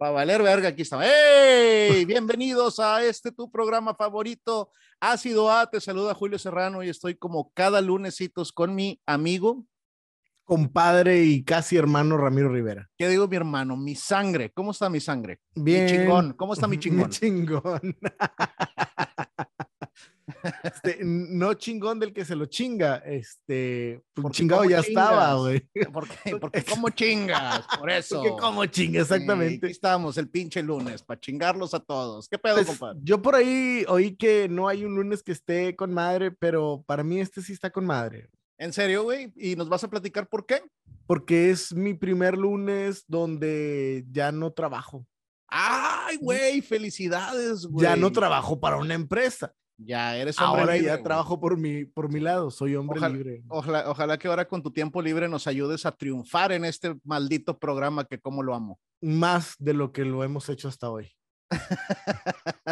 Para 0.00 0.12
valer 0.12 0.42
verga, 0.42 0.70
aquí 0.70 0.80
estamos. 0.80 1.04
¡Hey! 1.06 2.06
Bienvenidos 2.06 2.80
a 2.80 3.04
este 3.04 3.32
tu 3.32 3.50
programa 3.50 3.94
favorito, 3.94 4.70
Ácido 4.98 5.52
A. 5.52 5.68
Te 5.68 5.78
saluda 5.78 6.14
Julio 6.14 6.38
Serrano 6.38 6.82
y 6.82 6.88
estoy 6.88 7.16
como 7.16 7.52
cada 7.52 7.82
lunesitos 7.82 8.50
con 8.50 8.74
mi 8.74 8.98
amigo. 9.04 9.66
Compadre 10.44 11.24
y 11.24 11.44
casi 11.44 11.76
hermano 11.76 12.16
Ramiro 12.16 12.48
Rivera. 12.48 12.88
¿Qué 12.96 13.10
digo 13.10 13.28
mi 13.28 13.36
hermano? 13.36 13.76
Mi 13.76 13.94
sangre. 13.94 14.50
¿Cómo 14.54 14.70
está 14.70 14.88
mi 14.88 15.00
sangre? 15.00 15.40
Bien. 15.54 15.84
Mi 15.84 15.90
chingón. 15.90 16.32
¿Cómo 16.32 16.54
está 16.54 16.66
mi 16.66 16.78
chingón? 16.78 17.10
Mi 17.10 17.10
chingón. 17.10 17.98
Este, 20.62 20.98
no 21.02 21.54
chingón 21.54 21.98
del 22.00 22.12
que 22.12 22.24
se 22.24 22.34
lo 22.36 22.46
chinga, 22.46 22.96
este, 22.98 24.02
pues, 24.14 24.34
chingado 24.34 24.62
¿cómo 24.62 24.70
ya 24.70 24.80
estaba, 24.80 25.18
chingas? 25.34 25.38
güey. 25.38 25.84
¿Por 25.92 26.08
qué? 26.08 26.36
Porque 26.40 26.64
¿cómo 26.64 26.90
chingas? 26.90 27.64
Por 27.78 27.90
eso. 27.90 28.22
Porque 28.22 28.40
como 28.40 28.66
chinga, 28.66 28.98
Sí, 29.04 29.12
exactamente. 29.12 29.66
aquí 29.66 29.72
estamos 29.72 30.16
el 30.18 30.28
pinche 30.28 30.62
lunes 30.62 31.02
para 31.02 31.20
chingarlos 31.20 31.74
a 31.74 31.80
todos. 31.80 32.28
¿Qué 32.28 32.38
pedo, 32.38 32.56
Pues, 32.56 32.66
compadre? 32.66 33.00
yo 33.02 33.20
por 33.22 33.34
ahí 33.34 33.84
oí 33.88 34.16
que 34.16 34.48
no 34.48 34.68
hay 34.68 34.84
un 34.84 34.94
lunes 34.94 35.22
que 35.22 35.32
esté 35.32 35.74
con 35.76 35.92
madre, 35.92 36.30
pero 36.30 36.82
para 36.86 37.02
mí 37.04 37.20
este 37.20 37.42
sí 37.42 37.52
está 37.52 37.70
con 37.70 37.84
madre, 37.86 38.28
¿En 38.58 38.74
serio, 38.74 39.04
güey? 39.04 39.32
¿Y 39.36 39.56
nos 39.56 39.70
vas 39.70 39.84
a 39.84 39.88
platicar 39.88 40.28
por 40.28 40.44
qué? 40.46 40.62
porque 41.06 41.50
es 41.50 41.74
mi 41.74 41.94
primer 41.94 42.36
lunes 42.38 43.04
donde 43.08 44.04
ya 44.12 44.30
no 44.30 44.52
trabajo. 44.52 45.04
¡Ay, 45.48 46.16
güey! 46.18 46.60
¡Felicidades, 46.60 47.66
güey! 47.66 47.82
Ya 47.82 47.96
no 47.96 48.12
trabajo 48.12 48.60
para 48.60 48.76
una 48.76 48.94
empresa. 48.94 49.52
Ya 49.82 50.14
eres 50.16 50.38
hombre 50.38 50.60
Ahora 50.60 50.74
libre, 50.74 50.86
ya 50.88 50.94
güey. 50.96 51.04
trabajo 51.04 51.40
por 51.40 51.56
mi, 51.56 51.86
por 51.86 52.12
mi 52.12 52.20
lado, 52.20 52.50
soy 52.50 52.76
hombre 52.76 52.98
Ojalá- 52.98 53.14
libre. 53.14 53.42
Ojalá, 53.48 53.90
ojalá 53.90 54.18
que 54.18 54.28
ahora 54.28 54.46
con 54.46 54.62
tu 54.62 54.70
tiempo 54.70 55.00
libre 55.00 55.26
nos 55.28 55.46
ayudes 55.46 55.86
a 55.86 55.92
triunfar 55.92 56.52
en 56.52 56.66
este 56.66 56.94
maldito 57.02 57.58
programa 57.58 58.04
que 58.04 58.20
como 58.20 58.42
lo 58.42 58.54
amo. 58.54 58.78
Más 59.00 59.54
de 59.58 59.72
lo 59.72 59.90
que 59.92 60.04
lo 60.04 60.22
hemos 60.22 60.48
hecho 60.50 60.68
hasta 60.68 60.90
hoy. 60.90 61.10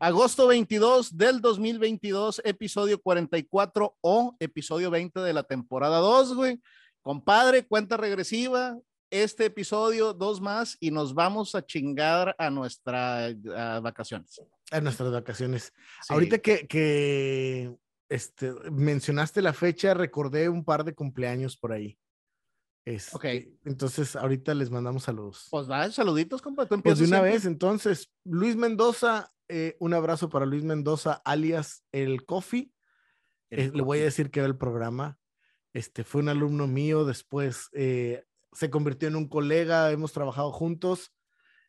Agosto 0.00 0.46
22 0.46 1.16
del 1.16 1.40
2022, 1.40 2.42
episodio 2.44 3.00
44 3.00 3.96
o 4.00 4.36
episodio 4.38 4.90
20 4.90 5.20
de 5.20 5.32
la 5.32 5.42
temporada 5.42 5.98
2, 5.98 6.34
güey. 6.34 6.60
Compadre, 7.02 7.66
cuenta 7.66 7.96
regresiva. 7.96 8.78
Este 9.14 9.44
episodio, 9.44 10.12
dos 10.12 10.40
más, 10.40 10.76
y 10.80 10.90
nos 10.90 11.14
vamos 11.14 11.54
a 11.54 11.64
chingar 11.64 12.34
a 12.36 12.50
nuestras 12.50 13.40
vacaciones. 13.80 14.42
En 14.72 14.82
nuestras 14.82 15.12
vacaciones. 15.12 15.72
Sí. 16.02 16.12
Ahorita 16.12 16.38
que, 16.38 16.66
que 16.66 17.72
este, 18.08 18.52
mencionaste 18.72 19.40
la 19.40 19.52
fecha, 19.52 19.94
recordé 19.94 20.48
un 20.48 20.64
par 20.64 20.82
de 20.82 20.96
cumpleaños 20.96 21.56
por 21.56 21.70
ahí. 21.70 21.96
Este, 22.84 23.14
Ok. 23.16 23.24
Entonces, 23.64 24.16
ahorita 24.16 24.52
les 24.52 24.68
mandamos 24.70 25.04
saludos. 25.04 25.46
Pues 25.48 25.70
va, 25.70 25.88
saluditos, 25.92 26.42
compadre. 26.42 26.70
Tú 26.70 26.82
Pues 26.82 26.98
de 26.98 27.04
una 27.04 27.18
siempre. 27.18 27.32
vez, 27.34 27.44
entonces, 27.44 28.10
Luis 28.24 28.56
Mendoza, 28.56 29.32
eh, 29.46 29.76
un 29.78 29.94
abrazo 29.94 30.28
para 30.28 30.44
Luis 30.44 30.64
Mendoza, 30.64 31.22
alias 31.24 31.84
el 31.92 32.26
Coffee. 32.26 32.72
Eh, 33.50 33.70
le 33.72 33.82
voy 33.82 34.00
a 34.00 34.04
decir 34.04 34.32
que 34.32 34.40
era 34.40 34.48
el 34.48 34.58
programa. 34.58 35.18
Este 35.72 36.02
fue 36.02 36.20
un 36.22 36.30
alumno 36.30 36.66
mío, 36.66 37.04
después 37.04 37.68
eh, 37.74 38.24
se 38.54 38.70
convirtió 38.70 39.08
en 39.08 39.16
un 39.16 39.28
colega, 39.28 39.90
hemos 39.90 40.12
trabajado 40.12 40.52
juntos. 40.52 41.12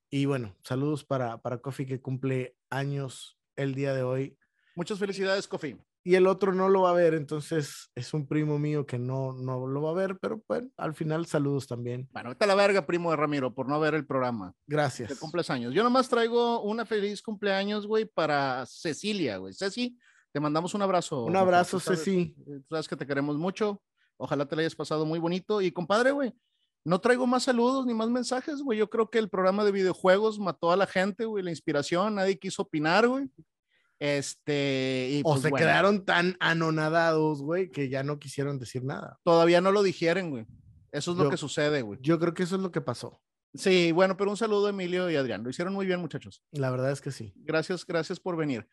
Y 0.09 0.25
bueno, 0.25 0.55
saludos 0.63 1.03
para, 1.03 1.39
para 1.39 1.57
Coffee 1.57 1.85
que 1.85 2.01
cumple 2.01 2.55
años 2.69 3.37
el 3.55 3.75
día 3.75 3.93
de 3.93 4.03
hoy. 4.03 4.37
Muchas 4.75 4.99
felicidades, 4.99 5.47
Cofi. 5.47 5.77
Y 6.07 6.13
el 6.13 6.27
otro 6.27 6.53
no 6.53 6.69
lo 6.69 6.83
va 6.83 6.91
a 6.91 6.93
ver, 6.93 7.15
entonces 7.15 7.89
es 7.95 8.13
un 8.13 8.27
primo 8.27 8.59
mío 8.59 8.85
que 8.85 8.99
no, 8.99 9.33
no 9.33 9.65
lo 9.65 9.81
va 9.81 9.89
a 9.89 9.93
ver, 9.95 10.19
pero 10.19 10.43
bueno, 10.47 10.69
al 10.77 10.93
final 10.93 11.25
saludos 11.25 11.65
también. 11.65 12.07
Bueno, 12.11 12.35
a 12.39 12.45
la 12.45 12.53
verga, 12.53 12.85
primo 12.85 13.09
de 13.09 13.17
Ramiro, 13.17 13.55
por 13.55 13.67
no 13.67 13.79
ver 13.79 13.95
el 13.95 14.05
programa. 14.05 14.53
Gracias. 14.67 15.09
Que 15.09 15.15
cumples 15.17 15.49
años. 15.49 15.73
Yo 15.73 15.83
nomás 15.83 16.07
traigo 16.07 16.61
una 16.61 16.85
feliz 16.85 17.23
cumpleaños, 17.23 17.87
güey, 17.87 18.05
para 18.05 18.67
Cecilia, 18.67 19.37
güey. 19.37 19.55
Ceci, 19.55 19.97
te 20.31 20.39
mandamos 20.39 20.75
un 20.75 20.83
abrazo. 20.83 21.23
Un 21.23 21.35
abrazo, 21.37 21.79
sabes- 21.79 22.03
Ceci. 22.03 22.35
Tú 22.45 22.65
sabes 22.69 22.87
que 22.87 22.95
te 22.95 23.07
queremos 23.07 23.37
mucho. 23.37 23.81
Ojalá 24.17 24.45
te 24.45 24.55
la 24.55 24.59
hayas 24.61 24.75
pasado 24.75 25.07
muy 25.07 25.17
bonito. 25.17 25.59
Y 25.59 25.71
compadre, 25.71 26.11
güey, 26.11 26.31
no 26.85 26.99
traigo 26.99 27.25
más 27.27 27.43
saludos 27.43 27.85
ni 27.85 27.93
más 27.93 28.09
mensajes, 28.09 28.61
güey. 28.61 28.77
Yo 28.79 28.89
creo 28.89 29.09
que 29.09 29.17
el 29.19 29.27
programa 29.29 29.63
de 29.65 29.71
videojuegos 29.71 30.39
mató 30.39 30.71
a 30.71 30.77
la 30.77 30.85
gente, 30.87 31.25
güey, 31.25 31.43
la 31.43 31.49
inspiración. 31.49 32.15
Nadie 32.15 32.37
quiso 32.39 32.61
opinar, 32.61 33.07
güey. 33.07 33.25
Este, 33.99 35.07
y 35.11 35.21
O 35.21 35.31
pues, 35.31 35.41
se 35.41 35.49
bueno, 35.49 35.65
quedaron 35.65 36.05
tan 36.05 36.35
anonadados, 36.39 37.41
güey, 37.41 37.71
que 37.71 37.89
ya 37.89 38.03
no 38.03 38.19
quisieron 38.19 38.59
decir 38.59 38.83
nada. 38.83 39.19
Todavía 39.23 39.61
no 39.61 39.71
lo 39.71 39.83
digieren, 39.83 40.29
güey. 40.29 40.45
Eso 40.91 41.11
es 41.11 41.17
lo 41.17 41.25
Yo- 41.25 41.29
que 41.29 41.37
sucede, 41.37 41.81
güey. 41.81 41.99
Yo 42.01 42.19
creo 42.19 42.33
que 42.33 42.43
eso 42.43 42.55
es 42.55 42.61
lo 42.61 42.71
que 42.71 42.81
pasó. 42.81 43.21
Sí, 43.53 43.91
bueno, 43.93 44.17
pero 44.17 44.29
un 44.31 44.37
saludo 44.37 44.67
a 44.67 44.71
Emilio 44.71 45.09
y 45.09 45.15
Adrián. 45.15 45.43
Lo 45.43 45.49
hicieron 45.49 45.73
muy 45.73 45.85
bien, 45.85 46.01
muchachos. 46.01 46.43
La 46.51 46.69
verdad 46.71 46.91
es 46.91 46.99
que 47.01 47.11
sí. 47.11 47.33
Gracias, 47.37 47.85
gracias 47.85 48.19
por 48.19 48.35
venir. 48.35 48.67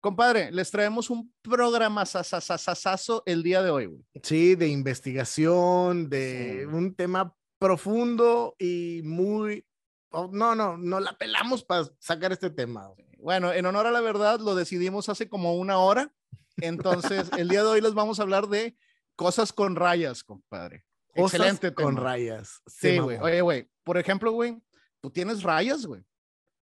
Compadre, 0.00 0.50
les 0.52 0.70
traemos 0.70 1.08
un 1.10 1.32
programa 1.42 2.04
sasasasasazo 2.06 3.22
el 3.26 3.42
día 3.42 3.62
de 3.62 3.70
hoy, 3.70 3.86
güey. 3.86 4.04
Sí, 4.22 4.54
de 4.54 4.68
investigación, 4.68 6.08
de 6.08 6.60
Sí. 6.60 6.64
un 6.66 6.94
tema 6.94 7.34
profundo 7.58 8.54
y 8.58 9.00
muy... 9.04 9.66
oh, 10.10 10.28
no, 10.32 10.54
no, 10.54 10.76
no 10.76 11.00
la 11.00 11.16
pelamos 11.16 11.64
para 11.64 11.88
sacar 11.98 12.32
este 12.32 12.50
tema. 12.50 12.90
Bueno, 13.18 13.52
en 13.52 13.66
honor 13.66 13.86
a 13.86 13.90
la 13.90 14.00
verdad, 14.00 14.40
lo 14.40 14.54
decidimos 14.54 15.08
hace 15.08 15.28
como 15.28 15.56
una 15.56 15.78
hora. 15.78 16.12
Entonces, 16.58 17.30
el 17.38 17.48
día 17.48 17.62
de 17.62 17.68
hoy 17.68 17.80
les 17.80 17.94
vamos 17.94 18.18
a 18.18 18.22
hablar 18.22 18.48
de 18.48 18.76
cosas 19.16 19.52
con 19.52 19.76
rayas, 19.76 20.22
compadre. 20.24 20.84
Cosas 21.14 21.40
Excelente 21.40 21.74
con 21.74 21.94
tema. 21.96 22.06
rayas. 22.08 22.62
Sí, 22.66 22.98
güey. 22.98 23.18
Oye, 23.18 23.40
güey, 23.40 23.68
por 23.82 23.98
ejemplo, 23.98 24.30
güey, 24.32 24.60
tú 25.00 25.10
tienes 25.10 25.42
rayas, 25.42 25.84
güey. 25.86 26.02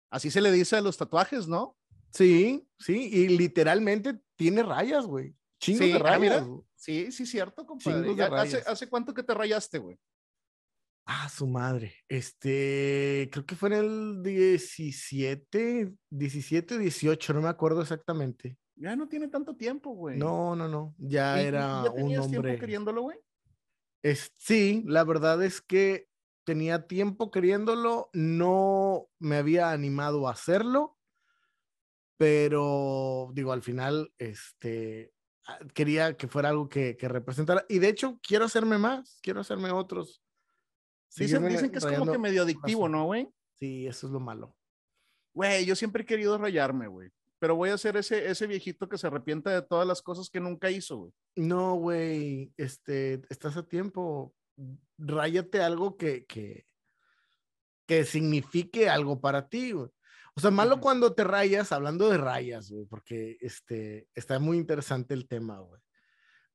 Así 0.10 0.32
se 0.32 0.40
le 0.40 0.52
dice 0.52 0.78
a 0.78 0.82
los 0.82 0.96
tatuajes, 0.96 1.48
¿no? 1.48 1.76
Sí, 2.14 2.66
sí, 2.80 3.10
y 3.12 3.28
literalmente 3.28 4.18
tiene 4.38 4.64
rayas, 4.64 5.06
güey. 5.06 5.36
Chingos 5.60 5.86
Sí, 5.86 5.92
de 5.92 5.98
ah, 5.98 6.00
rayas. 6.00 6.22
mira. 6.22 6.40
güey. 6.40 6.62
Sí, 6.76 7.12
sí, 7.12 7.26
cierto, 7.26 7.66
compadre. 7.66 8.16
Ya 8.16 8.28
¿Hace. 8.28 8.64
¿Hace 8.66 8.88
cuánto 8.88 9.14
que 9.14 9.24
te 9.24 9.34
rayaste, 9.34 9.80
güey? 9.80 10.00
Ah, 11.10 11.30
su 11.30 11.48
madre. 11.48 11.94
Este, 12.10 13.30
creo 13.32 13.46
que 13.46 13.56
fue 13.56 13.70
en 13.70 13.76
el 13.76 14.24
17, 14.24 15.94
17, 16.10 16.78
18, 16.78 17.34
no 17.34 17.42
me 17.42 17.48
acuerdo 17.48 17.82
exactamente. 17.82 18.58
Ya 18.76 18.96
no 18.96 19.08
tiene 19.08 19.30
tanto 19.30 19.56
tiempo, 19.56 19.92
güey. 19.92 20.18
No, 20.20 20.54
no, 20.56 20.68
no. 20.68 20.96
Ya 20.98 21.38
¿Y- 21.42 21.46
y 21.46 21.48
era 21.48 21.84
ya 21.86 21.90
un 21.92 21.96
tenías 21.96 22.28
tiempo 22.28 22.50
hombre. 22.50 22.60
queriéndolo, 22.60 23.02
güey? 23.04 23.20
Es, 24.04 24.34
sí, 24.38 24.84
la 24.86 25.06
verdad 25.06 25.42
es 25.44 25.62
que 25.62 26.10
tenía 26.46 26.88
tiempo 26.88 27.32
queriéndolo, 27.32 28.10
no 28.14 29.08
me 29.20 29.38
había 29.38 29.72
animado 29.72 30.28
a 30.28 30.32
hacerlo, 30.32 30.98
pero 32.18 33.30
digo, 33.34 33.52
al 33.54 33.62
final, 33.62 34.14
este, 34.18 35.14
ah, 35.46 35.60
quería 35.74 36.16
que 36.18 36.28
fuera 36.28 36.50
algo 36.50 36.68
que, 36.70 36.98
que 36.98 37.08
representara. 37.08 37.66
Y 37.70 37.80
de 37.80 37.90
hecho, 37.90 38.20
quiero 38.22 38.46
hacerme 38.46 38.78
más, 38.78 39.20
quiero 39.22 39.42
hacerme 39.42 39.72
otros. 39.72 40.22
Dicen, 41.18 41.48
dicen 41.48 41.72
que 41.72 41.80
es 41.80 41.86
como 41.86 42.12
que 42.12 42.18
medio 42.18 42.44
adictivo. 42.44 42.88
¿no, 42.88 43.06
güey? 43.06 43.30
Sí, 43.60 43.88
eso 43.88 44.08
es 44.08 44.14
lo 44.14 44.20
malo. 44.20 44.56
Güey, 45.34 45.66
yo 45.66 45.76
siempre 45.76 46.04
he 46.04 46.06
querido 46.06 46.38
rayarme, 46.38 46.88
güey. 46.88 47.10
Pero 47.40 47.56
voy 47.56 47.70
a 47.70 47.78
ser 47.78 47.98
ese, 47.98 48.30
ese 48.30 48.48
viejito 48.48 48.90
que 48.90 48.98
se 48.98 49.08
arrepienta 49.08 49.52
de 49.52 49.62
todas 49.62 49.88
las 49.88 50.02
cosas 50.02 50.30
que 50.30 50.40
nunca 50.40 50.72
hizo, 50.72 50.98
güey. 50.98 51.14
No, 51.36 51.76
güey, 51.76 52.52
este, 52.58 53.22
estás 53.30 53.58
a 53.58 53.68
tiempo. 53.68 54.34
Ráyate 54.98 55.62
algo 55.62 55.98
que, 55.98 56.26
que, 56.26 56.66
que 57.86 58.06
signifique 58.06 58.90
algo 58.90 59.22
para 59.22 59.48
ti, 59.48 59.72
güey. 59.74 59.90
O 60.36 60.40
sea, 60.40 60.52
malo 60.52 60.76
Ujú. 60.76 60.82
cuando 60.82 61.14
te 61.14 61.24
rayas, 61.24 61.72
hablando 61.72 62.10
de 62.10 62.18
rayas, 62.18 62.72
güey, 62.72 62.86
porque 62.86 63.38
este, 63.42 64.08
está 64.14 64.40
muy 64.40 64.58
interesante 64.58 65.14
el 65.14 65.28
tema, 65.28 65.60
güey. 65.60 65.82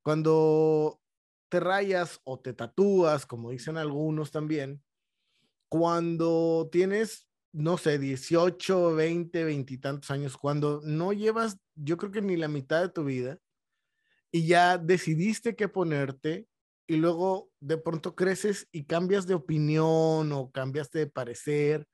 Cuando 0.01 1.01
te 1.53 1.59
rayas 1.59 2.19
o 2.23 2.39
te 2.39 2.55
tatúas, 2.55 3.27
como 3.27 3.51
dicen 3.51 3.77
algunos 3.77 4.31
también, 4.31 4.83
cuando 5.69 6.67
tienes, 6.71 7.29
no 7.51 7.77
sé, 7.77 7.99
18, 7.99 8.95
20, 8.95 9.43
20 9.43 9.71
y 9.71 9.77
tantos 9.77 10.09
años, 10.09 10.35
cuando 10.35 10.81
no 10.83 11.13
llevas, 11.13 11.59
yo 11.75 11.97
creo 11.97 12.11
que 12.11 12.23
ni 12.23 12.37
la 12.37 12.47
mitad 12.47 12.81
de 12.81 12.89
tu 12.89 13.03
vida, 13.03 13.37
y 14.31 14.47
ya 14.47 14.79
decidiste 14.79 15.55
qué 15.55 15.67
ponerte, 15.67 16.47
y 16.87 16.95
luego 16.95 17.51
de 17.59 17.77
pronto 17.77 18.15
creces 18.15 18.67
y 18.71 18.85
cambias 18.85 19.27
de 19.27 19.35
opinión 19.35 20.31
o 20.31 20.49
cambiaste 20.51 20.97
de 20.97 21.07
parecer. 21.07 21.87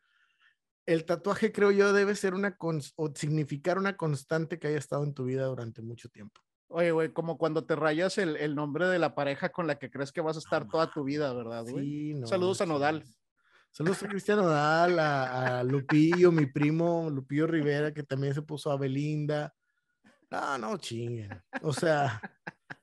El 0.86 1.04
tatuaje, 1.04 1.52
creo 1.52 1.72
yo, 1.72 1.92
debe 1.92 2.16
ser 2.16 2.34
una, 2.34 2.56
o 2.96 3.14
significar 3.14 3.78
una 3.78 3.98
constante 3.98 4.58
que 4.58 4.68
haya 4.68 4.78
estado 4.78 5.04
en 5.04 5.14
tu 5.14 5.26
vida 5.26 5.48
durante 5.48 5.82
mucho 5.82 6.08
tiempo. 6.08 6.40
Oye, 6.72 6.92
güey, 6.92 7.12
como 7.12 7.40
cuando 7.40 7.66
te 7.66 7.76
rayas 7.76 8.20
el, 8.20 8.36
el 8.38 8.54
nombre 8.54 8.88
de 8.88 9.00
la 9.00 9.16
pareja 9.16 9.50
con 9.50 9.66
la 9.66 9.80
que 9.80 9.90
crees 9.90 10.12
que 10.12 10.22
vas 10.22 10.36
a 10.36 10.40
estar 10.40 10.68
toda 10.68 10.92
tu 10.92 11.04
vida, 11.04 11.34
¿verdad, 11.34 11.66
güey? 11.68 11.84
Sí, 11.84 12.14
no, 12.14 12.28
Saludos 12.28 12.62
a 12.62 12.68
no 12.68 12.74
Nodal. 12.74 13.04
Saludos 13.72 14.04
a 14.04 14.08
Cristian 14.08 14.38
Nodal, 14.38 15.00
a, 15.00 15.60
a 15.60 15.64
Lupillo, 15.64 16.32
mi 16.32 16.46
primo 16.46 17.10
Lupillo 17.10 17.48
Rivera, 17.48 17.92
que 17.92 18.04
también 18.04 18.36
se 18.36 18.44
puso 18.44 18.72
a 18.72 18.78
Belinda. 18.78 19.54
No, 20.30 20.58
no 20.60 20.78
chinguen. 20.78 21.42
O 21.64 21.74
sea, 21.74 22.22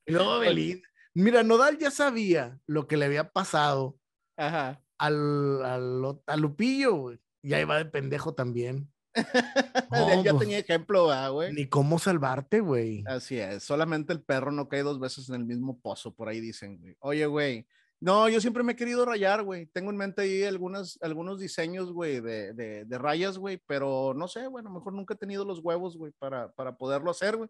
y 0.05 0.12
luego 0.12 0.41
Belinda. 0.41 0.87
Mira, 1.15 1.44
Nodal 1.44 1.79
ya 1.79 1.93
sabía 1.93 2.59
lo 2.67 2.88
que 2.88 2.97
le 2.97 3.05
había 3.05 3.31
pasado 3.31 3.99
Ajá. 4.37 4.83
al, 4.99 5.65
al, 5.65 6.21
al 6.27 6.41
Lupillo, 6.41 6.94
güey. 6.94 7.21
Y 7.41 7.55
ahí 7.55 7.62
va 7.62 7.79
de 7.79 7.85
pendejo 7.85 8.35
también. 8.35 8.93
Ya 10.24 10.38
tenía 10.38 10.58
ejemplo, 10.58 11.08
güey. 11.32 11.52
Ni 11.52 11.68
cómo 11.68 11.98
salvarte, 11.98 12.60
güey. 12.60 13.04
Así 13.06 13.38
es, 13.38 13.62
solamente 13.62 14.12
el 14.12 14.22
perro 14.22 14.52
no 14.52 14.68
cae 14.68 14.82
dos 14.82 15.00
veces 15.00 15.28
en 15.28 15.36
el 15.36 15.44
mismo 15.44 15.78
pozo, 15.80 16.14
por 16.14 16.28
ahí 16.28 16.40
dicen, 16.40 16.78
güey. 16.78 16.96
Oye, 17.00 17.26
güey, 17.26 17.66
no, 17.98 18.28
yo 18.28 18.40
siempre 18.40 18.62
me 18.62 18.72
he 18.72 18.76
querido 18.76 19.04
rayar, 19.06 19.42
güey. 19.42 19.66
Tengo 19.66 19.90
en 19.90 19.96
mente 19.96 20.22
ahí 20.22 20.44
algunas, 20.44 20.98
algunos 21.00 21.40
diseños, 21.40 21.92
güey, 21.92 22.20
de, 22.20 22.52
de, 22.52 22.84
de 22.84 22.98
rayas, 22.98 23.38
güey, 23.38 23.62
pero 23.66 24.12
no 24.14 24.28
sé, 24.28 24.46
bueno, 24.48 24.70
mejor 24.70 24.92
nunca 24.92 25.14
he 25.14 25.18
tenido 25.18 25.44
los 25.44 25.60
huevos, 25.60 25.96
güey, 25.96 26.12
para, 26.18 26.52
para 26.52 26.76
poderlo 26.76 27.10
hacer, 27.10 27.36
güey. 27.36 27.48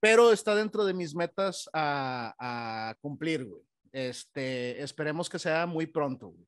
Pero 0.00 0.32
está 0.32 0.54
dentro 0.54 0.84
de 0.84 0.94
mis 0.94 1.14
metas 1.14 1.68
a, 1.72 2.34
a 2.38 2.94
cumplir, 3.00 3.44
güey. 3.44 3.62
Este, 3.90 4.82
esperemos 4.82 5.28
que 5.30 5.38
sea 5.38 5.66
muy 5.66 5.86
pronto, 5.86 6.28
güey. 6.28 6.46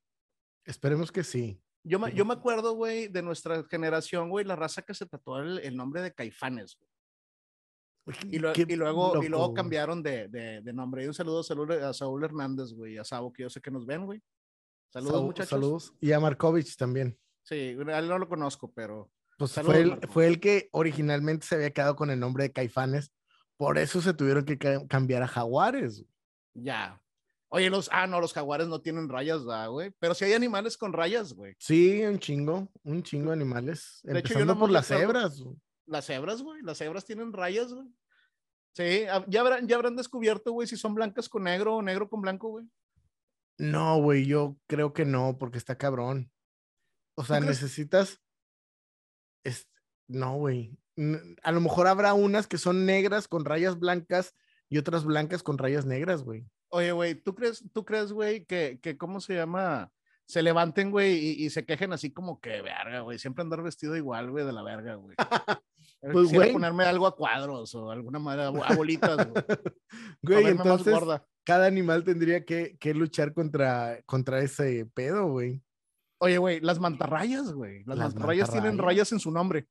Esperemos 0.64 1.10
que 1.10 1.24
sí. 1.24 1.60
Yo 1.82 1.98
me, 1.98 2.12
yo 2.12 2.24
me 2.24 2.34
acuerdo, 2.34 2.74
güey, 2.74 3.08
de 3.08 3.22
nuestra 3.22 3.64
generación, 3.64 4.28
güey, 4.28 4.44
la 4.44 4.54
raza 4.56 4.82
que 4.82 4.92
se 4.94 5.06
tatuó 5.06 5.38
el, 5.38 5.58
el 5.60 5.76
nombre 5.76 6.02
de 6.02 6.12
Caifanes, 6.12 6.76
güey. 6.78 6.90
Y, 8.30 8.38
lo- 8.38 8.52
Qué 8.52 8.66
y 8.68 8.76
luego, 8.76 9.22
y 9.22 9.28
luego 9.28 9.54
cambiaron 9.54 10.02
de, 10.02 10.26
de, 10.28 10.60
de 10.62 10.72
nombre. 10.72 11.04
Y 11.04 11.06
un 11.06 11.14
saludo 11.14 11.40
a 11.40 11.44
Saúl, 11.44 11.72
a 11.72 11.92
Saúl 11.94 12.24
Hernández, 12.24 12.72
güey, 12.72 12.98
a 12.98 13.04
Sabo, 13.04 13.32
que 13.32 13.42
yo 13.44 13.50
sé 13.50 13.60
que 13.60 13.70
nos 13.70 13.86
ven, 13.86 14.04
güey. 14.04 14.20
Saludos, 14.92 15.14
Sau- 15.14 15.24
muchachos. 15.24 15.48
Saludos. 15.50 15.94
Y 16.00 16.12
a 16.12 16.18
Markovich 16.20 16.76
también. 16.76 17.16
Sí, 17.42 17.54
a 17.88 17.98
él 17.98 18.08
no 18.08 18.18
lo 18.18 18.28
conozco, 18.28 18.70
pero 18.72 19.10
Pues 19.38 19.52
Saludos, 19.52 19.74
fue, 19.74 19.82
el, 19.82 20.08
fue 20.08 20.26
el 20.26 20.40
que 20.40 20.68
originalmente 20.72 21.46
se 21.46 21.54
había 21.54 21.70
quedado 21.72 21.94
con 21.96 22.10
el 22.10 22.18
nombre 22.20 22.44
de 22.44 22.52
Caifanes. 22.52 23.12
Por 23.56 23.78
eso 23.78 24.00
se 24.02 24.12
tuvieron 24.14 24.44
que 24.44 24.58
ca- 24.58 24.86
cambiar 24.88 25.22
a 25.22 25.28
Jaguares. 25.28 26.04
ya. 26.54 27.00
Oye, 27.52 27.68
los, 27.68 27.88
ah, 27.92 28.06
no, 28.06 28.20
los 28.20 28.32
jaguares 28.32 28.68
no 28.68 28.80
tienen 28.80 29.08
rayas, 29.08 29.44
¿verdad, 29.44 29.70
güey. 29.70 29.92
Pero 29.98 30.14
sí 30.14 30.24
hay 30.24 30.34
animales 30.34 30.76
con 30.76 30.92
rayas, 30.92 31.32
güey. 31.32 31.54
Sí, 31.58 32.00
un 32.04 32.18
chingo, 32.20 32.68
un 32.84 33.02
chingo 33.02 33.30
de 33.30 33.34
animales. 33.34 34.00
De 34.04 34.20
hecho, 34.20 34.38
yo 34.38 34.44
nomás 34.44 34.60
por 34.60 34.70
las 34.70 34.86
cebras. 34.86 35.42
Las 35.86 36.06
cebras, 36.06 36.42
güey, 36.42 36.62
las 36.62 36.78
cebras 36.78 37.04
tienen 37.04 37.32
rayas, 37.32 37.72
güey. 37.72 37.88
Sí, 38.72 39.04
ya 39.26 39.40
habrán, 39.40 39.66
ya 39.66 39.74
habrán 39.74 39.96
descubierto, 39.96 40.52
güey, 40.52 40.68
si 40.68 40.76
son 40.76 40.94
blancas 40.94 41.28
con 41.28 41.42
negro 41.42 41.74
o 41.76 41.82
negro 41.82 42.08
con 42.08 42.20
blanco, 42.20 42.50
güey. 42.50 42.66
No, 43.58 44.00
güey, 44.00 44.24
yo 44.26 44.56
creo 44.68 44.92
que 44.92 45.04
no, 45.04 45.36
porque 45.36 45.58
está 45.58 45.76
cabrón. 45.76 46.30
O 47.16 47.24
sea, 47.24 47.40
necesitas. 47.40 48.22
es- 49.44 49.68
No, 50.06 50.36
güey. 50.36 50.78
A 51.42 51.50
lo 51.52 51.60
mejor 51.60 51.88
habrá 51.88 52.14
unas 52.14 52.46
que 52.46 52.58
son 52.58 52.86
negras 52.86 53.26
con 53.26 53.44
rayas 53.44 53.78
blancas 53.78 54.34
y 54.68 54.78
otras 54.78 55.04
blancas 55.04 55.42
con 55.42 55.58
rayas 55.58 55.84
negras, 55.84 56.22
güey. 56.22 56.46
Oye, 56.70 56.92
güey, 56.92 57.14
¿tú 57.16 57.34
crees, 57.34 57.64
tú 57.72 57.84
crees, 57.84 58.12
güey, 58.12 58.44
que, 58.44 58.78
que, 58.80 58.96
¿cómo 58.96 59.20
se 59.20 59.34
llama? 59.34 59.90
Se 60.26 60.42
levanten, 60.42 60.90
güey, 60.92 61.18
y, 61.18 61.44
y 61.44 61.50
se 61.50 61.66
quejen 61.66 61.92
así 61.92 62.12
como 62.12 62.40
que, 62.40 62.62
verga, 62.62 63.00
güey, 63.00 63.18
siempre 63.18 63.42
andar 63.42 63.62
vestido 63.62 63.96
igual, 63.96 64.30
güey, 64.30 64.44
de 64.46 64.52
la 64.52 64.62
verga, 64.62 64.94
güey. 64.96 65.16
Pues, 66.02 66.28
Quisiera 66.28 66.44
güey. 66.46 66.52
ponerme 66.54 66.84
algo 66.84 67.06
a 67.06 67.14
cuadros 67.14 67.74
o 67.74 67.90
alguna 67.90 68.18
madre, 68.18 68.44
a 68.44 68.48
bo- 68.48 68.64
a 68.64 68.74
bolitas, 68.74 69.16
güey. 69.28 69.44
Güey, 70.22 70.46
entonces 70.46 70.94
cada 71.44 71.66
animal 71.66 72.04
tendría 72.04 72.42
que, 72.42 72.78
que 72.78 72.94
luchar 72.94 73.34
contra, 73.34 74.00
contra 74.06 74.40
ese 74.40 74.86
pedo, 74.94 75.26
güey. 75.26 75.62
Oye, 76.18 76.38
güey, 76.38 76.60
las 76.60 76.78
mantarrayas, 76.80 77.52
güey. 77.52 77.84
Las, 77.84 77.98
Las 77.98 78.14
mantarrayas 78.14 78.48
tienen 78.50 78.70
mantarrayas. 78.76 79.10
rayas 79.10 79.12
en 79.12 79.20
su 79.20 79.30
nombre. 79.30 79.66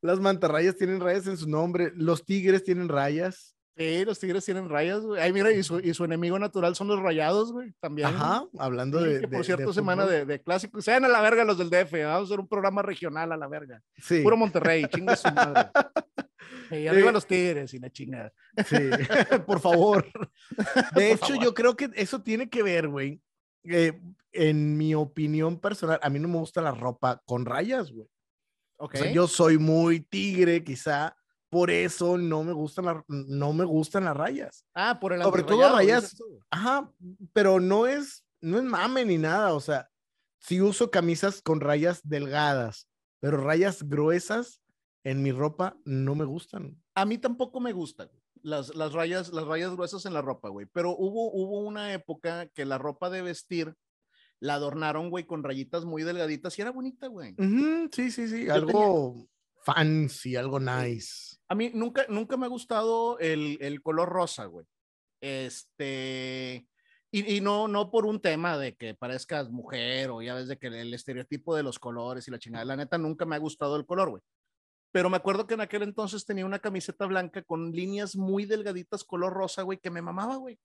Las 0.02 0.18
mantarrayas 0.20 0.76
tienen 0.76 1.00
rayas 1.00 1.26
en 1.26 1.36
su 1.36 1.48
nombre, 1.48 1.92
los 1.94 2.24
tigres 2.24 2.64
tienen 2.64 2.88
rayas. 2.88 3.54
Sí, 3.76 4.04
los 4.04 4.18
tigres 4.18 4.44
tienen 4.44 4.68
rayas, 4.68 5.00
güey. 5.00 5.20
Ay, 5.22 5.32
mira, 5.32 5.50
y 5.52 5.62
su, 5.62 5.78
y 5.80 5.94
su 5.94 6.04
enemigo 6.04 6.38
natural 6.38 6.74
son 6.74 6.88
los 6.88 7.00
rayados, 7.00 7.52
güey, 7.52 7.72
también. 7.80 8.08
güey. 8.10 8.20
Ajá, 8.20 8.44
hablando 8.58 8.98
Sí, 9.02 9.08
de. 9.08 9.20
que 9.20 9.28
por 9.28 9.38
de- 9.38 9.44
cierto, 9.44 9.68
de 9.68 9.72
semana 9.74 10.06
de, 10.06 10.26
de 10.26 10.42
clásicos. 10.42 10.84
Sean 10.84 11.04
a 11.04 11.08
la 11.08 11.20
verga 11.22 11.44
los 11.44 11.56
del 11.56 11.70
DF. 11.70 11.92
Vamos 12.04 12.22
a 12.22 12.24
hacer 12.24 12.40
un 12.40 12.48
programa 12.48 12.82
regional 12.82 13.32
a 13.32 13.36
la 13.38 13.48
verga. 13.48 13.80
Sí, 13.96 14.20
Puro 14.22 14.36
Monterrey, 14.36 14.84
chinga 14.92 15.16
su 15.16 15.30
madre. 15.32 15.70
Y 16.72 16.86
arriba 16.86 17.08
Sí. 17.08 17.12
los 17.14 17.26
tigres 17.26 17.74
y 17.74 17.78
la 17.80 17.90
chingada. 17.90 18.32
sí, 18.66 18.76
por 19.46 19.60
favor. 19.60 20.06
De 20.94 21.12
hecho, 21.12 21.26
favor. 21.28 21.42
yo 21.44 21.54
creo 21.54 21.76
que 21.76 21.90
eso 21.94 22.22
tiene 22.22 22.48
que 22.48 22.62
ver, 22.62 22.88
güey. 22.88 23.20
eh, 23.64 24.00
en 24.32 24.76
mi 24.76 24.94
opinión 24.94 25.58
personal, 25.58 25.98
a 26.00 26.08
mí 26.10 26.20
no 26.20 26.28
me 26.28 26.36
gusta 26.38 26.62
la 26.62 26.70
ropa 26.70 27.20
con 27.24 27.44
rayas, 27.44 27.90
güey. 27.90 28.06
Ok. 28.80 28.94
O 28.94 28.98
sea, 28.98 29.12
yo 29.12 29.28
soy 29.28 29.58
muy 29.58 30.00
tigre, 30.00 30.64
quizá. 30.64 31.14
Por 31.50 31.70
eso 31.70 32.16
no 32.16 32.42
me 32.44 32.52
gustan, 32.52 32.84
la- 32.86 33.04
no 33.08 33.52
me 33.52 33.64
gustan 33.64 34.04
las 34.04 34.16
rayas. 34.16 34.64
Ah, 34.74 34.98
por 35.00 35.12
el 35.12 35.22
sobre 35.22 35.42
todo 35.42 35.60
rayas-. 35.76 36.16
Ajá, 36.50 36.90
pero 37.32 37.60
no 37.60 37.86
es, 37.86 38.24
no 38.40 38.56
es 38.58 38.64
mame 38.64 39.04
ni 39.04 39.18
nada. 39.18 39.52
O 39.54 39.60
sea, 39.60 39.88
sí 40.38 40.60
uso 40.60 40.90
camisas 40.90 41.42
con 41.42 41.60
rayas 41.60 42.00
delgadas, 42.04 42.88
pero 43.20 43.36
rayas 43.38 43.82
gruesas 43.82 44.62
en 45.04 45.22
mi 45.22 45.32
ropa 45.32 45.76
no 45.84 46.14
me 46.14 46.24
gustan. 46.24 46.80
A 46.94 47.04
mí 47.04 47.18
tampoco 47.18 47.60
me 47.60 47.72
gustan 47.72 48.10
las, 48.42 48.74
las 48.74 48.92
rayas, 48.92 49.30
las 49.32 49.44
rayas 49.46 49.72
gruesas 49.72 50.06
en 50.06 50.14
la 50.14 50.22
ropa, 50.22 50.48
güey. 50.48 50.66
Pero 50.72 50.90
hubo, 50.96 51.30
hubo 51.32 51.60
una 51.60 51.92
época 51.92 52.46
que 52.46 52.64
la 52.64 52.78
ropa 52.78 53.10
de 53.10 53.22
vestir 53.22 53.74
la 54.40 54.54
adornaron, 54.54 55.10
güey, 55.10 55.24
con 55.24 55.44
rayitas 55.44 55.84
muy 55.84 56.02
delgaditas 56.02 56.58
y 56.58 56.62
era 56.62 56.72
bonita, 56.72 57.06
güey. 57.06 57.34
Ujú, 57.38 57.88
sí, 57.92 58.10
sí, 58.10 58.26
sí, 58.26 58.46
Yo 58.46 58.54
algo 58.54 59.28
fancy, 59.62 60.36
algo 60.36 60.58
nice. 60.58 61.36
A 61.48 61.54
mí 61.54 61.70
nunca, 61.74 62.06
nunca 62.08 62.36
me 62.36 62.46
ha 62.46 62.48
gustado 62.48 63.18
el, 63.18 63.58
el 63.60 63.82
color 63.82 64.08
rosa, 64.08 64.46
güey. 64.46 64.66
Este, 65.20 66.66
y, 67.10 67.36
y 67.36 67.40
no, 67.40 67.68
no 67.68 67.90
por 67.90 68.06
un 68.06 68.20
tema 68.20 68.56
de 68.56 68.74
que 68.74 68.94
parezcas 68.94 69.50
mujer 69.50 70.10
o 70.10 70.22
ya 70.22 70.34
ves 70.34 70.48
de 70.48 70.58
que 70.58 70.68
el 70.68 70.94
estereotipo 70.94 71.54
de 71.54 71.62
los 71.62 71.78
colores 71.78 72.26
y 72.26 72.30
la 72.30 72.38
chingada, 72.38 72.64
la 72.64 72.76
neta 72.76 72.96
nunca 72.96 73.26
me 73.26 73.36
ha 73.36 73.40
gustado 73.40 73.76
el 73.76 73.84
color, 73.84 74.10
güey. 74.10 74.22
Pero 74.92 75.10
me 75.10 75.16
acuerdo 75.16 75.46
que 75.46 75.54
en 75.54 75.60
aquel 75.60 75.82
entonces 75.82 76.24
tenía 76.24 76.46
una 76.46 76.58
camiseta 76.58 77.06
blanca 77.06 77.42
con 77.42 77.70
líneas 77.72 78.16
muy 78.16 78.44
delgaditas 78.44 79.04
color 79.04 79.32
rosa, 79.32 79.62
güey, 79.62 79.78
que 79.78 79.90
me 79.90 80.02
mamaba, 80.02 80.36
güey. 80.36 80.58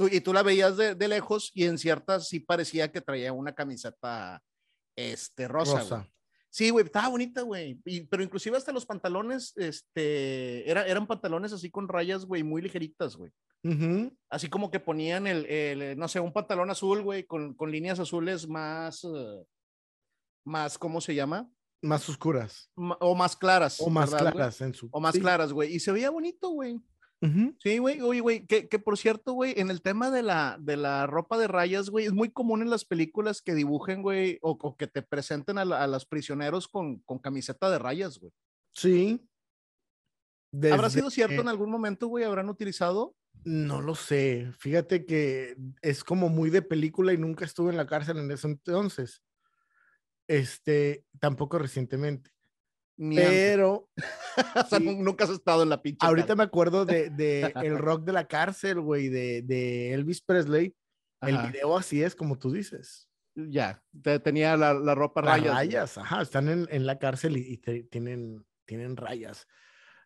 Tú, 0.00 0.08
y 0.10 0.22
tú 0.22 0.32
la 0.32 0.42
veías 0.42 0.78
de, 0.78 0.94
de 0.94 1.08
lejos 1.08 1.50
y 1.52 1.64
en 1.66 1.76
ciertas 1.76 2.26
sí 2.26 2.40
parecía 2.40 2.90
que 2.90 3.02
traía 3.02 3.34
una 3.34 3.54
camiseta 3.54 4.42
este, 4.96 5.46
rosa, 5.46 5.82
güey. 5.82 6.10
Sí, 6.48 6.70
güey, 6.70 6.86
estaba 6.86 7.08
bonita, 7.08 7.42
güey. 7.42 7.78
Y- 7.84 8.06
Pero 8.06 8.22
inclusive 8.22 8.56
hasta 8.56 8.72
los 8.72 8.86
pantalones, 8.86 9.52
este, 9.56 10.68
era, 10.70 10.86
eran 10.86 11.06
pantalones 11.06 11.52
así 11.52 11.70
con 11.70 11.86
rayas, 11.86 12.24
güey, 12.24 12.42
muy 12.42 12.62
ligeritas, 12.62 13.14
güey. 13.14 13.30
Así 14.30 14.48
como 14.48 14.70
que 14.70 14.80
ponían 14.80 15.26
el, 15.26 15.44
el, 15.44 15.98
no 15.98 16.08
sé, 16.08 16.18
un 16.18 16.32
pantalón 16.32 16.70
azul, 16.70 17.02
güey, 17.02 17.24
con, 17.24 17.52
con 17.52 17.70
líneas 17.70 18.00
azules 18.00 18.48
más, 18.48 19.04
eh, 19.04 19.44
más, 20.46 20.78
¿cómo 20.78 21.02
se 21.02 21.14
llama? 21.14 21.46
Más 21.82 22.08
oscuras. 22.08 22.70
O 22.74 23.14
más 23.14 23.36
claras. 23.36 23.78
O 23.82 23.90
más 23.90 24.10
¿verdad, 24.10 24.24
güey? 24.24 24.32
claras 24.32 24.60
en 24.62 24.72
su. 24.72 24.88
O 24.90 24.98
más 24.98 25.14
sí. 25.14 25.20
claras, 25.20 25.52
güey. 25.52 25.74
Y 25.74 25.78
se 25.80 25.92
veía 25.92 26.08
bonito, 26.08 26.48
güey. 26.48 26.80
Sí, 27.58 27.76
güey, 27.78 28.00
oye, 28.00 28.20
güey, 28.20 28.46
que, 28.46 28.66
que 28.68 28.78
por 28.78 28.96
cierto, 28.96 29.34
güey, 29.34 29.52
en 29.58 29.70
el 29.70 29.82
tema 29.82 30.10
de 30.10 30.22
la, 30.22 30.56
de 30.58 30.76
la 30.78 31.06
ropa 31.06 31.36
de 31.36 31.48
rayas, 31.48 31.90
güey, 31.90 32.06
es 32.06 32.12
muy 32.12 32.30
común 32.30 32.62
en 32.62 32.70
las 32.70 32.86
películas 32.86 33.42
que 33.42 33.54
dibujen, 33.54 34.00
güey, 34.02 34.38
o, 34.40 34.52
o 34.60 34.76
que 34.76 34.86
te 34.86 35.02
presenten 35.02 35.58
a, 35.58 35.64
la- 35.66 35.82
a 35.82 35.86
los 35.86 36.06
prisioneros 36.06 36.66
con, 36.66 37.00
con 37.00 37.18
camiseta 37.18 37.70
de 37.70 37.78
rayas, 37.78 38.18
güey. 38.18 38.32
Sí. 38.72 39.20
¿Habrá 40.72 40.88
sido 40.90 41.10
cierto 41.10 41.34
en 41.42 41.48
algún 41.48 41.70
momento, 41.70 42.06
güey? 42.08 42.24
¿Habrán 42.24 42.48
utilizado? 42.48 43.14
No 43.44 43.80
lo 43.82 43.94
sé. 43.94 44.50
Fíjate 44.58 45.04
que 45.06 45.56
es 45.82 46.02
como 46.02 46.28
muy 46.30 46.48
de 46.50 46.62
película 46.62 47.12
y 47.12 47.18
nunca 47.18 47.44
estuve 47.44 47.70
en 47.70 47.76
la 47.76 47.86
cárcel 47.86 48.16
en 48.18 48.30
ese 48.30 48.48
entonces. 48.48 49.22
Este, 50.26 51.04
tampoco 51.20 51.58
recientemente. 51.58 52.30
Ni. 53.02 53.16
Pero 53.16 53.88
O 54.56 54.66
sea, 54.68 54.78
sí. 54.78 54.84
nunca 54.96 55.24
has 55.24 55.30
estado 55.30 55.62
en 55.62 55.70
la 55.70 55.80
pinche. 55.80 56.06
ahorita 56.06 56.34
me 56.36 56.42
acuerdo 56.44 56.84
de, 56.84 57.08
de 57.10 57.52
el 57.64 57.78
rock 57.78 58.04
de 58.04 58.12
la 58.12 58.26
cárcel, 58.28 58.80
güey, 58.80 59.08
de, 59.08 59.42
de 59.42 59.94
Elvis 59.94 60.20
Presley. 60.20 60.74
El 61.22 61.36
Ajá. 61.36 61.48
video 61.48 61.76
así 61.76 62.02
es 62.02 62.14
como 62.14 62.38
tú 62.38 62.50
dices. 62.52 63.08
Ya, 63.34 63.82
te- 64.02 64.18
tenía 64.20 64.56
la, 64.56 64.74
la 64.74 64.94
ropa 64.94 65.20
rayas. 65.22 65.54
rayas, 65.54 65.98
ajá, 65.98 66.20
están 66.22 66.48
en, 66.48 66.68
en 66.70 66.84
la 66.84 66.98
cárcel 66.98 67.36
y, 67.36 67.40
y 67.52 67.56
te- 67.58 67.84
tienen, 67.84 68.44
tienen 68.66 68.96
rayas. 68.96 69.46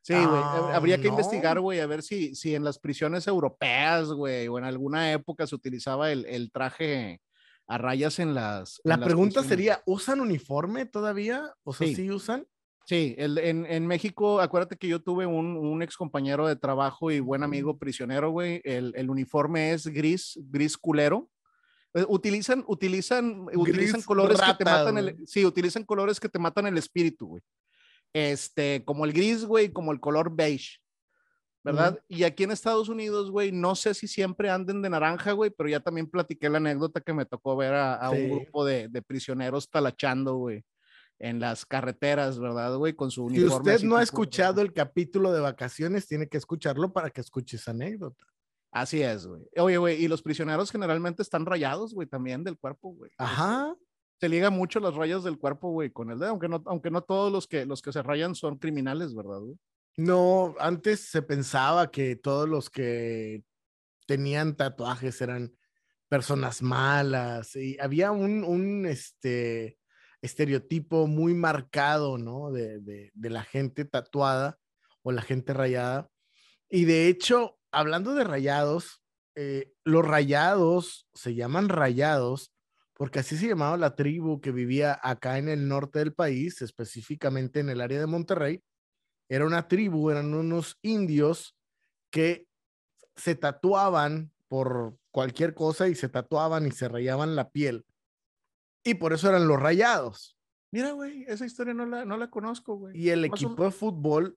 Sí, 0.02 0.12
güey. 0.14 0.26
Ah, 0.26 0.72
Habría 0.74 0.98
que 0.98 1.04
no. 1.04 1.10
investigar, 1.14 1.58
güey, 1.60 1.80
a 1.80 1.86
ver 1.86 2.02
si, 2.02 2.34
si 2.34 2.54
en 2.54 2.62
las 2.62 2.78
prisiones 2.78 3.26
europeas, 3.26 4.08
güey, 4.08 4.46
o 4.48 4.58
en 4.58 4.64
alguna 4.64 5.10
época 5.12 5.46
se 5.46 5.54
utilizaba 5.54 6.12
el, 6.12 6.26
el 6.26 6.52
traje 6.52 7.22
a 7.66 7.78
rayas 7.78 8.18
en 8.18 8.34
las. 8.34 8.80
La 8.84 8.94
en 8.94 9.00
las 9.00 9.06
pregunta 9.06 9.42
sería, 9.42 9.82
¿usan 9.86 10.20
uniforme 10.20 10.84
todavía? 10.84 11.54
O 11.62 11.72
sea, 11.72 11.86
Sí. 11.88 11.94
¿sí, 11.94 12.10
usan? 12.10 12.46
Sí, 12.86 13.14
el, 13.16 13.38
en, 13.38 13.64
en 13.64 13.86
México, 13.86 14.40
acuérdate 14.40 14.76
que 14.76 14.88
yo 14.88 15.00
tuve 15.00 15.24
un, 15.24 15.56
un 15.56 15.82
ex 15.82 15.96
compañero 15.96 16.46
de 16.46 16.56
trabajo 16.56 17.10
y 17.10 17.18
buen 17.18 17.42
amigo 17.42 17.78
prisionero, 17.78 18.30
güey. 18.30 18.60
El, 18.62 18.92
el 18.94 19.08
uniforme 19.08 19.72
es 19.72 19.86
gris, 19.86 20.38
gris 20.50 20.76
culero. 20.76 21.30
Eh, 21.94 22.04
Utilizan, 22.08 22.62
utilizan, 22.66 23.46
utilizan 23.54 24.02
colores 24.02 24.38
que 24.38 24.54
te 24.54 24.64
rata, 24.64 24.92
matan 24.92 24.98
el, 24.98 25.26
sí, 25.26 25.46
utilizan 25.46 25.84
colores 25.84 26.20
que 26.20 26.28
te 26.28 26.38
matan 26.38 26.66
el 26.66 26.76
espíritu, 26.76 27.28
güey. 27.28 27.42
Este, 28.12 28.84
como 28.84 29.06
el 29.06 29.14
gris, 29.14 29.46
güey, 29.46 29.72
como 29.72 29.90
el 29.90 30.00
color 30.00 30.34
beige. 30.34 30.78
¿verdad? 31.62 31.98
Y 32.08 32.24
aquí 32.24 32.44
en 32.44 32.50
Estados 32.50 32.90
Unidos, 32.90 33.30
güey, 33.30 33.50
no 33.50 33.74
sé 33.74 33.94
si 33.94 34.06
siempre 34.06 34.50
anden 34.50 34.82
de 34.82 34.90
naranja, 34.90 35.32
güey, 35.32 35.50
pero 35.50 35.70
ya 35.70 35.80
también 35.80 36.10
platiqué 36.10 36.50
la 36.50 36.58
anécdota 36.58 37.00
que 37.00 37.14
me 37.14 37.24
tocó 37.24 37.56
ver 37.56 37.72
a, 37.72 38.10
un 38.10 38.28
grupo 38.28 38.66
de, 38.66 38.88
de 38.88 39.00
prisioneros 39.00 39.70
talachando, 39.70 40.34
güey 40.34 40.62
en 41.24 41.40
las 41.40 41.64
carreteras, 41.64 42.38
¿verdad, 42.38 42.76
güey? 42.76 42.92
Con 42.92 43.10
su 43.10 43.24
uniforme. 43.24 43.48
Si 43.48 43.76
usted 43.76 43.88
no 43.88 43.96
ha 43.96 44.02
escuchado 44.02 44.60
el 44.60 44.74
capítulo 44.74 45.32
de 45.32 45.40
vacaciones, 45.40 46.06
tiene 46.06 46.28
que 46.28 46.36
escucharlo 46.36 46.92
para 46.92 47.08
que 47.08 47.22
escuche 47.22 47.56
esa 47.56 47.70
anécdota. 47.70 48.26
Así 48.70 49.00
es, 49.00 49.26
güey. 49.26 49.42
Oye, 49.56 49.78
güey, 49.78 50.04
y 50.04 50.06
los 50.06 50.20
prisioneros 50.20 50.70
generalmente 50.70 51.22
están 51.22 51.46
rayados, 51.46 51.94
güey, 51.94 52.06
también 52.06 52.44
del 52.44 52.58
cuerpo, 52.58 52.90
güey. 52.90 53.10
Ajá. 53.16 53.74
Se 54.20 54.28
liga 54.28 54.50
mucho 54.50 54.80
las 54.80 54.94
rayas 54.94 55.24
del 55.24 55.38
cuerpo, 55.38 55.70
güey, 55.70 55.90
con 55.90 56.10
el 56.10 56.18
dedo, 56.18 56.28
aunque 56.28 56.48
no, 56.48 56.62
aunque 56.66 56.90
no 56.90 57.02
todos 57.02 57.32
los 57.32 57.48
que, 57.48 57.64
los 57.64 57.80
que 57.80 57.92
se 57.92 58.02
rayan 58.02 58.34
son 58.34 58.58
criminales, 58.58 59.14
¿verdad, 59.14 59.40
güey? 59.40 59.56
No, 59.96 60.54
antes 60.58 61.08
se 61.08 61.22
pensaba 61.22 61.90
que 61.90 62.16
todos 62.16 62.46
los 62.46 62.68
que 62.68 63.44
tenían 64.06 64.56
tatuajes 64.56 65.18
eran 65.22 65.56
personas 66.10 66.60
malas 66.60 67.56
y 67.56 67.78
había 67.80 68.10
un, 68.10 68.44
un 68.44 68.84
este, 68.84 69.78
estereotipo 70.24 71.06
muy 71.06 71.34
marcado, 71.34 72.16
¿no? 72.16 72.50
De, 72.50 72.80
de, 72.80 73.30
la 73.30 73.42
gente 73.42 73.84
tatuada 73.84 74.58
o 75.02 75.12
la 75.12 75.20
gente 75.20 75.52
rayada. 75.52 76.08
Y 76.70 76.86
de 76.86 77.08
hecho, 77.08 77.58
hablando 77.70 78.14
de 78.14 78.24
rayados, 78.24 79.02
eh, 79.34 79.74
los 79.84 80.04
rayados 80.04 81.06
se 81.12 81.34
llaman 81.34 81.68
rayados 81.68 82.52
porque 82.94 83.18
así 83.18 83.36
se 83.36 83.48
llamaba 83.48 83.76
la 83.76 83.96
tribu 83.96 84.40
que 84.40 84.52
vivía 84.52 84.98
acá 85.02 85.36
en 85.38 85.48
el 85.48 85.68
norte 85.68 85.98
del 85.98 86.14
país, 86.14 86.62
específicamente 86.62 87.60
en 87.60 87.68
el 87.68 87.80
área 87.80 88.00
de 88.00 88.06
Monterrey. 88.06 88.62
Era 89.28 89.44
una 89.44 89.68
tribu, 89.68 90.10
eran 90.10 90.32
unos 90.32 90.78
indios 90.80 91.56
que 92.10 92.46
se 93.16 93.34
tatuaban 93.34 94.32
por 94.48 94.96
cualquier 95.10 95.54
cosa 95.54 95.88
y 95.88 95.96
se 95.96 96.08
tatuaban 96.08 96.66
y 96.66 96.70
se 96.70 96.88
rayaban 96.88 97.36
la 97.36 97.50
piel 97.50 97.84
y 98.84 98.94
por 98.94 99.12
eso 99.12 99.28
eran 99.28 99.48
los 99.48 99.58
rayados. 99.58 100.36
Mira, 100.70 100.92
güey, 100.92 101.24
esa 101.28 101.46
historia 101.46 101.72
no 101.72 101.86
la, 101.86 102.04
no 102.04 102.16
la 102.16 102.30
conozco, 102.30 102.76
güey. 102.76 102.98
Y 102.98 103.10
el 103.10 103.24
equipo 103.24 103.64
de 103.64 103.70
fútbol 103.70 104.36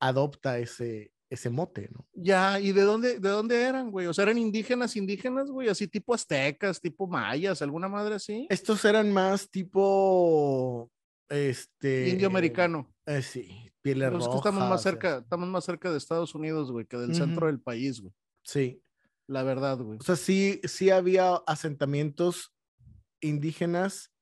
adopta 0.00 0.58
ese, 0.58 1.12
ese 1.30 1.48
mote, 1.48 1.88
¿no? 1.92 2.06
Ya, 2.12 2.58
¿y 2.60 2.72
de 2.72 2.82
dónde, 2.82 3.20
de 3.20 3.28
dónde 3.28 3.62
eran, 3.62 3.90
güey? 3.90 4.06
O 4.06 4.14
sea, 4.14 4.24
eran 4.24 4.38
indígenas, 4.38 4.96
indígenas, 4.96 5.50
güey, 5.50 5.68
así 5.68 5.86
tipo 5.86 6.14
aztecas, 6.14 6.80
tipo 6.80 7.06
mayas, 7.06 7.62
alguna 7.62 7.88
madre 7.88 8.16
así. 8.16 8.46
Estos 8.50 8.84
eran 8.84 9.12
más 9.12 9.48
tipo, 9.48 10.90
este... 11.28 12.08
Indio 12.08 12.26
americano. 12.26 12.92
Eh, 13.06 13.22
sí, 13.22 13.70
pieles 13.80 14.12
rojas. 14.12 14.34
estamos 14.34 14.68
más 14.68 14.82
cerca, 14.82 15.18
estamos 15.18 15.48
más 15.48 15.64
cerca 15.64 15.90
de 15.90 15.98
Estados 15.98 16.34
Unidos, 16.34 16.70
güey, 16.72 16.84
que 16.84 16.96
del 16.96 17.14
centro 17.14 17.46
del 17.46 17.60
país, 17.60 18.00
güey. 18.00 18.12
Sí. 18.42 18.82
La 19.26 19.42
verdad, 19.42 19.78
güey. 19.78 19.98
O 20.00 20.02
sea, 20.02 20.16
sí, 20.16 20.60
sí 20.64 20.90
había 20.90 21.36
asentamientos 21.46 22.54
indígenas 23.20 24.12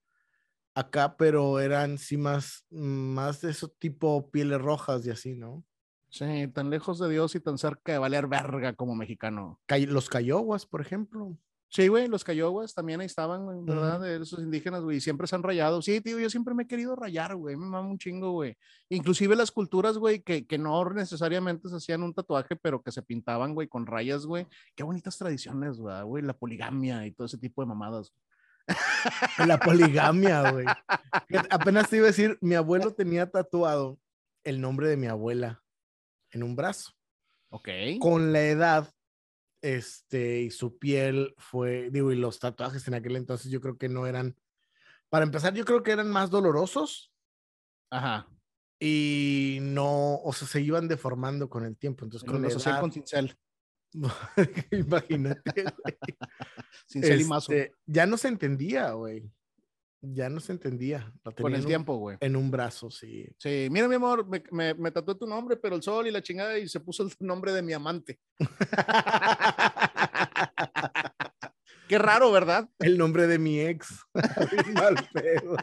acá, 0.75 1.17
pero 1.17 1.59
eran 1.59 1.97
sí 1.97 2.17
más, 2.17 2.65
más 2.69 3.41
de 3.41 3.51
eso 3.51 3.69
tipo 3.69 4.29
pieles 4.29 4.61
rojas 4.61 5.05
y 5.05 5.09
así, 5.09 5.35
¿no? 5.35 5.65
Sí, 6.09 6.47
tan 6.53 6.69
lejos 6.69 6.99
de 6.99 7.09
Dios 7.09 7.35
y 7.35 7.39
tan 7.39 7.57
cerca 7.57 7.91
de 7.91 7.97
valer 7.97 8.27
verga 8.27 8.73
como 8.73 8.95
mexicano. 8.95 9.59
Los 9.87 10.09
cayoguas, 10.09 10.65
por 10.65 10.81
ejemplo. 10.81 11.37
Sí, 11.69 11.89
güey, 11.89 12.07
los 12.07 12.23
cayoguas 12.23 12.73
también 12.73 13.01
ahí 13.01 13.07
estaban, 13.07 13.65
¿verdad? 13.65 13.99
De 13.99 14.15
esos 14.15 14.39
indígenas, 14.39 14.83
güey, 14.83 15.01
siempre 15.01 15.27
se 15.27 15.35
han 15.35 15.43
rayado. 15.43 15.81
Sí, 15.81 15.99
tío, 15.99 16.17
yo 16.17 16.29
siempre 16.29 16.53
me 16.53 16.63
he 16.63 16.67
querido 16.67 16.95
rayar, 16.95 17.35
güey, 17.35 17.57
me 17.57 17.65
mama 17.65 17.89
un 17.89 17.97
chingo, 17.97 18.31
güey. 18.31 18.55
Inclusive 18.87 19.35
las 19.35 19.51
culturas, 19.51 19.97
güey, 19.97 20.21
que, 20.21 20.47
que 20.47 20.57
no 20.57 20.89
necesariamente 20.91 21.67
se 21.67 21.75
hacían 21.75 22.03
un 22.03 22.13
tatuaje, 22.13 22.55
pero 22.55 22.81
que 22.81 22.93
se 22.93 23.01
pintaban, 23.01 23.53
güey, 23.53 23.67
con 23.67 23.85
rayas, 23.85 24.25
güey. 24.25 24.47
Qué 24.75 24.83
bonitas 24.83 25.17
tradiciones, 25.17 25.77
güey, 25.77 26.23
la 26.23 26.37
poligamia 26.37 27.05
y 27.05 27.11
todo 27.11 27.27
ese 27.27 27.37
tipo 27.37 27.61
de 27.61 27.67
mamadas. 27.67 28.13
La 29.47 29.59
poligamia, 29.59 30.51
güey. 30.51 30.65
Apenas 31.49 31.89
te 31.89 31.97
iba 31.97 32.05
a 32.05 32.07
decir, 32.07 32.37
mi 32.41 32.55
abuelo 32.55 32.93
tenía 32.93 33.29
tatuado 33.29 33.99
el 34.43 34.61
nombre 34.61 34.87
de 34.87 34.97
mi 34.97 35.07
abuela 35.07 35.63
en 36.31 36.43
un 36.43 36.55
brazo. 36.55 36.93
Ok. 37.49 37.69
Con 37.99 38.33
la 38.33 38.41
edad, 38.41 38.93
este, 39.61 40.41
y 40.41 40.51
su 40.51 40.77
piel 40.77 41.33
fue, 41.37 41.89
digo, 41.91 42.11
y 42.11 42.15
los 42.15 42.39
tatuajes 42.39 42.87
en 42.87 42.93
aquel 42.93 43.15
entonces 43.15 43.51
yo 43.51 43.61
creo 43.61 43.77
que 43.77 43.89
no 43.89 44.05
eran, 44.05 44.35
para 45.09 45.25
empezar, 45.25 45.53
yo 45.53 45.65
creo 45.65 45.83
que 45.83 45.91
eran 45.91 46.09
más 46.09 46.29
dolorosos. 46.29 47.11
Ajá. 47.89 48.27
Y 48.79 49.59
no, 49.61 50.15
o 50.17 50.33
sea, 50.33 50.47
se 50.47 50.61
iban 50.61 50.87
deformando 50.87 51.49
con 51.49 51.65
el 51.65 51.77
tiempo. 51.77 52.05
Entonces, 52.05 52.29
con 52.29 52.45
edad, 52.45 52.79
con 52.79 52.91
cincel. 52.91 53.35
Imagínate, 54.71 55.65
Sin 56.85 57.03
ser 57.03 57.19
este, 57.19 57.73
Ya 57.85 58.05
no 58.05 58.17
se 58.17 58.27
entendía, 58.27 58.91
güey. 58.91 59.29
Ya 60.01 60.29
no 60.29 60.39
se 60.39 60.51
entendía. 60.51 61.11
Con 61.41 61.55
el 61.55 61.65
tiempo, 61.65 61.97
güey. 61.97 62.17
En 62.19 62.35
un 62.35 62.51
brazo, 62.51 62.91
sí. 62.91 63.27
Sí, 63.39 63.67
mira, 63.71 63.87
mi 63.87 63.95
amor, 63.95 64.27
me, 64.27 64.43
me, 64.51 64.73
me, 64.75 64.91
tatué 64.91 65.15
tu 65.15 65.25
nombre, 65.25 65.57
pero 65.57 65.75
el 65.75 65.81
sol 65.81 66.07
y 66.07 66.11
la 66.11 66.21
chingada, 66.21 66.57
y 66.57 66.69
se 66.69 66.79
puso 66.79 67.03
el 67.03 67.09
nombre 67.19 67.51
de 67.51 67.61
mi 67.61 67.73
amante. 67.73 68.19
Qué 71.87 71.97
raro, 71.97 72.31
¿verdad? 72.31 72.69
El 72.79 72.97
nombre 72.97 73.27
de 73.27 73.39
mi 73.39 73.61
ex. 73.61 74.05
Mal 74.73 74.95
pedo. 75.13 75.55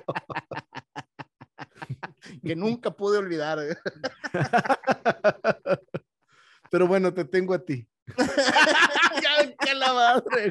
que 2.43 2.57
nunca 2.57 2.91
pude 2.91 3.19
olvidar. 3.19 3.59
Pero 6.75 6.88
bueno, 6.88 7.14
te 7.14 7.25
tengo 7.25 7.54
a 7.54 7.64
ti. 7.64 7.87
ya 8.19 9.54
qué 9.61 9.75
la 9.76 9.93
madre. 9.93 10.50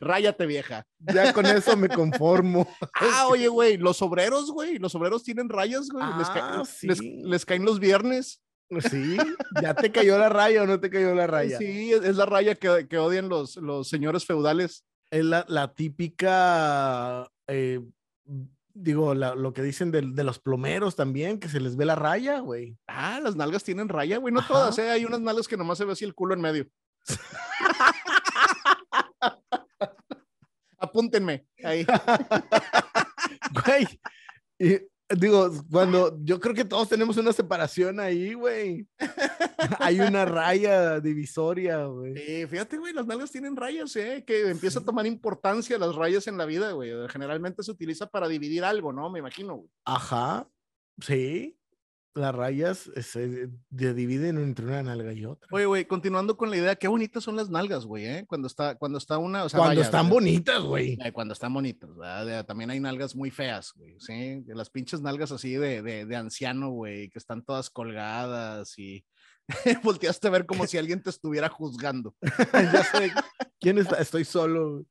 Ráyate, 0.00 0.44
vieja. 0.44 0.84
Ya 0.98 1.32
con 1.32 1.46
eso 1.46 1.76
me 1.76 1.88
conformo. 1.88 2.66
ah, 2.94 3.28
oye, 3.28 3.46
güey, 3.46 3.76
los 3.76 4.02
obreros, 4.02 4.50
güey, 4.50 4.80
los 4.80 4.92
obreros 4.96 5.22
tienen 5.22 5.48
rayas, 5.48 5.88
güey. 5.88 6.04
Ah, 6.04 6.64
les, 6.82 7.46
caen 7.46 7.64
los 7.64 7.78
viernes. 7.78 8.42
Sí, 8.90 9.16
ya 9.62 9.72
te 9.74 9.92
cayó 9.92 10.18
la 10.18 10.28
raya 10.28 10.64
o 10.64 10.66
no 10.66 10.80
te 10.80 10.90
cayó 10.90 11.14
la 11.14 11.28
raya. 11.28 11.56
Sí, 11.56 11.92
es 11.92 12.16
la 12.16 12.26
raya 12.26 12.56
que, 12.56 12.88
que 12.88 12.98
odian 12.98 13.28
los, 13.28 13.54
los 13.58 13.88
señores 13.88 14.26
feudales. 14.26 14.84
Es 15.12 15.24
la, 15.24 15.44
la 15.46 15.74
típica 15.74 17.30
eh, 17.46 17.80
digo, 18.80 19.14
lo 19.14 19.52
que 19.52 19.62
dicen 19.62 19.90
de, 19.90 20.24
los 20.24 20.38
plomeros 20.38 20.96
también, 20.96 21.38
que 21.38 21.48
se 21.48 21.60
les 21.60 21.76
ve 21.76 21.84
la 21.84 21.94
raya, 21.94 22.40
güey. 22.40 22.76
Ah, 22.86 23.20
las 23.22 23.36
nalgas 23.36 23.64
tienen 23.64 23.88
raya, 23.88 24.18
güey. 24.18 24.32
No 24.32 24.46
todas, 24.46 24.78
¿eh? 24.78 24.90
Hay 24.90 25.04
unas 25.04 25.20
nalgas 25.20 25.48
que 25.48 25.56
nomás 25.56 25.78
se 25.78 25.84
ve 25.84 25.92
así 25.92 26.04
el 26.04 26.14
culo 26.14 26.34
en 26.34 26.40
medio. 26.40 26.66
Apúntenme 30.78 31.46
ahí. 31.64 31.86
Güey, 33.64 33.86
y 34.58 34.78
digo, 35.16 35.50
cuando 35.70 36.18
yo 36.22 36.38
creo 36.40 36.54
que 36.54 36.64
todos 36.64 36.88
tenemos 36.88 37.16
una 37.16 37.32
separación 37.32 38.00
ahí, 38.00 38.34
güey. 38.34 38.86
Hay 39.80 40.00
una 40.00 40.24
raya 40.24 41.00
divisoria, 41.00 41.84
güey. 41.86 42.14
Sí, 42.16 42.46
fíjate, 42.46 42.78
güey, 42.78 42.92
las 42.92 43.06
nalgas 43.06 43.30
tienen 43.30 43.56
rayas, 43.56 43.94
¿eh? 43.96 44.24
Que 44.26 44.50
empieza 44.50 44.80
a 44.80 44.84
tomar 44.84 45.06
importancia 45.06 45.78
las 45.78 45.94
rayas 45.94 46.26
en 46.26 46.38
la 46.38 46.46
vida, 46.46 46.72
güey. 46.72 46.92
Generalmente 47.08 47.62
se 47.62 47.70
utiliza 47.70 48.06
para 48.06 48.28
dividir 48.28 48.64
algo, 48.64 48.92
¿no? 48.92 49.10
Me 49.10 49.18
imagino, 49.18 49.56
güey. 49.56 49.70
Ajá, 49.84 50.48
sí. 51.00 51.57
Las 52.18 52.34
rayas 52.34 52.90
se 53.00 53.48
dividen 53.68 54.38
entre 54.38 54.66
una 54.66 54.82
nalga 54.82 55.12
y 55.12 55.24
otra. 55.24 55.48
Oye, 55.52 55.66
güey, 55.66 55.84
continuando 55.84 56.36
con 56.36 56.50
la 56.50 56.56
idea, 56.56 56.74
qué 56.74 56.88
bonitas 56.88 57.22
son 57.22 57.36
las 57.36 57.48
nalgas, 57.48 57.84
güey, 57.84 58.06
¿eh? 58.06 58.24
Cuando 58.26 58.48
está, 58.48 58.74
cuando 58.74 58.98
está 58.98 59.18
una, 59.18 59.44
o 59.44 59.48
sea, 59.48 59.60
cuando 59.60 59.80
están 59.80 60.08
bonitas, 60.08 60.62
güey. 60.62 60.98
Eh, 61.04 61.12
cuando 61.12 61.32
están 61.32 61.54
bonitas, 61.54 61.96
¿verdad? 61.96 62.44
También 62.44 62.70
hay 62.70 62.80
nalgas 62.80 63.14
muy 63.14 63.30
feas, 63.30 63.72
güey, 63.76 64.00
¿sí? 64.00 64.40
De 64.40 64.54
las 64.56 64.68
pinches 64.68 65.00
nalgas 65.00 65.30
así 65.30 65.54
de, 65.54 65.80
de, 65.82 66.06
de 66.06 66.16
anciano, 66.16 66.70
güey, 66.70 67.08
que 67.08 67.18
están 67.18 67.44
todas 67.44 67.70
colgadas 67.70 68.76
y 68.78 69.04
volteaste 69.84 70.26
a 70.26 70.30
ver 70.30 70.46
como 70.46 70.66
si 70.66 70.76
alguien 70.76 71.02
te 71.02 71.10
estuviera 71.10 71.48
juzgando. 71.48 72.14
ya 72.52 72.84
sé, 72.84 73.12
¿quién 73.60 73.78
está? 73.78 73.96
Estoy 73.96 74.24
solo. 74.24 74.84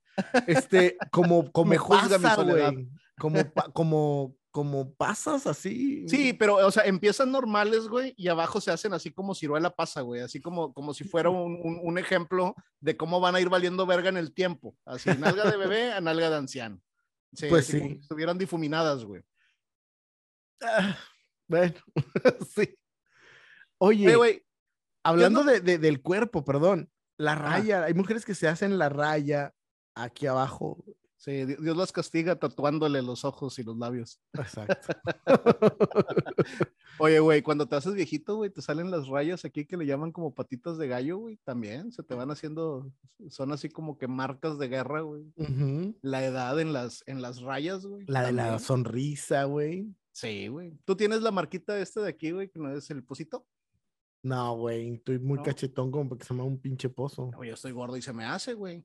Este, 0.48 0.98
como, 1.12 1.51
como 1.51 1.69
Me 1.69 1.77
juzga 1.77 2.17
mi 2.17 2.29
soledad. 2.29 2.74
Como, 3.17 3.39
como, 3.74 4.36
como 4.58 4.92
pasas 4.96 5.46
así. 5.46 6.10
Sí, 6.10 6.34
pero, 6.34 6.56
o 6.56 6.72
sea, 6.72 6.86
empiezan 6.86 7.32
normales, 7.32 7.88
güey, 7.88 8.16
y 8.18 8.28
abajo 8.28 8.60
se 8.60 8.72
hacen 8.72 8.92
así 8.92 9.12
como 9.12 9.36
ciruela 9.36 9.70
pasa, 9.70 10.02
güey, 10.02 10.22
así 10.22 10.42
como, 10.42 10.74
como 10.74 10.96
si 10.96 11.04
fuera 11.04 11.30
un, 11.30 11.60
un, 11.64 11.98
ejemplo 12.00 12.56
de 12.80 12.98
cómo 12.98 13.20
van 13.20 13.36
a 13.36 13.40
ir 13.40 13.50
valiendo 13.50 13.86
verga 13.86 14.10
en 14.10 14.18
el 14.18 14.34
tiempo. 14.34 14.76
Así, 14.84 15.12
nalga 15.20 15.52
de 15.52 15.58
bebé 15.58 15.94
a 15.94 16.02
nalga 16.02 16.32
de 16.32 16.38
anciano. 16.38 16.82
pues 17.50 17.68
sí. 17.68 17.80
Si 17.80 18.00
estuvieran 18.02 18.40
difuminadas, 18.40 19.06
güey. 19.06 19.22
Ah, 20.64 20.98
bueno, 21.48 21.76
sí. 22.56 22.76
Oye, 23.78 24.16
güey, 24.16 24.44
hablando 25.04 25.44
de, 25.44 25.60
del 25.60 26.02
cuerpo, 26.02 26.44
perdón, 26.44 26.90
la 27.20 27.36
raya, 27.36 27.84
hay 27.84 27.94
mujeres 27.94 28.26
que 28.26 28.34
se 28.34 28.48
hacen 28.48 28.80
la 28.80 28.90
raya 28.90 29.54
aquí 29.94 30.26
abajo 30.26 30.84
Sí, 31.17 31.45
Di- 31.45 31.55
Dios 31.59 31.75
las 31.75 31.91
castiga 31.91 32.36
tatuándole 32.38 33.01
los 33.01 33.25
ojos 33.25 33.57
y 33.59 33.63
los 33.63 33.75
labios. 33.77 34.19
Exacto. 34.33 34.88
Oye, 37.00 37.19
güey, 37.19 37.41
cuando 37.41 37.67
te 37.67 37.75
haces 37.75 37.93
viejito, 37.93 38.36
güey, 38.38 38.50
te 38.50 38.62
salen 38.62 38.89
las 38.89 39.07
rayas 39.07 39.45
aquí 39.45 39.65
que 39.65 39.77
le 39.77 39.86
llaman 39.86 40.12
como 40.12 40.33
patitas 40.33 40.77
de 40.77 40.88
gallo, 40.88 41.17
güey, 41.17 41.38
también 41.43 41.91
se 41.91 42.01
te 42.03 42.15
van 42.15 42.31
haciendo, 42.31 42.91
son 43.29 43.51
así 43.51 43.69
como 43.69 43.97
que 43.97 44.07
marcas 44.07 44.57
de 44.57 44.67
guerra, 44.67 45.01
güey. 45.01 45.31
La 46.01 46.24
edad 46.25 46.59
en 46.59 46.74
las, 46.74 47.03
en 47.07 47.21
las 47.21 47.41
rayas, 47.41 47.86
güey. 47.86 48.05
La 48.07 48.24
de 48.25 48.31
la 48.31 48.57
sonrisa, 48.59 49.43
güey. 49.45 49.93
Sí, 50.12 50.47
güey. 50.47 50.74
¿Tú 50.86 50.95
tienes 50.95 51.21
la 51.21 51.31
marquita 51.31 51.79
este 51.79 52.00
de 52.00 52.09
aquí, 52.09 52.31
güey, 52.31 52.50
que 52.50 52.59
no 52.59 52.71
es 52.75 52.89
el 52.89 53.03
posito? 53.03 53.45
No, 54.24 54.55
güey, 54.57 54.95
estoy 54.95 55.19
muy 55.19 55.38
¿No? 55.38 55.43
cachetón 55.43 55.91
como 55.91 56.09
porque 56.09 56.25
se 56.25 56.33
me 56.33 56.39
da 56.39 56.45
un 56.45 56.59
pinche 56.59 56.89
pozo. 56.89 57.29
Oye, 57.38 57.50
yo 57.50 57.53
estoy 57.53 57.71
gordo 57.71 57.95
y 57.97 58.01
se 58.01 58.13
me 58.13 58.25
hace, 58.25 58.55
güey. 58.55 58.83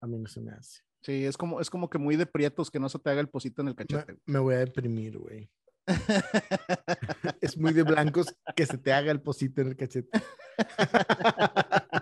A 0.00 0.06
mí 0.06 0.18
no 0.18 0.28
se 0.28 0.40
me 0.40 0.52
hace. 0.52 0.80
Sí, 1.02 1.24
es 1.24 1.36
como, 1.36 1.60
es 1.60 1.70
como 1.70 1.88
que 1.88 1.98
muy 1.98 2.16
de 2.16 2.26
prietos 2.26 2.70
que 2.70 2.80
no 2.80 2.88
se 2.88 2.98
te 2.98 3.10
haga 3.10 3.20
el 3.20 3.28
posito 3.28 3.62
en 3.62 3.68
el 3.68 3.74
cachete. 3.76 4.16
me 4.26 4.38
voy 4.38 4.54
a 4.54 4.58
deprimir, 4.58 5.18
güey. 5.18 5.50
Es 7.40 7.56
muy 7.56 7.72
de 7.72 7.84
blancos 7.84 8.34
que 8.56 8.66
se 8.66 8.76
te 8.76 8.92
haga 8.92 9.12
el 9.12 9.20
posito 9.22 9.60
en 9.60 9.68
el 9.68 9.76
cachete. 9.76 10.10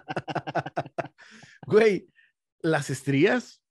Güey, 1.66 2.08
las 2.60 2.90
estrías. 2.90 3.62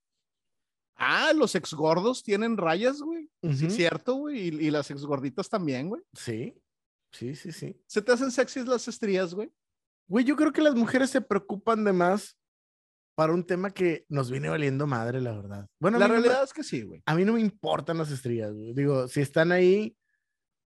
ah, 0.96 1.32
los 1.34 1.54
ex 1.54 1.72
gordos 1.74 2.22
tienen 2.22 2.56
rayas, 2.56 3.00
güey. 3.00 3.28
Sí, 3.42 3.66
Ujú. 3.66 3.70
cierto, 3.70 4.14
güey. 4.14 4.48
Y, 4.48 4.66
y 4.66 4.70
las 4.70 4.90
ex 4.90 5.04
gorditas 5.04 5.48
también, 5.48 5.88
güey. 5.88 6.02
Sí, 6.12 6.60
sí, 7.12 7.34
sí, 7.34 7.52
sí. 7.52 7.80
¿Se 7.86 8.02
te 8.02 8.12
hacen 8.12 8.30
sexys 8.30 8.66
las 8.66 8.86
estrías, 8.88 9.34
güey? 9.34 9.52
Güey, 10.08 10.24
yo 10.24 10.36
creo 10.36 10.52
que 10.52 10.60
las 10.62 10.74
mujeres 10.74 11.10
se 11.10 11.20
preocupan 11.20 11.84
de 11.84 11.92
más 11.92 12.36
para 13.14 13.32
un 13.32 13.44
tema 13.46 13.70
que 13.70 14.04
nos 14.08 14.30
viene 14.30 14.48
valiendo 14.48 14.86
madre, 14.86 15.20
la 15.20 15.32
verdad. 15.32 15.68
Bueno, 15.80 15.98
La 15.98 16.08
no 16.08 16.14
realidad 16.14 16.42
es 16.44 16.52
que 16.52 16.62
sí, 16.64 16.82
güey. 16.82 17.02
a 17.06 17.14
mí 17.14 17.24
no 17.24 17.34
me 17.34 17.40
importan 17.40 17.98
las 17.98 18.10
estrías, 18.10 18.52
güey. 18.52 18.74
Digo, 18.74 19.06
si 19.08 19.20
están 19.20 19.52
ahí, 19.52 19.96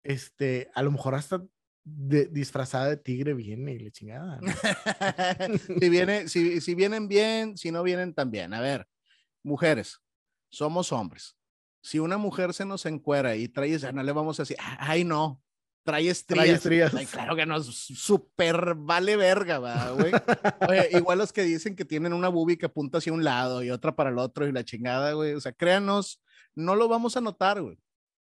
este, 0.04 0.70
a 0.74 0.82
lo 0.84 0.92
mejor 0.92 1.16
hasta 1.16 1.44
de- 1.84 2.26
disfrazada 2.28 2.90
de 2.90 2.98
tigre 2.98 3.34
viene 3.34 3.74
y 3.74 3.80
le 3.80 3.92
chingada. 3.92 4.40
¿no? 4.42 4.48
si, 5.80 5.90
viene, 5.90 6.28
si, 6.28 6.62
si 6.62 6.76
vienen 6.76 7.08
bien, 7.08 7.58
si 7.58 7.72
no 7.72 7.84
vienen 7.84 8.14
también. 8.14 8.54
A 8.54 8.62
ver, 8.62 8.88
mujeres, 9.44 10.00
somos 10.50 10.92
hombres. 10.92 11.36
Si 11.84 11.98
una 12.00 12.18
mujer 12.18 12.54
se 12.54 12.66
nos 12.66 12.86
encuera 12.86 13.36
y 13.36 13.48
trae, 13.48 13.78
ya 13.78 13.92
no 13.92 14.04
le 14.04 14.12
vamos 14.12 14.40
a 14.40 14.44
decir, 14.44 14.58
ay, 14.60 15.04
no, 15.04 15.42
trae 15.84 16.10
estrías. 16.10 16.50
estrías. 16.50 16.94
Ay, 16.94 17.06
claro 17.06 17.36
que 17.36 17.46
no, 17.46 17.62
súper 17.62 18.76
vale 18.76 19.16
verga, 19.16 19.58
güey. 19.92 20.12
Oye, 20.70 20.90
igual 20.94 21.18
los 21.18 21.34
que 21.34 21.44
dicen 21.44 21.76
que 21.76 21.86
tienen 21.86 22.14
una 22.14 22.30
boobie 22.30 22.58
que 22.58 22.68
apunta 22.68 23.00
hacia 23.00 23.14
un 23.14 23.24
lado 23.24 23.64
y 23.64 23.72
otra 23.72 23.96
para 23.96 24.10
el 24.10 24.18
otro 24.18 24.48
y 24.48 24.52
la 24.52 24.64
chingada, 24.64 25.14
güey. 25.14 25.34
O 25.34 25.42
sea, 25.42 25.52
créanos, 25.52 26.22
no 26.56 26.76
lo 26.76 26.88
vamos 26.88 27.18
a 27.18 27.22
notar, 27.22 27.62
güey. 27.62 27.78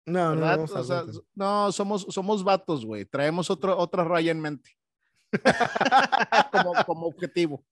No, 0.07 0.35
no, 0.35 0.41
¿verdad? 0.41 0.57
vamos 0.57 0.75
a 0.75 0.81
O 0.81 0.85
sea, 0.85 1.05
no, 1.35 1.73
somos, 1.73 2.07
somos 2.09 2.43
vatos, 2.43 2.85
güey. 2.85 3.05
Traemos 3.05 3.51
otro, 3.51 3.77
otra 3.77 4.05
raya 4.05 4.33
en 4.33 4.41
mente. 4.41 4.71
como, 6.53 6.73
como 6.87 7.07
objetivo. 7.07 7.65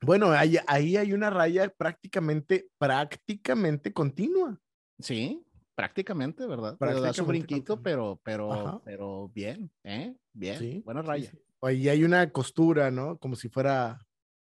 Bueno, 0.00 0.30
ahí, 0.30 0.56
ahí 0.66 0.96
hay 0.96 1.12
una 1.12 1.30
raya 1.30 1.68
prácticamente, 1.68 2.68
prácticamente 2.78 3.92
continua. 3.92 4.58
Sí, 4.98 5.45
prácticamente, 5.76 6.44
¿verdad? 6.46 6.76
Pero 6.80 6.92
da 6.92 7.12
su 7.12 7.24
Prácticamente 7.24 7.28
brinquito, 7.46 7.80
pero, 7.82 8.20
pero, 8.24 8.52
Ajá. 8.52 8.80
pero 8.84 9.30
bien, 9.32 9.70
¿eh? 9.84 10.16
Bien, 10.32 10.58
Sí, 10.58 10.82
buena 10.84 11.02
sí, 11.02 11.06
raya. 11.06 11.30
sí. 11.30 11.38
Ahí 11.62 11.88
hay 11.88 12.02
una 12.02 12.28
costura, 12.30 12.90
¿no? 12.90 13.18
Como 13.18 13.36
si 13.36 13.48
fuera 13.48 13.98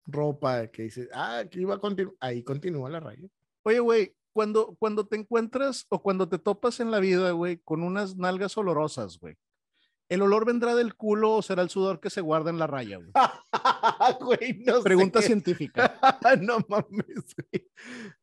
ropa 0.06 0.68
que 0.68 0.84
dice, 0.84 1.10
ah, 1.14 1.40
aquí 1.40 1.66
va 1.66 1.76
a 1.76 1.80
continuar. 1.80 2.16
Ahí 2.22 2.44
continúa 2.44 2.90
la 2.90 3.00
raya. 3.00 3.28
Oye, 3.64 3.80
güey, 3.80 4.16
cuando, 4.32 4.76
cuando 4.80 5.06
te 5.08 5.16
encuentras 5.16 5.86
o 5.90 6.02
cuando 6.02 6.30
te 6.30 6.40
topas 6.40 6.80
en 6.80 6.92
la 6.92 7.00
vida, 7.00 7.32
güey, 7.32 7.58
con 7.58 7.84
unas 7.84 8.16
nalgas 8.16 8.58
olorosas, 8.58 9.20
güey, 9.20 9.36
¿el 10.10 10.22
olor 10.22 10.46
vendrá 10.46 10.76
del 10.76 10.96
culo 10.96 11.34
o 11.36 11.42
será 11.42 11.62
el 11.62 11.70
sudor 11.70 12.00
que 12.00 12.10
se 12.10 12.22
guarda 12.22 12.50
en 12.50 12.60
la 12.60 12.68
raya, 12.68 12.98
güey? 12.98 13.12
Güey, 14.12 14.64
no 14.66 14.78
sé. 14.78 14.84
Pregunta 14.84 15.22
científica. 15.22 16.00
no 16.42 16.60
mames, 16.68 17.36
güey. 17.36 17.70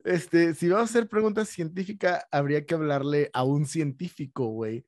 Este, 0.04 0.54
si 0.54 0.68
vamos 0.68 0.88
a 0.88 0.90
hacer 0.90 1.08
preguntas 1.08 1.48
científicas, 1.48 2.24
habría 2.30 2.64
que 2.64 2.74
hablarle 2.74 3.30
a 3.32 3.44
un 3.44 3.66
científico, 3.66 4.46
güey, 4.46 4.84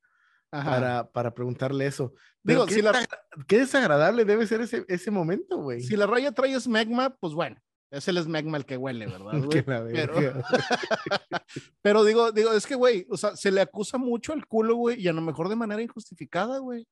para, 0.49 1.09
para 1.11 1.33
preguntarle 1.33 1.85
eso. 1.85 2.13
Pero 2.43 2.65
Digo, 2.65 2.67
qué, 2.67 2.73
si 2.75 2.81
la- 2.81 3.07
qué 3.47 3.59
desagradable 3.59 4.25
debe 4.25 4.45
ser 4.47 4.61
ese, 4.61 4.85
ese 4.87 5.11
momento, 5.11 5.57
güey. 5.57 5.81
Si 5.81 5.95
la 5.95 6.05
raya 6.05 6.31
trae 6.31 6.53
esmegma, 6.53 7.15
pues 7.15 7.33
bueno, 7.33 7.57
es 7.89 8.07
el 8.07 8.17
esmegma 8.17 8.57
el 8.57 8.65
que 8.65 8.75
huele, 8.75 9.05
¿verdad? 9.05 9.31
Güey? 9.45 9.63
Pero, 9.63 10.15
pero 11.81 12.03
digo, 12.03 12.31
digo, 12.31 12.51
es 12.53 12.65
que, 12.65 12.75
güey, 12.75 13.05
o 13.09 13.17
sea, 13.17 13.35
se 13.35 13.51
le 13.51 13.61
acusa 13.61 13.97
mucho 13.97 14.33
al 14.33 14.45
culo, 14.47 14.75
güey, 14.75 14.99
y 14.99 15.07
a 15.07 15.13
lo 15.13 15.21
mejor 15.21 15.47
de 15.47 15.55
manera 15.55 15.81
injustificada, 15.81 16.57
güey. 16.59 16.87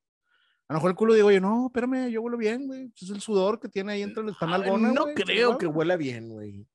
A 0.72 0.76
lo 0.76 0.78
mejor 0.78 0.90
el 0.92 0.96
culo 0.96 1.12
digo, 1.12 1.28
oye, 1.28 1.38
no, 1.38 1.66
espérame, 1.66 2.08
yo 2.10 2.22
huelo 2.22 2.38
bien, 2.38 2.66
güey. 2.66 2.88
pues 2.88 3.02
Es 3.02 3.10
el 3.10 3.20
sudor 3.20 3.60
que 3.60 3.68
tiene 3.68 3.92
ahí 3.92 4.00
entre 4.02 4.24
las 4.24 4.36
Ay, 4.40 4.48
nalgonas, 4.48 4.94
no 4.94 5.02
güey, 5.02 5.14
creo 5.14 5.58
que 5.58 5.66
huela 5.66 5.96
bien, 5.96 6.30
güey. 6.30 6.66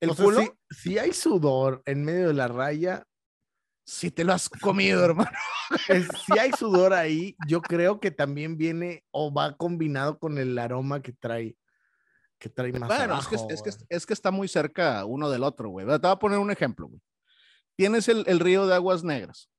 ¿El 0.00 0.10
O 0.10 0.14
sea, 0.14 0.24
culo? 0.24 0.40
si, 0.70 0.90
si 0.92 0.98
hay 0.98 1.12
sudor 1.12 1.82
en 1.84 2.04
medio 2.04 2.28
de 2.28 2.34
la 2.34 2.46
raya, 2.46 3.04
Si 3.84 4.12
te 4.12 4.22
lo 4.22 4.32
has 4.32 4.48
comido, 4.48 5.04
hermano. 5.04 5.30
es- 5.88 6.06
si 6.24 6.38
hay 6.38 6.52
sudor 6.52 6.92
ahí, 6.92 7.34
yo 7.48 7.60
creo 7.60 7.98
que 7.98 8.12
también 8.12 8.56
viene 8.56 9.02
o 9.10 9.34
va 9.34 9.56
combinado 9.56 10.20
con 10.20 10.38
el 10.38 10.56
aroma 10.56 11.02
que 11.02 11.12
trae, 11.12 11.56
que 12.38 12.48
trae 12.48 12.72
más 12.72 12.86
Bueno, 12.88 13.18
es 13.18 13.26
que, 13.26 13.34
abajo, 13.34 13.50
es, 13.50 13.60
que, 13.62 13.70
es 13.88 14.06
que 14.06 14.12
está 14.12 14.30
muy 14.30 14.46
cerca 14.46 15.04
uno 15.04 15.28
del 15.30 15.42
otro, 15.42 15.68
güey. 15.70 15.84
Te 15.84 15.98
voy 15.98 16.10
a 16.12 16.16
poner 16.16 16.38
un 16.38 16.52
ejemplo, 16.52 16.86
güey. 16.86 17.00
Tienes 17.74 18.06
el, 18.08 18.22
el 18.28 18.38
río 18.38 18.68
de 18.68 18.74
aguas 18.76 19.02
negras 19.02 19.50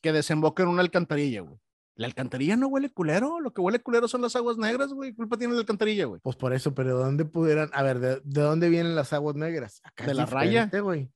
que 0.00 0.12
desemboca 0.12 0.62
en 0.62 0.68
una 0.68 0.82
alcantarilla, 0.82 1.40
güey. 1.40 1.58
La 2.00 2.06
alcantarilla 2.06 2.56
no 2.56 2.66
huele 2.68 2.88
culero, 2.88 3.40
lo 3.40 3.52
que 3.52 3.60
huele 3.60 3.78
culero 3.78 4.08
son 4.08 4.22
las 4.22 4.34
aguas 4.34 4.56
negras, 4.56 4.90
güey. 4.94 5.10
¿Qué 5.10 5.16
culpa 5.16 5.36
tiene 5.36 5.52
la 5.52 5.60
alcantarilla, 5.60 6.06
güey? 6.06 6.18
Pues 6.22 6.34
por 6.34 6.54
eso, 6.54 6.74
pero 6.74 6.96
¿de 6.96 7.04
dónde 7.04 7.26
pudieran? 7.26 7.68
A 7.74 7.82
ver, 7.82 7.98
¿de, 7.98 8.22
de 8.24 8.40
dónde 8.40 8.70
vienen 8.70 8.94
las 8.94 9.12
aguas 9.12 9.36
negras? 9.36 9.82
Acá 9.84 10.06
¿De 10.06 10.14
la 10.14 10.24
raya? 10.24 10.70
güey. 10.80 11.10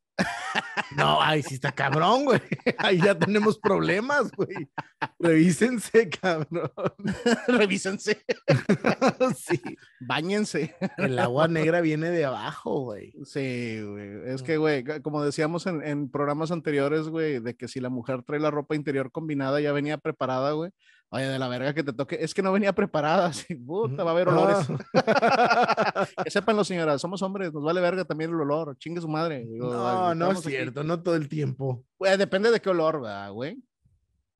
No, 0.97 1.21
ahí 1.21 1.43
sí 1.43 1.55
está 1.55 1.73
cabrón, 1.73 2.25
güey. 2.25 2.41
Ahí 2.79 3.01
ya 3.01 3.19
tenemos 3.19 3.59
problemas, 3.59 4.31
güey. 4.33 4.71
Revísense, 5.19 6.09
cabrón. 6.09 6.71
Revísense, 7.49 8.25
Sí. 9.37 9.61
bañense. 10.01 10.77
El 10.99 11.19
agua 11.19 11.49
negra 11.49 11.81
viene 11.81 12.11
de 12.11 12.25
abajo, 12.25 12.81
güey. 12.83 13.13
Sí, 13.25 13.81
güey. 13.83 14.33
Es 14.33 14.43
que, 14.43 14.57
güey, 14.57 14.85
como 15.03 15.25
decíamos 15.25 15.67
en, 15.67 15.83
en 15.83 16.11
programas 16.11 16.53
anteriores, 16.53 17.09
güey, 17.09 17.41
de 17.41 17.57
que 17.57 17.67
si 17.67 17.81
la 17.81 17.89
mujer 17.91 18.23
trae 18.23 18.39
la 18.41 18.51
ropa 18.51 18.77
interior 18.77 19.11
combinada 19.11 19.61
ya 19.61 19.73
venía 19.73 19.99
preparada, 19.99 20.53
güey. 20.53 20.71
Oye, 21.15 21.27
de 21.29 21.39
la 21.39 21.47
verga 21.47 21.73
que 21.73 21.85
te 21.85 21.93
toque. 21.93 22.19
Es 22.21 22.35
que 22.35 22.43
no 22.43 22.51
venía 22.51 22.73
preparada. 22.73 23.27
Así, 23.47 23.55
puta, 23.55 24.03
va 24.03 24.11
a 24.11 24.15
haber 24.15 24.29
olores. 24.29 24.67
Ah. 24.95 26.09
Que 26.25 26.31
sépanlo, 26.31 26.65
señoras, 26.65 27.01
somos 27.01 27.23
hombres, 27.23 27.53
nos 27.53 27.63
vale 27.63 27.81
verga 27.81 28.05
también 28.05 28.31
el 28.31 28.41
olor. 28.41 28.77
Chingue 28.79 29.01
su 29.01 29.07
madre. 29.09 29.45
Digo, 29.45 29.73
No, 29.73 30.13
no 30.15 30.33
es 30.33 30.39
aquí. 30.41 30.49
cierto, 30.49 30.83
no 30.83 31.01
todo 31.05 31.15
el 31.15 31.29
tiempo. 31.29 31.85
Güey, 31.99 32.17
depende 32.17 32.51
de 32.51 32.59
qué 32.61 32.69
olor, 32.69 33.01
¿verdad, 33.01 33.31
güey. 33.31 33.63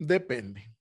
Depende. 0.01 0.74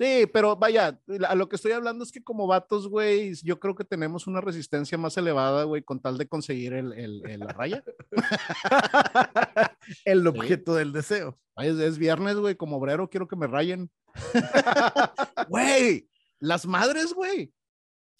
Sí, 0.00 0.26
pero 0.32 0.54
vaya, 0.54 1.00
a 1.28 1.34
lo 1.34 1.48
que 1.48 1.56
estoy 1.56 1.72
hablando 1.72 2.04
es 2.04 2.12
que 2.12 2.22
como 2.22 2.46
vatos, 2.46 2.86
güey, 2.88 3.34
yo 3.42 3.58
creo 3.58 3.74
que 3.74 3.82
tenemos 3.84 4.28
una 4.28 4.40
resistencia 4.40 4.96
más 4.96 5.16
elevada, 5.16 5.64
güey, 5.64 5.82
con 5.82 6.00
tal 6.00 6.16
de 6.18 6.28
conseguir 6.28 6.72
el, 6.72 6.92
el- 6.92 7.22
el- 7.28 7.40
la 7.40 7.48
raya. 7.52 7.82
El 10.04 10.26
objeto 10.26 10.74
del 10.74 10.92
deseo. 10.92 11.38
Ay, 11.56 11.70
es, 11.70 11.78
es 11.78 11.98
viernes, 11.98 12.36
güey, 12.36 12.54
como 12.56 12.76
obrero 12.76 13.08
quiero 13.10 13.26
que 13.26 13.36
me 13.36 13.46
rayen. 13.46 13.90
Güey, 15.48 16.08
las 16.40 16.66
madres, 16.66 17.12
güey. 17.14 17.52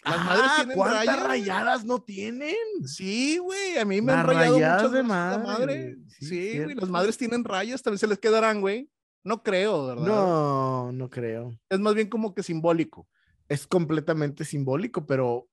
Las 0.05 0.25
madres 0.25 0.45
Ah, 0.47 0.55
tienen 0.59 0.77
¿Cuántas 0.77 1.23
rayadas 1.25 1.85
no 1.85 2.01
tienen? 2.03 2.55
Sí, 2.87 3.39
güey, 3.39 3.79
a 3.79 3.85
mí 3.85 4.01
me 4.01 4.13
han 4.13 4.27
rayado 4.27 4.55
muchas 4.55 4.93
de 4.93 5.03
madre, 5.03 5.43
madre. 5.45 5.97
Sí, 6.21 6.63
güey, 6.63 6.75
las 6.77 6.89
madres 6.89 7.19
tienen 7.19 7.45
rayas, 7.45 7.83
también 7.83 7.99
se 7.99 8.07
les 8.07 8.19
quedarán, 8.19 8.61
güey. 8.61 8.89
No 9.25 9.43
creo, 9.43 9.87
¿verdad? 9.87 10.07
No, 10.07 10.93
no 10.93 11.11
creo. 11.11 11.59
Es 11.69 11.79
más 11.81 11.95
bien 11.95 12.09
como 12.09 12.35
que 12.35 12.43
simbólico. 12.43 13.07
Es 13.49 13.67
completamente 13.67 14.45
simbólico, 14.45 15.07
pero 15.07 15.49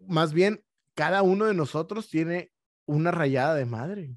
más 0.00 0.32
bien 0.32 0.64
cada 0.94 1.22
uno 1.22 1.44
de 1.46 1.54
nosotros 1.54 2.08
tiene 2.08 2.50
una 2.86 3.10
rayada 3.10 3.54
de 3.54 3.66
madre. 3.66 4.16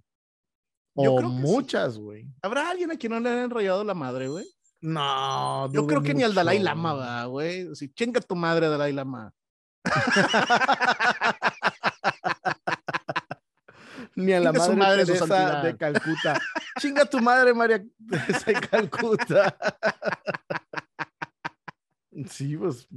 Yo 0.95 1.13
O 1.13 1.17
creo 1.17 1.29
que 1.29 1.35
sí. 1.35 1.41
muchas, 1.41 1.97
güey. 1.97 2.27
¿Habrá 2.41 2.69
alguien 2.69 2.91
a 2.91 2.97
quien 2.97 3.13
no 3.13 3.19
le 3.19 3.29
hayan 3.29 3.49
rayado 3.49 3.83
la 3.83 3.93
madre, 3.93 4.27
güey? 4.27 4.45
No, 4.81 5.71
Yo 5.71 5.85
creo 5.85 6.01
que 6.01 6.13
ni 6.13 6.23
al 6.23 6.33
Dalai 6.33 6.57
mucho. 6.57 6.65
Lama, 6.65 6.93
va, 6.93 7.25
güey. 7.25 7.75
Si 7.75 7.93
chinga 7.93 8.19
tu 8.19 8.35
madre, 8.35 8.67
Dalai 8.67 8.91
Lama. 8.93 9.31
Ni 14.21 14.33
a 14.33 14.39
la 14.39 14.51
madre, 14.53 15.05
Teresa 15.05 15.61
de 15.61 15.77
Calcuta. 15.77 16.39
Chinga 16.79 17.05
tu 17.05 17.19
madre, 17.19 17.53
María 17.53 17.83
Teresa 18.09 18.51
de 18.51 18.59
Calcuta. 18.67 19.55
sí, 22.29 22.57
pues 22.57 22.87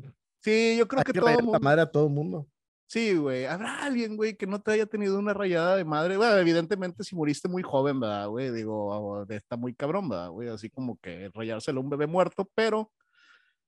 Sí, 0.41 0.77
yo 0.79 0.87
creo 0.87 1.01
hay 1.01 1.05
que 1.05 1.13
que 1.13 1.19
todo 1.21 1.27
rayar 1.29 1.41
la 1.41 1.45
mundo. 1.47 1.61
madre 1.61 1.81
a 1.83 1.87
todo 1.91 2.07
el 2.07 2.13
mundo. 2.13 2.47
Sí, 2.87 3.15
güey. 3.17 3.47
Habrá 3.47 3.83
alguien, 3.85 4.15
güey, 4.17 4.37
que 4.37 4.47
no 4.47 4.61
te 4.61 4.73
haya 4.73 4.85
tenido 4.85 5.19
una 5.19 5.33
rayada 5.33 5.75
de 5.77 5.85
madre. 5.85 6.19
Bueno, 6.19 6.37
evidentemente, 6.37 7.03
si 7.03 7.17
moriste 7.17 7.49
muy 7.49 7.63
joven, 7.63 7.99
¿verdad, 7.99 8.29
güey? 8.29 8.51
Digo, 8.53 9.25
está 9.31 9.57
muy 9.57 9.75
cabrón, 9.75 10.11
¿verdad, 10.11 10.29
güey? 10.31 10.49
Así 10.51 10.69
como 10.69 10.99
que 11.01 11.31
rayárselo 11.33 11.81
a 11.81 11.85
un 11.85 11.91
bebé 11.91 12.07
muerto, 12.07 12.49
pero. 12.55 12.93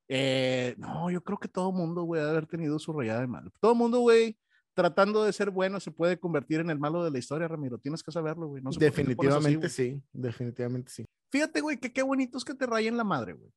Eh, 0.08 0.74
no, 0.78 1.10
yo 1.10 1.22
creo 1.24 1.38
que 1.38 1.48
todo 1.48 1.72
mundo, 1.72 2.02
güey, 2.02 2.22
haber 2.22 2.46
tenido 2.46 2.78
su 2.78 2.92
rayada 2.92 3.22
de 3.22 3.26
madre. 3.26 3.50
Todo 3.58 3.74
mundo, 3.74 4.00
güey, 4.00 4.36
tratando 4.76 5.24
de 5.24 5.32
ser 5.32 5.50
bueno, 5.50 5.80
se 5.80 5.90
puede 5.90 6.20
convertir 6.20 6.60
en 6.60 6.68
el 6.68 6.78
malo 6.78 7.02
de 7.02 7.10
la 7.10 7.18
historia, 7.18 7.48
Ramiro. 7.48 7.78
Tienes 7.78 8.02
que 8.02 8.12
saberlo, 8.12 8.46
güey. 8.46 8.62
definitivamente 8.78 9.70
sí, 9.70 10.02
definitivamente 10.12 10.92
sí. 10.92 11.06
Fíjate, 11.32 11.62
güey, 11.62 11.78
que 11.78 11.94
qué 11.94 12.02
bonito 12.02 12.36
es 12.36 12.44
que 12.44 12.54
te 12.54 12.66
rayen 12.66 12.98
la 12.98 13.02
madre, 13.02 13.32
güey. 13.32 13.50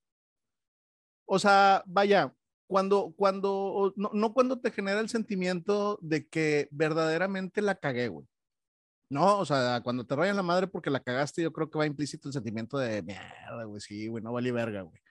O 1.25 1.37
sea, 1.37 1.83
vaya, 1.85 2.33
cuando, 2.67 3.13
cuando, 3.17 3.93
no, 3.97 4.11
no, 4.13 4.33
cuando 4.33 4.61
te 4.61 4.71
genera 4.71 5.01
el 5.01 5.09
sentimiento 5.09 5.99
de 6.01 6.25
que 6.25 6.69
verdaderamente 6.71 7.61
la 7.61 7.75
cagué, 7.75 8.07
güey. 8.07 8.25
No, 9.11 9.39
o 9.39 9.45
sea, 9.45 9.81
cuando 9.83 10.05
te 10.05 10.15
rayan 10.15 10.37
la 10.37 10.43
madre 10.43 10.67
porque 10.67 10.89
la 10.89 11.01
cagaste, 11.01 11.41
yo 11.41 11.51
creo 11.51 11.69
que 11.69 11.77
va 11.77 11.85
implícito 11.85 12.29
el 12.29 12.33
sentimiento 12.33 12.77
de 12.77 13.03
mierda, 13.03 13.65
güey, 13.65 13.81
sí, 13.81 14.07
güey, 14.07 14.23
no 14.23 14.31
vale 14.31 14.53
verga, 14.53 14.83
güey. 14.83 15.01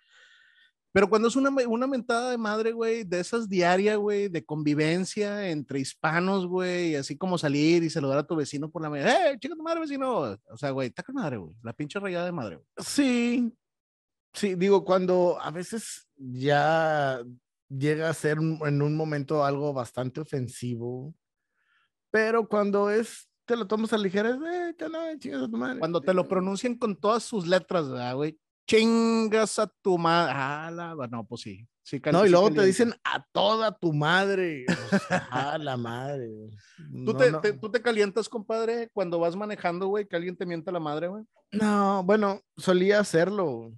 Pero 0.99 1.09
cuando 1.09 1.29
es 1.29 1.37
una, 1.37 1.51
una 1.69 1.87
mentada 1.87 2.33
de 2.33 2.39
madre, 2.39 2.73
güey, 2.73 3.05
de 3.05 3.21
esas 3.21 3.49
diarias, 3.49 3.97
güey, 3.97 4.27
de 4.27 4.45
convivencia 4.45 5.49
entre 5.49 5.79
hispanos, 5.79 6.49
güey, 6.49 6.97
así 6.97 7.17
como 7.17 7.39
salir 7.39 7.85
y 7.85 7.89
saludar 7.89 8.19
a 8.19 8.27
tu 8.27 8.35
vecino 8.35 8.69
por 8.69 8.83
la 8.83 8.91
mañana, 8.91 9.31
¡eh, 9.31 9.39
chica 9.39 9.55
tu 9.55 9.63
madre, 9.63 9.79
vecino! 9.79 10.37
O 10.51 10.57
sea, 10.57 10.73
güey, 10.73 10.89
está 10.89 11.05
con 11.05 11.15
madre, 11.15 11.37
güey, 11.37 11.55
la 11.63 11.73
pinche 11.73 12.01
rayada 12.01 12.25
de 12.25 12.33
madre, 12.33 12.57
güey. 12.57 12.67
Sí, 12.79 13.55
sí, 14.33 14.57
digo, 14.57 14.85
cuando 14.85 15.41
a 15.41 15.53
veces 15.53 16.09
ya 16.17 17.23
llega 17.69 18.11
a 18.11 18.15
ser 18.15 18.39
en 18.39 18.83
un 18.83 18.97
momento 18.97 19.45
algo 19.45 19.73
bastante 19.73 20.21
ofensivo, 20.21 21.15
pero 22.11 22.49
cuando 22.49 22.91
es, 22.91 23.29
te 23.45 23.55
lo 23.55 23.69
tomas 23.69 23.93
a 23.93 23.99
ligera, 23.99 24.31
eh, 24.31 24.75
chingas 25.21 25.43
a 25.45 25.49
tu 25.49 25.59
madre. 25.59 25.79
Cuando 25.79 26.01
te 26.01 26.13
lo 26.13 26.27
pronuncian 26.27 26.75
con 26.75 26.97
todas 26.97 27.23
sus 27.23 27.47
letras, 27.47 27.87
güey? 28.17 28.37
Chingas 28.69 29.59
a 29.59 29.67
tu 29.67 29.97
madre. 29.99 30.33
Ah, 30.35 30.71
la, 30.73 31.07
no, 31.09 31.27
pues 31.27 31.41
sí. 31.41 31.67
sí 31.83 32.01
no, 32.13 32.27
y 32.27 32.29
luego 32.29 32.53
te 32.53 32.65
dicen 32.65 32.95
a 33.03 33.25
toda 33.33 33.77
tu 33.77 33.93
madre. 33.93 34.67
a 35.31 35.59
la 35.59 35.77
madre. 35.77 36.29
¿Tú, 37.05 37.15
te, 37.15 37.53
¿Tú 37.55 37.71
te 37.71 37.83
calientas, 37.83 38.29
compadre, 38.29 38.91
cuando 38.93 39.19
vas 39.19 39.35
manejando, 39.35 39.89
güey, 39.89 40.07
que 40.07 40.17
alguien 40.17 40.37
te 40.37 40.47
mienta 40.47 40.71
la 40.71 40.81
madre, 40.81 41.09
güey? 41.09 41.25
No, 41.51 42.05
bueno, 42.05 42.43
solía 42.57 43.01
hacerlo. 43.01 43.73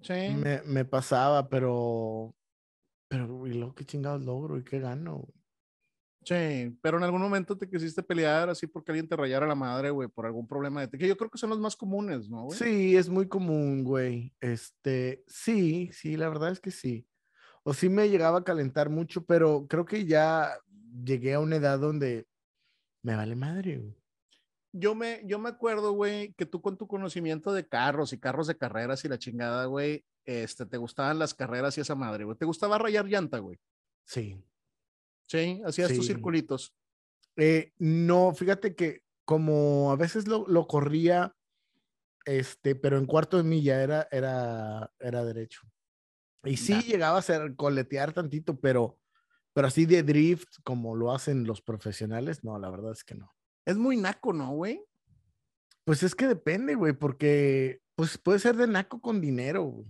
Sí. 0.00 0.12
Me, 0.12 0.62
me 0.62 0.84
pasaba, 0.84 1.48
pero 1.48 2.34
pero, 3.08 3.46
¿y 3.46 3.54
luego 3.54 3.74
qué 3.74 3.84
chingados 3.84 4.22
logro 4.22 4.58
y 4.58 4.64
qué 4.64 4.80
gano? 4.80 5.26
Sí, 6.28 6.76
pero 6.82 6.98
en 6.98 7.04
algún 7.04 7.22
momento 7.22 7.56
te 7.56 7.70
quisiste 7.70 8.02
pelear 8.02 8.50
así 8.50 8.66
porque 8.66 8.92
alguien 8.92 9.08
te 9.08 9.16
rayara 9.16 9.46
la 9.46 9.54
madre, 9.54 9.88
güey, 9.88 10.08
por 10.08 10.26
algún 10.26 10.46
problema 10.46 10.86
de 10.86 10.98
que 10.98 11.08
yo 11.08 11.16
creo 11.16 11.30
que 11.30 11.38
son 11.38 11.48
los 11.48 11.58
más 11.58 11.74
comunes, 11.74 12.28
¿no, 12.28 12.42
güey? 12.42 12.58
Sí, 12.58 12.96
es 12.98 13.08
muy 13.08 13.28
común, 13.28 13.82
güey. 13.82 14.34
Este, 14.38 15.24
sí, 15.26 15.88
sí, 15.90 16.18
la 16.18 16.28
verdad 16.28 16.50
es 16.50 16.60
que 16.60 16.70
sí. 16.70 17.08
O 17.62 17.72
sí 17.72 17.88
me 17.88 18.10
llegaba 18.10 18.40
a 18.40 18.44
calentar 18.44 18.90
mucho, 18.90 19.24
pero 19.24 19.66
creo 19.68 19.86
que 19.86 20.04
ya 20.04 20.52
llegué 21.02 21.32
a 21.32 21.40
una 21.40 21.56
edad 21.56 21.78
donde 21.78 22.28
me 23.02 23.16
vale 23.16 23.34
madre, 23.34 23.78
güey. 23.78 23.96
Yo 24.72 24.94
me, 24.94 25.22
yo 25.24 25.38
me 25.38 25.48
acuerdo, 25.48 25.92
güey, 25.92 26.34
que 26.34 26.44
tú 26.44 26.60
con 26.60 26.76
tu 26.76 26.86
conocimiento 26.86 27.54
de 27.54 27.66
carros 27.66 28.12
y 28.12 28.20
carros 28.20 28.48
de 28.48 28.58
carreras 28.58 29.02
y 29.02 29.08
la 29.08 29.16
chingada, 29.16 29.64
güey, 29.64 30.04
este, 30.26 30.66
te 30.66 30.76
gustaban 30.76 31.18
las 31.18 31.32
carreras 31.32 31.78
y 31.78 31.80
esa 31.80 31.94
madre, 31.94 32.24
güey. 32.24 32.36
¿Te 32.36 32.44
gustaba 32.44 32.76
rayar 32.76 33.06
llanta, 33.06 33.38
güey? 33.38 33.58
Sí. 34.04 34.36
Sí, 35.28 35.60
hacías 35.64 35.92
tus 35.94 36.06
circulitos. 36.06 36.74
Eh, 37.36 37.72
no, 37.78 38.34
fíjate 38.34 38.74
que 38.74 39.02
como 39.24 39.92
a 39.92 39.96
veces 39.96 40.26
lo, 40.26 40.46
lo, 40.48 40.66
corría, 40.66 41.36
este, 42.24 42.74
pero 42.74 42.96
en 42.96 43.04
cuarto 43.04 43.36
de 43.36 43.42
milla 43.42 43.82
era, 43.82 44.08
era, 44.10 44.90
era 44.98 45.24
derecho. 45.24 45.60
Y 46.44 46.56
sí 46.56 46.80
llegaba 46.82 47.18
a 47.18 47.22
ser 47.22 47.54
coletear 47.56 48.14
tantito, 48.14 48.58
pero, 48.58 48.98
pero 49.52 49.68
así 49.68 49.84
de 49.84 50.02
drift 50.02 50.48
como 50.64 50.96
lo 50.96 51.12
hacen 51.12 51.44
los 51.44 51.60
profesionales, 51.60 52.42
no, 52.42 52.58
la 52.58 52.70
verdad 52.70 52.92
es 52.92 53.04
que 53.04 53.14
no. 53.14 53.30
Es 53.66 53.76
muy 53.76 53.98
naco, 53.98 54.32
¿no, 54.32 54.52
güey? 54.52 54.82
Pues 55.84 56.02
es 56.02 56.14
que 56.14 56.26
depende, 56.26 56.74
güey, 56.74 56.94
porque 56.94 57.82
pues 57.94 58.16
puede 58.16 58.38
ser 58.38 58.56
de 58.56 58.66
naco 58.66 59.00
con 59.00 59.20
dinero, 59.20 59.64
güey. 59.64 59.86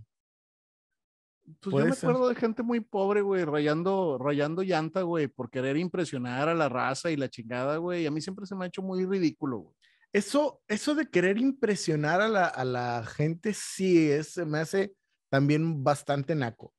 Pues 1.61 1.76
yo 1.76 1.84
me 1.84 1.92
acuerdo 1.92 2.28
de 2.28 2.34
gente 2.34 2.62
muy 2.62 2.80
pobre, 2.80 3.22
güey, 3.22 3.44
rayando, 3.44 4.18
rayando 4.18 4.62
llanta, 4.62 5.02
güey, 5.02 5.28
por 5.28 5.50
querer 5.50 5.76
impresionar 5.76 6.48
a 6.48 6.54
la 6.54 6.68
raza 6.68 7.11
y 7.11 7.16
la 7.16 7.28
chingada, 7.28 7.76
güey. 7.78 8.06
A 8.06 8.11
mí 8.11 8.20
siempre 8.20 8.46
se 8.46 8.54
me 8.54 8.64
ha 8.64 8.68
hecho 8.68 8.82
muy 8.82 9.04
ridículo, 9.06 9.58
güey. 9.58 9.74
Eso, 10.12 10.62
eso 10.68 10.94
de 10.94 11.11
querer 11.11 11.38
impresionar 11.38 12.20
a 12.20 12.28
la, 12.28 12.46
a 12.46 12.64
la 12.64 13.04
gente, 13.04 13.52
sí, 13.52 14.11
es, 14.11 14.32
se 14.32 14.44
me 14.46 14.58
hace 14.58 14.94
también 15.30 15.84
bastante 15.84 16.34
naco. 16.34 16.72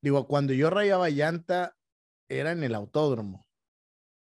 Digo, 0.00 0.28
cuando 0.28 0.52
yo 0.52 0.70
rayaba 0.70 1.10
llanta, 1.10 1.74
era 2.28 2.52
en 2.52 2.62
el 2.62 2.74
autódromo. 2.74 3.46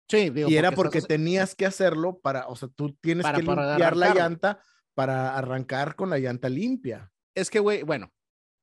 Sí, 0.09 0.29
digo, 0.29 0.49
y 0.49 0.55
era 0.55 0.71
porque 0.71 1.01
tenías 1.01 1.53
que 1.55 1.65
hacerlo 1.65 2.19
para, 2.19 2.47
o 2.47 2.55
sea, 2.55 2.69
tú 2.69 2.95
tienes 3.01 3.25
que 3.25 3.41
limpiar 3.41 3.97
la 3.97 4.13
llanta 4.13 4.61
para 4.93 5.37
arrancar 5.37 5.95
con 5.95 6.09
la 6.09 6.17
llanta 6.17 6.47
limpia. 6.47 7.11
Es 7.35 7.49
que, 7.49 7.59
güey, 7.59 7.83
bueno, 7.83 8.13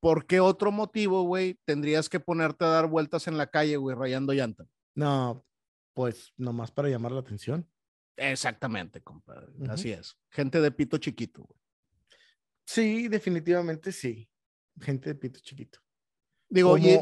¿por 0.04 0.26
qué 0.26 0.38
otro 0.38 0.70
motivo, 0.70 1.22
güey, 1.22 1.58
tendrías 1.64 2.10
que 2.10 2.20
ponerte 2.20 2.62
a 2.66 2.68
dar 2.68 2.88
vueltas 2.88 3.26
en 3.26 3.38
la 3.38 3.46
calle, 3.46 3.78
güey, 3.78 3.96
rayando 3.96 4.34
llanta? 4.34 4.66
No, 4.94 5.46
pues 5.94 6.34
nomás 6.36 6.70
para 6.70 6.90
llamar 6.90 7.12
la 7.12 7.20
atención. 7.20 7.66
Exactamente, 8.14 9.02
compadre. 9.02 9.50
Así 9.70 9.92
es. 9.92 10.14
Gente 10.30 10.60
de 10.60 10.70
pito 10.70 10.98
chiquito, 10.98 11.44
güey. 11.44 11.58
Sí, 12.66 13.08
definitivamente 13.08 13.92
sí. 13.92 14.28
Gente 14.78 15.08
de 15.08 15.14
pito 15.14 15.40
chiquito. 15.40 15.78
Digo, 16.50 16.76
y, 16.76 17.00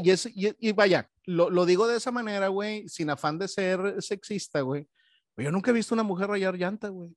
y, 0.60 0.70
vaya, 0.70 1.10
lo, 1.24 1.50
lo, 1.50 1.66
digo 1.66 1.88
de 1.88 1.96
esa 1.96 2.12
manera, 2.12 2.46
güey, 2.48 2.88
sin 2.88 3.10
afán 3.10 3.36
de 3.36 3.48
ser 3.48 4.00
sexista, 4.00 4.60
güey. 4.60 4.88
Yo 5.36 5.50
nunca 5.50 5.72
he 5.72 5.74
visto 5.74 5.92
una 5.92 6.04
mujer 6.04 6.28
rayar 6.28 6.54
llanta, 6.54 6.88
güey. 6.88 7.10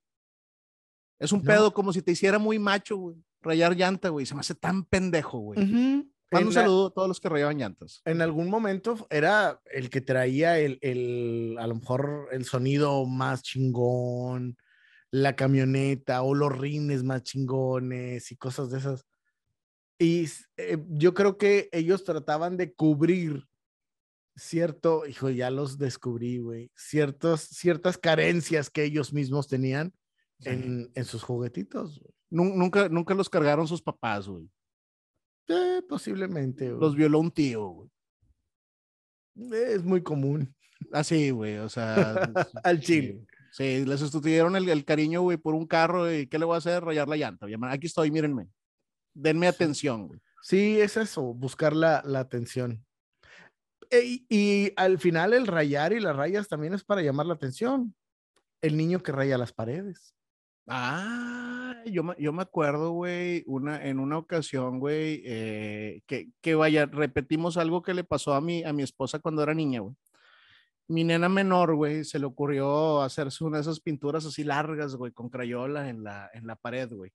Es 1.20 1.30
un 1.30 1.44
pedo 1.44 1.72
como 1.72 1.92
si 1.92 2.02
te 2.02 2.10
hiciera 2.10 2.40
muy 2.40 2.58
macho, 2.58 2.96
güey 2.96 3.16
rayar 3.46 3.76
llanta, 3.76 4.10
güey. 4.10 4.26
Se 4.26 4.34
me 4.34 4.40
hace 4.40 4.54
tan 4.54 4.84
pendejo, 4.84 5.38
güey. 5.38 5.58
un 5.60 6.52
saludo 6.52 6.88
a 6.88 6.90
todos 6.90 7.08
los 7.08 7.20
que 7.20 7.28
rayaban 7.28 7.58
llantas. 7.58 8.02
En 8.04 8.20
algún 8.20 8.50
momento 8.50 9.06
era 9.10 9.60
el 9.72 9.90
que 9.90 10.00
traía 10.00 10.58
el, 10.58 10.78
el, 10.82 11.56
a 11.58 11.66
lo 11.66 11.76
mejor 11.76 12.28
el 12.32 12.44
sonido 12.44 13.06
más 13.06 13.42
chingón, 13.42 14.56
la 15.10 15.36
camioneta 15.36 16.22
o 16.22 16.34
los 16.34 16.56
rines 16.56 17.02
más 17.02 17.22
chingones 17.22 18.30
y 18.32 18.36
cosas 18.36 18.70
de 18.70 18.78
esas. 18.78 19.06
Y 19.98 20.28
eh, 20.58 20.78
yo 20.88 21.14
creo 21.14 21.38
que 21.38 21.68
ellos 21.72 22.04
trataban 22.04 22.56
de 22.56 22.74
cubrir 22.74 23.46
cierto, 24.36 25.06
hijo, 25.06 25.30
ya 25.30 25.50
los 25.50 25.78
descubrí, 25.78 26.38
güey, 26.38 26.70
ciertas 26.76 27.98
carencias 27.98 28.68
que 28.68 28.84
ellos 28.84 29.12
mismos 29.14 29.48
tenían 29.48 29.94
en, 30.44 30.90
en, 30.94 31.04
sus 31.06 31.22
juguetitos. 31.22 31.98
Güey. 32.00 32.14
Nunca, 32.30 32.88
nunca 32.88 33.14
los 33.14 33.28
cargaron 33.28 33.68
sus 33.68 33.82
papás, 33.82 34.28
güey. 34.28 34.48
Eh, 35.48 35.82
posiblemente. 35.88 36.68
Los 36.70 36.96
violó 36.96 37.20
un 37.20 37.30
tío, 37.30 37.66
güey. 37.68 37.90
Es 39.52 39.84
muy 39.84 40.02
común. 40.02 40.54
Así, 40.92 41.30
güey, 41.30 41.58
o 41.58 41.68
sea. 41.68 42.14
Al 42.64 42.80
chile. 42.80 43.24
Sí, 43.52 43.84
les 43.84 44.00
sustituyeron 44.00 44.56
el, 44.56 44.68
el, 44.68 44.84
cariño, 44.84 45.22
güey, 45.22 45.38
por 45.38 45.54
un 45.54 45.66
carro 45.66 46.12
y 46.12 46.26
¿qué 46.26 46.38
le 46.38 46.44
voy 46.44 46.56
a 46.56 46.58
hacer? 46.58 46.84
Rayar 46.84 47.08
la 47.08 47.16
llanta. 47.16 47.46
Aquí 47.70 47.86
estoy, 47.86 48.10
mírenme. 48.10 48.48
Denme 49.14 49.48
atención, 49.48 50.08
güey. 50.08 50.20
Sí, 50.42 50.78
es 50.80 50.96
eso, 50.96 51.22
buscar 51.34 51.74
la, 51.74 52.02
la 52.04 52.20
atención. 52.20 52.84
E, 53.90 54.24
y 54.28 54.72
al 54.76 54.98
final 54.98 55.32
el 55.32 55.46
rayar 55.46 55.92
y 55.92 56.00
las 56.00 56.14
rayas 56.14 56.48
también 56.48 56.74
es 56.74 56.84
para 56.84 57.02
llamar 57.02 57.26
la 57.26 57.34
atención. 57.34 57.94
El 58.60 58.76
niño 58.76 59.02
que 59.02 59.12
raya 59.12 59.38
las 59.38 59.52
paredes. 59.52 60.14
Ah, 60.68 61.76
yo 61.86 62.02
me, 62.02 62.14
yo 62.18 62.32
me 62.32 62.42
acuerdo, 62.42 62.90
güey, 62.90 63.44
una, 63.46 63.86
en 63.86 64.00
una 64.00 64.18
ocasión, 64.18 64.80
güey, 64.80 65.22
eh, 65.24 66.02
que, 66.06 66.30
que 66.40 66.56
vaya, 66.56 66.86
repetimos 66.86 67.56
algo 67.56 67.82
que 67.82 67.94
le 67.94 68.02
pasó 68.02 68.34
a 68.34 68.40
mi, 68.40 68.64
a 68.64 68.72
mi 68.72 68.82
esposa 68.82 69.20
cuando 69.20 69.42
era 69.42 69.54
niña, 69.54 69.80
güey. 69.80 69.94
Mi 70.88 71.04
nena 71.04 71.28
menor, 71.28 71.74
güey, 71.76 72.04
se 72.04 72.18
le 72.18 72.26
ocurrió 72.26 73.02
hacerse 73.02 73.44
una 73.44 73.58
de 73.58 73.62
esas 73.62 73.80
pinturas 73.80 74.24
así 74.26 74.44
largas, 74.44 74.96
güey, 74.96 75.12
con 75.12 75.28
crayola 75.28 75.88
en 75.88 76.04
la, 76.04 76.30
en 76.32 76.46
la 76.46 76.56
pared, 76.56 76.88
güey. 76.92 77.12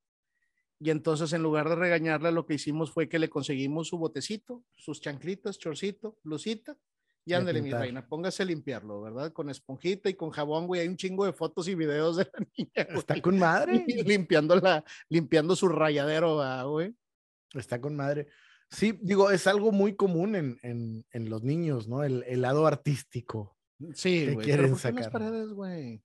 Y 0.80 0.90
entonces, 0.90 1.32
en 1.34 1.44
lugar 1.44 1.70
de 1.70 1.76
regañarla, 1.76 2.32
lo 2.32 2.46
que 2.46 2.56
hicimos 2.56 2.92
fue 2.92 3.08
que 3.08 3.20
le 3.20 3.30
conseguimos 3.30 3.90
su 3.90 3.98
botecito, 3.98 4.64
sus 4.76 5.00
chanclitas, 5.00 5.60
chorcito, 5.60 6.18
blusita, 6.24 6.78
y 7.24 7.34
ándale, 7.34 7.62
mi 7.62 7.72
reina, 7.72 8.08
póngase 8.08 8.44
a 8.44 8.46
limpiarlo, 8.46 9.02
¿verdad? 9.02 9.32
Con 9.32 9.50
esponjita 9.50 10.10
y 10.10 10.16
con 10.16 10.32
jabón, 10.32 10.68
güey. 10.68 10.82
Hay 10.82 10.88
un 10.88 10.98
chingo 10.98 11.26
de 11.26 11.34
fotos 11.34 11.68
y 11.68 11.76
videos 11.76 12.18
de 12.18 12.24
la 12.34 12.46
niña. 12.58 12.98
Está 12.98 13.22
con 13.22 13.38
madre. 13.38 13.86
Limpiando, 14.06 14.56
la, 14.56 14.84
limpiando 15.10 15.56
su 15.56 15.68
rayadero, 15.68 16.70
güey. 16.70 16.96
Está 17.54 17.80
con 17.80 17.96
madre. 17.96 18.28
Sí, 18.70 18.98
digo, 19.02 19.30
es 19.32 19.48
algo 19.48 19.72
muy 19.72 19.96
común 19.96 20.36
en, 20.36 20.58
en, 20.64 21.06
en 21.12 21.30
los 21.30 21.44
niños, 21.44 21.88
¿no? 21.88 22.04
El, 22.04 22.24
el, 22.26 22.42
lado 22.42 22.66
artístico 22.66 23.58
Sí, 23.94 24.26
que 24.28 24.34
güey. 24.34 24.46
quieren 24.46 24.66
pero 24.66 24.78
¿por 24.78 24.82
qué 24.82 24.88
en 24.90 24.96
las 24.96 25.04
sacar. 25.06 25.12
paredes, 25.12 25.50
güey? 25.54 26.04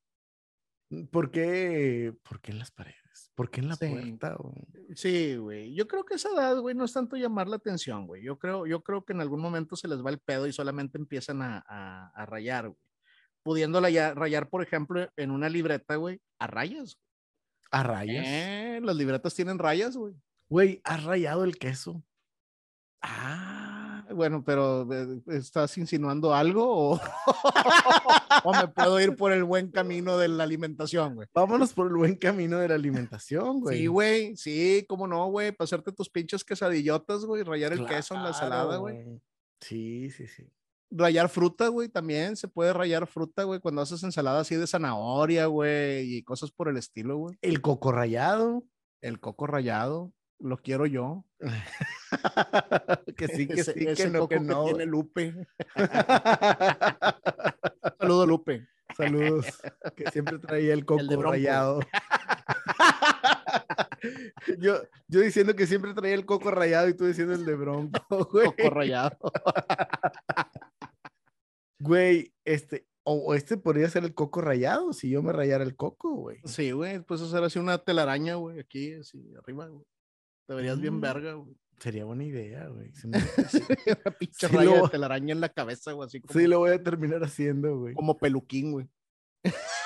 ¿Por 1.11 1.31
qué? 1.31 2.15
¿Por 2.23 2.41
qué 2.41 2.53
en 2.53 2.59
las 2.59 2.71
paredes? 2.73 2.97
¿Por 3.37 3.51
qué 3.51 3.61
en 3.61 3.69
la 3.69 3.77
Sí. 3.77 3.87
puerta? 3.89 4.35
güey? 4.39 4.55
Sí, 4.97 5.37
güey. 5.37 5.75
Yo 5.75 5.87
creo 5.87 6.05
que 6.05 6.15
esa 6.15 6.31
edad, 6.31 6.59
güey, 6.59 6.75
no 6.75 6.85
es 6.85 6.93
tanto 6.93 7.17
llamar 7.17 7.47
la 7.47 7.57
atención, 7.57 8.07
güey. 8.09 8.23
Yo 8.25 8.39
creo, 8.39 8.67
yo 8.67 8.83
creo 8.83 9.05
que 9.05 9.13
en 9.13 9.21
algún 9.21 9.41
momento 9.41 9.77
se 9.77 9.87
les 9.87 10.05
va 10.05 10.11
el 10.11 10.19
pedo 10.19 10.47
y 10.49 10.53
solamente 10.53 10.99
empiezan 10.99 11.43
a, 11.43 11.65
a, 11.69 12.09
a 12.15 12.27
rayar, 12.27 12.69
güey. 12.71 12.81
Pudiéndola 13.45 13.91
ya 13.91 14.13
rayar, 14.15 14.49
por 14.49 14.63
ejemplo, 14.63 15.09
en 15.17 15.31
una 15.31 15.49
libreta, 15.49 15.95
güey, 15.97 16.21
a 16.41 16.49
rayas. 16.49 16.99
¿A 17.71 17.83
rayas? 17.83 18.25
Eh, 18.27 18.81
las 18.83 18.97
libretas 18.97 19.35
tienen 19.35 19.59
rayas, 19.59 19.97
güey. 19.97 20.15
Güey, 20.49 20.81
has 20.83 21.05
rayado 21.05 21.45
el 21.45 21.59
queso. 21.59 22.03
Ah, 23.03 23.66
bueno, 24.15 24.43
pero 24.45 24.87
eh, 24.93 25.21
¿estás 25.29 25.77
insinuando 25.79 26.35
algo 26.35 26.93
o, 26.93 27.01
o 28.45 28.53
me 28.53 28.69
puedo 28.69 29.01
ir 29.01 29.17
por 29.17 29.33
el 29.33 29.45
buen 29.45 29.71
camino 29.71 30.19
de 30.19 30.29
la 30.29 30.45
alimentación, 30.45 31.15
güey? 31.15 31.29
Vámonos 31.35 31.73
por 31.73 31.89
el 31.89 31.95
buen 31.95 32.17
camino 32.17 32.59
de 32.59 32.69
la 32.69 32.75
alimentación, 32.75 33.61
güey. 33.61 33.79
Sí, 33.79 33.87
güey, 33.87 34.37
sí, 34.37 34.85
cómo 34.89 35.07
no, 35.07 35.27
güey, 35.31 35.53
para 35.53 35.65
hacerte 35.65 35.93
tus 35.93 36.09
pinches 36.09 36.45
quesadillotas, 36.45 37.25
güey, 37.25 37.43
rayar 37.43 37.73
el 37.73 37.87
queso 37.87 38.15
en 38.15 38.23
la 38.23 38.29
ensalada, 38.29 38.67
Claro, 38.67 38.81
güey. 38.83 39.21
Sí, 39.61 40.11
sí, 40.11 40.27
sí. 40.27 40.49
Rayar 40.91 41.29
fruta, 41.29 41.69
güey, 41.69 41.89
también 41.89 42.37
se 42.37 42.49
puede 42.49 42.73
rayar 42.73 43.07
fruta, 43.07 43.43
güey, 43.43 43.61
cuando 43.61 43.83
haces 43.83 44.03
ensalada 44.03 44.41
así 44.41 44.55
de 44.55 44.67
zanahoria, 44.67 45.47
güey, 45.47 46.17
y 46.17 46.23
cosas 46.23 46.53
por 46.53 46.69
el 46.69 46.77
estilo, 46.77 47.17
güey. 47.17 47.37
El 47.43 47.61
coco 47.61 47.93
rallado. 47.93 48.65
El 49.03 49.21
coco 49.21 49.47
rayado, 49.47 50.13
lo 50.39 50.57
quiero 50.59 50.87
yo. 50.87 51.25
que 53.17 53.29
sí, 53.29 53.47
que 53.47 53.61
Ese- 53.61 53.73
sí, 53.73 53.79
que 53.81 53.93
ese 53.93 54.11
no, 54.11 54.21
coco 54.21 54.29
que 54.29 54.41
no. 54.41 54.65
tiene 54.65 54.87
Lupe. 54.87 55.35
Saludo, 58.01 58.27
Lupe. 58.27 58.67
Saludos. 58.97 59.47
Que 59.97 60.11
siempre 60.11 60.39
traía 60.39 60.75
el 60.75 60.85
coco 60.85 61.05
Bronco. 61.07 61.31
rayado. 61.33 61.81
yo, 64.59 64.83
yo 65.09 65.21
diciendo 65.21 65.55
que 65.57 65.67
siempre 65.67 65.95
traía 65.95 66.15
el 66.15 66.27
coco 66.27 66.51
rayado 66.51 66.89
y 66.89 66.95
tú 66.95 67.07
diciendo 67.07 67.35
el 67.35 67.45
de 67.45 67.55
bronco, 67.55 68.01
güey. 68.31 68.47
Coco 68.47 68.71
rayado. 68.71 69.17
Güey, 71.79 72.33
este, 72.45 72.87
o, 73.05 73.15
o 73.15 73.35
este 73.35 73.57
podría 73.57 73.89
ser 73.89 74.05
el 74.05 74.15
coco 74.15 74.41
rayado 74.41 74.93
si 74.93 75.11
yo 75.11 75.23
me 75.23 75.33
rayara 75.33 75.65
el 75.65 75.77
coco, 75.77 76.15
güey. 76.15 76.39
Sí, 76.45 76.71
güey, 76.73 77.01
pues 77.01 77.21
hacer 77.21 77.43
así 77.45 77.59
una 77.59 77.79
telaraña, 77.79 78.37
güey, 78.37 78.59
aquí, 78.61 78.95
así, 78.95 79.23
arriba, 79.39 79.67
güey. 79.67 79.85
Te 80.47 80.55
verías 80.55 80.81
bien 80.81 80.95
Mm. 80.95 81.01
verga, 81.01 81.33
güey. 81.35 81.57
Sería 81.79 82.05
buena 82.07 82.25
idea, 82.25 82.67
güey. 82.69 82.93
Se 82.95 83.07
me- 83.07 83.19
Una 84.07 84.17
pinche 84.19 84.49
Sí 84.49 84.55
raya 84.55 84.77
lo- 84.77 84.83
de 84.85 84.89
telaraña 84.89 85.33
en 85.33 85.41
la 85.41 85.49
cabeza, 85.51 85.93
güey, 85.93 86.07
así 86.07 86.21
como, 86.21 86.39
Sí, 86.39 86.47
lo 86.47 86.61
voy 86.61 86.71
a 86.71 86.83
terminar 86.83 87.23
haciendo, 87.23 87.79
güey. 87.79 87.95
como 87.95 88.17
peluquín, 88.17 88.73
güey. 88.73 88.89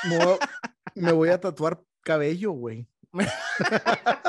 Me 0.08 0.18
voy 0.24 0.36
a- 0.40 0.48
me 0.94 1.12
voy 1.12 1.28
a 1.30 1.40
tatuar 1.40 1.82
cabello, 2.02 2.52
güey. 2.52 2.86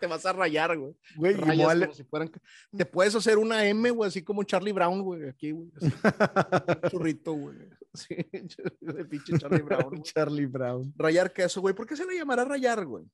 Te 0.00 0.06
vas 0.06 0.24
a 0.26 0.32
rayar, 0.32 0.76
güey. 0.76 0.94
Güey, 1.16 1.34
como 1.36 1.92
si 1.92 2.04
fueran... 2.04 2.30
Te 2.76 2.84
puedes 2.86 3.14
hacer 3.14 3.38
una 3.38 3.66
M, 3.66 3.90
güey, 3.90 4.08
así 4.08 4.22
como 4.22 4.42
Charlie 4.44 4.72
Brown, 4.72 5.02
güey, 5.02 5.28
aquí, 5.28 5.52
güey. 5.52 5.70
así, 5.76 5.86
un 5.86 6.90
churrito, 6.90 7.32
güey. 7.32 7.56
Sí, 7.94 8.14
el 8.82 9.08
pinche 9.08 9.38
Charlie 9.38 9.62
Brown. 9.62 9.88
güey. 9.90 10.02
Charlie 10.02 10.46
Brown. 10.46 10.92
Rayar 10.96 11.32
queso, 11.32 11.60
güey. 11.60 11.74
¿Por 11.74 11.86
qué 11.86 11.96
se 11.96 12.04
le 12.04 12.16
llamará 12.16 12.44
rayar, 12.44 12.84
güey? 12.84 13.04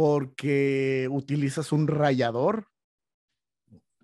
Porque 0.00 1.08
utilizas 1.10 1.72
un 1.72 1.86
rallador. 1.86 2.68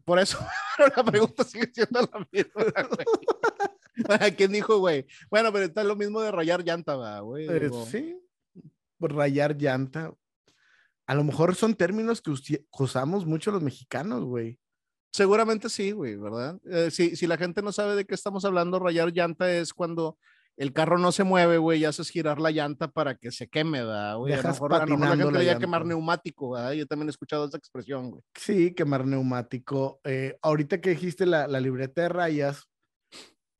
Por 0.05 0.19
eso, 0.19 0.39
la 0.95 1.03
pregunta 1.03 1.43
sigue 1.43 1.71
siendo 1.73 2.03
la 2.03 2.29
misma, 2.31 2.65
güey. 2.91 3.07
¿Quién 4.37 4.53
dijo, 4.53 4.79
güey? 4.79 5.07
Bueno, 5.31 5.51
pero 5.55 5.65
está 5.65 5.83
lo 5.85 5.97
mismo 5.97 6.21
de 6.21 6.33
rayar 6.33 6.63
llanta, 6.63 7.21
güey. 7.21 7.49
Eh, 7.49 7.71
sí, 7.91 8.21
rayar 9.01 9.57
llanta. 9.57 10.13
A 11.07 11.15
lo 11.15 11.25
mejor 11.25 11.55
son 11.55 11.75
términos 11.75 12.21
que, 12.21 12.31
que 12.45 12.63
usamos 12.79 13.25
mucho 13.25 13.51
los 13.51 13.63
mexicanos, 13.63 14.23
güey. 14.23 14.59
Seguramente 15.15 15.71
sí, 15.71 15.93
güey, 15.93 16.17
¿verdad? 16.17 16.61
Eh, 16.67 16.91
si, 16.91 17.17
si 17.17 17.27
la 17.27 17.39
gente 17.39 17.63
no 17.63 17.73
sabe 17.73 17.97
de 17.97 18.05
qué 18.05 18.15
estamos 18.15 18.45
hablando, 18.45 18.79
rayar 18.79 19.15
llanta 19.15 19.51
es 19.51 19.73
cuando 19.73 20.19
el 20.57 20.73
carro 20.73 20.97
no 20.99 21.13
se 21.13 21.23
mueve, 21.25 21.59
güey, 21.59 21.81
y 21.81 21.85
haces 21.85 22.09
girar 22.11 22.41
la 22.41 22.51
llanta 22.51 22.89
para 22.89 23.17
que 23.17 23.31
se 23.31 23.49
queme, 23.49 23.81
¿verdad? 23.85 24.17
güey? 24.17 24.33
A 24.33 24.37
lo 24.43 24.49
mejor, 24.49 24.75
a 24.75 24.87
lo 24.87 24.97
mejor 24.97 25.17
la 25.19 25.25
gente 25.25 25.45
la 25.45 25.59
quemar 25.59 25.85
neumático, 25.85 26.51
¿verdad? 26.51 26.73
Yo 26.73 26.87
también 26.87 27.09
he 27.09 27.11
escuchado 27.11 27.45
esa 27.47 27.59
expresión, 27.59 28.11
güey. 28.11 28.23
Sí, 28.35 28.75
quemar 28.75 29.07
neumático. 29.07 30.01
Eh, 30.05 30.39
ahorita 30.41 30.81
que 30.81 30.91
dijiste 30.91 31.27
la, 31.27 31.47
la 31.47 31.61
libreta 31.61 32.03
de 32.03 32.09
rayas, 32.09 32.65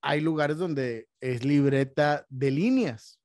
hay 0.03 0.21
lugares 0.21 0.57
donde 0.57 1.09
es 1.21 1.45
libreta 1.45 2.25
de 2.31 2.51
líneas. 2.51 3.21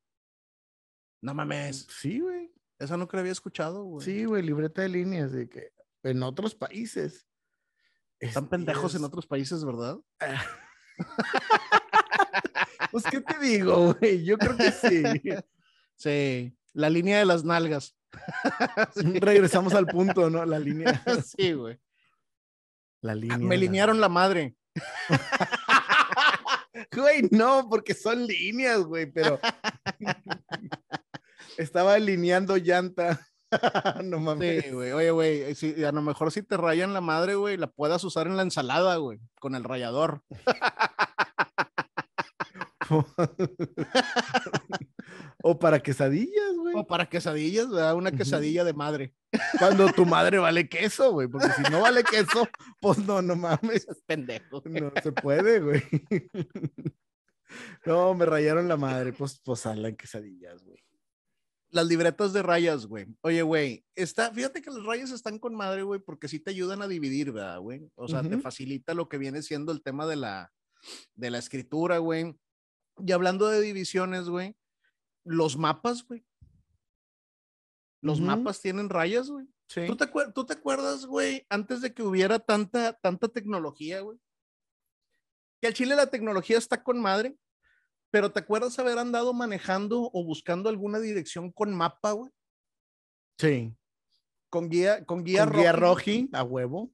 No 1.24 1.34
mames. 1.34 1.88
Sí, 1.90 2.20
güey. 2.20 2.52
Esa 2.80 2.98
nunca 2.98 3.16
la 3.16 3.22
había 3.22 3.32
escuchado, 3.32 3.84
güey. 3.84 4.04
Sí, 4.04 4.26
güey, 4.26 4.42
libreta 4.44 4.82
de 4.82 4.90
líneas. 4.90 5.32
De 5.32 5.48
que 5.48 5.70
en 6.04 6.24
otros 6.24 6.56
países. 6.56 7.28
Están 8.20 8.46
es- 8.46 8.50
pendejos 8.50 8.96
en 8.96 9.02
es- 9.02 9.08
otros 9.08 9.28
países, 9.28 9.64
¿verdad? 9.64 9.98
Pues, 12.92 13.04
¿qué 13.06 13.22
te 13.22 13.38
digo, 13.40 13.94
güey? 13.94 14.24
Yo 14.24 14.38
creo 14.38 14.58
que 14.58 14.72
sí. 14.72 15.04
Sí, 15.96 16.58
la 16.74 16.90
línea 16.90 17.20
de 17.20 17.26
las 17.26 17.44
nalgas. 17.44 17.96
Sí. 18.96 19.20
Regresamos 19.20 19.74
al 19.74 19.86
punto, 19.86 20.30
¿no? 20.30 20.44
La 20.46 20.60
línea. 20.60 21.04
Sí, 21.26 21.54
güey. 21.54 21.80
La 23.02 23.16
línea. 23.16 23.38
Me 23.38 23.58
linearon 23.58 24.00
la 24.02 24.10
madre. 24.10 24.56
Güey, 26.96 27.28
no, 27.32 27.68
porque 27.70 27.94
son 27.94 28.26
líneas, 28.26 28.80
güey, 28.84 29.06
pero. 29.12 29.40
Estaba 31.58 31.94
alineando 31.96 32.58
llanta. 32.58 33.28
no 34.04 34.20
mames. 34.20 34.64
Sí, 34.66 34.72
güey. 34.72 34.92
Oye, 34.92 35.12
güey, 35.12 35.56
si- 35.56 35.84
a 35.84 35.92
lo 35.92 36.02
mejor 36.02 36.32
si 36.32 36.42
te 36.44 36.58
rayan 36.58 36.94
la 36.94 37.02
madre, 37.02 37.36
güey, 37.36 37.58
la 37.58 37.68
puedas 37.68 38.04
usar 38.04 38.28
en 38.28 38.38
la 38.38 38.44
ensalada, 38.44 38.96
güey, 38.98 39.20
con 39.40 39.56
el 39.56 39.64
rallador. 39.64 40.24
o 45.44 45.60
para 45.60 45.80
quesadillas, 45.80 46.56
güey. 46.58 46.76
O 46.78 46.86
para 46.86 47.08
quesadillas, 47.08 47.70
¿verdad? 47.70 47.96
Una 47.96 48.12
quesadilla 48.12 48.64
de 48.64 48.74
madre. 48.74 49.14
Cuando 49.60 49.92
tu 49.94 50.06
madre 50.06 50.38
vale 50.38 50.68
queso, 50.68 51.12
güey, 51.12 51.28
porque 51.28 51.50
si 51.50 51.64
no 51.72 51.82
vale 51.82 52.04
queso, 52.04 52.48
pues 52.80 53.00
no, 53.00 53.22
no 53.22 53.36
mames. 53.36 53.88
Es 53.88 54.04
pendejo. 54.06 54.62
No 54.66 54.92
se 55.02 55.12
puede, 55.12 55.60
güey. 55.60 55.84
No, 57.86 58.14
me 58.14 58.26
rayaron 58.26 58.68
la 58.68 58.78
madre, 58.78 59.14
pues, 59.14 59.40
pues 59.44 59.66
en 59.66 59.96
quesadillas, 59.96 60.64
güey. 60.64 60.78
Las 61.70 61.88
libretas 61.88 62.34
de 62.34 62.44
rayas, 62.44 62.86
güey. 62.86 63.08
Oye, 63.22 63.42
güey, 63.44 63.86
está, 63.96 64.32
fíjate 64.32 64.62
que 64.62 64.70
las 64.70 64.84
rayas 64.84 65.12
están 65.12 65.40
con 65.40 65.56
madre, 65.56 65.84
güey, 65.84 66.02
porque 66.02 66.28
sí 66.28 66.40
te 66.40 66.52
ayudan 66.52 66.82
a 66.82 66.88
dividir, 66.88 67.32
¿verdad, 67.32 67.60
güey? 67.60 67.90
O 67.96 68.10
sea, 68.10 68.24
te 68.24 68.38
facilita 68.40 68.94
lo 68.94 69.08
que 69.08 69.18
viene 69.18 69.42
siendo 69.42 69.72
el 69.72 69.82
tema 69.82 70.06
de 70.06 70.18
la, 70.18 70.52
de 71.16 71.32
la 71.32 71.38
escritura, 71.38 72.00
güey. 72.00 72.36
Y 72.98 73.12
hablando 73.12 73.48
de 73.48 73.62
divisiones, 73.62 74.30
güey, 74.30 74.56
los 75.24 75.58
mapas, 75.58 76.06
güey. 76.06 76.26
Los 78.02 78.20
mapas 78.20 78.62
tienen 78.62 78.90
rayas, 78.90 79.30
güey. 79.30 79.48
Sí. 79.68 79.86
¿Tú 79.88 79.96
te, 79.96 80.08
tú 80.34 80.46
te 80.46 80.54
acuerdas, 80.54 81.06
güey, 81.06 81.46
antes 81.50 81.82
de 81.82 81.94
que 81.94 82.04
hubiera 82.04 82.40
tanta, 82.40 82.94
tanta 82.94 83.28
tecnología, 83.28 84.02
güey? 84.02 84.20
Que 85.62 85.68
al 85.68 85.74
Chile 85.74 85.96
la 85.96 86.08
tecnología 86.08 86.58
está 86.58 86.84
con 86.84 87.00
madre, 87.00 87.38
pero 88.10 88.32
¿te 88.32 88.40
acuerdas 88.40 88.78
haber 88.80 88.98
andado 88.98 89.34
manejando 89.34 90.10
o 90.12 90.26
buscando 90.26 90.68
alguna 90.70 91.00
dirección 91.00 91.52
con 91.52 91.74
mapa, 91.74 92.12
güey? 92.12 92.32
Sí. 93.38 93.74
Con 94.50 94.70
guía, 94.70 95.06
con 95.06 95.24
guía, 95.24 95.46
Con 95.46 95.60
guía 95.60 95.72
roji, 95.72 96.30
a 96.34 96.44
huevo. 96.44 96.92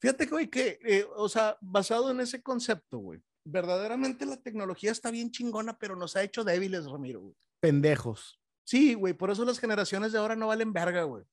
Fíjate, 0.00 0.26
güey, 0.26 0.48
que, 0.48 0.78
eh, 0.84 1.06
o 1.16 1.28
sea, 1.28 1.56
basado 1.60 2.10
en 2.10 2.20
ese 2.20 2.42
concepto, 2.42 2.98
güey, 2.98 3.22
verdaderamente 3.44 4.26
la 4.26 4.36
tecnología 4.36 4.90
está 4.92 5.10
bien 5.10 5.30
chingona, 5.30 5.78
pero 5.78 5.96
nos 5.96 6.16
ha 6.16 6.22
hecho 6.22 6.44
débiles, 6.44 6.86
Ramiro, 6.86 7.20
güey. 7.20 7.34
Pendejos. 7.60 8.40
Sí, 8.64 8.94
güey, 8.94 9.12
por 9.14 9.30
eso 9.30 9.44
las 9.44 9.58
generaciones 9.58 10.12
de 10.12 10.18
ahora 10.18 10.36
no 10.36 10.46
valen 10.48 10.72
verga, 10.72 11.02
güey. 11.04 11.24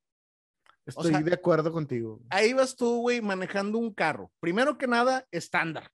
Estoy 0.86 1.12
sea- 1.12 1.22
de 1.22 1.34
acuerdo 1.34 1.72
contigo. 1.72 2.20
Ahí 2.30 2.54
vas 2.54 2.76
tú, 2.76 3.02
güey, 3.02 3.22
manejando 3.22 3.78
un 3.78 3.94
carro. 3.94 4.32
Primero 4.40 4.78
que 4.78 4.88
nada, 4.88 5.28
estándar. 5.32 5.92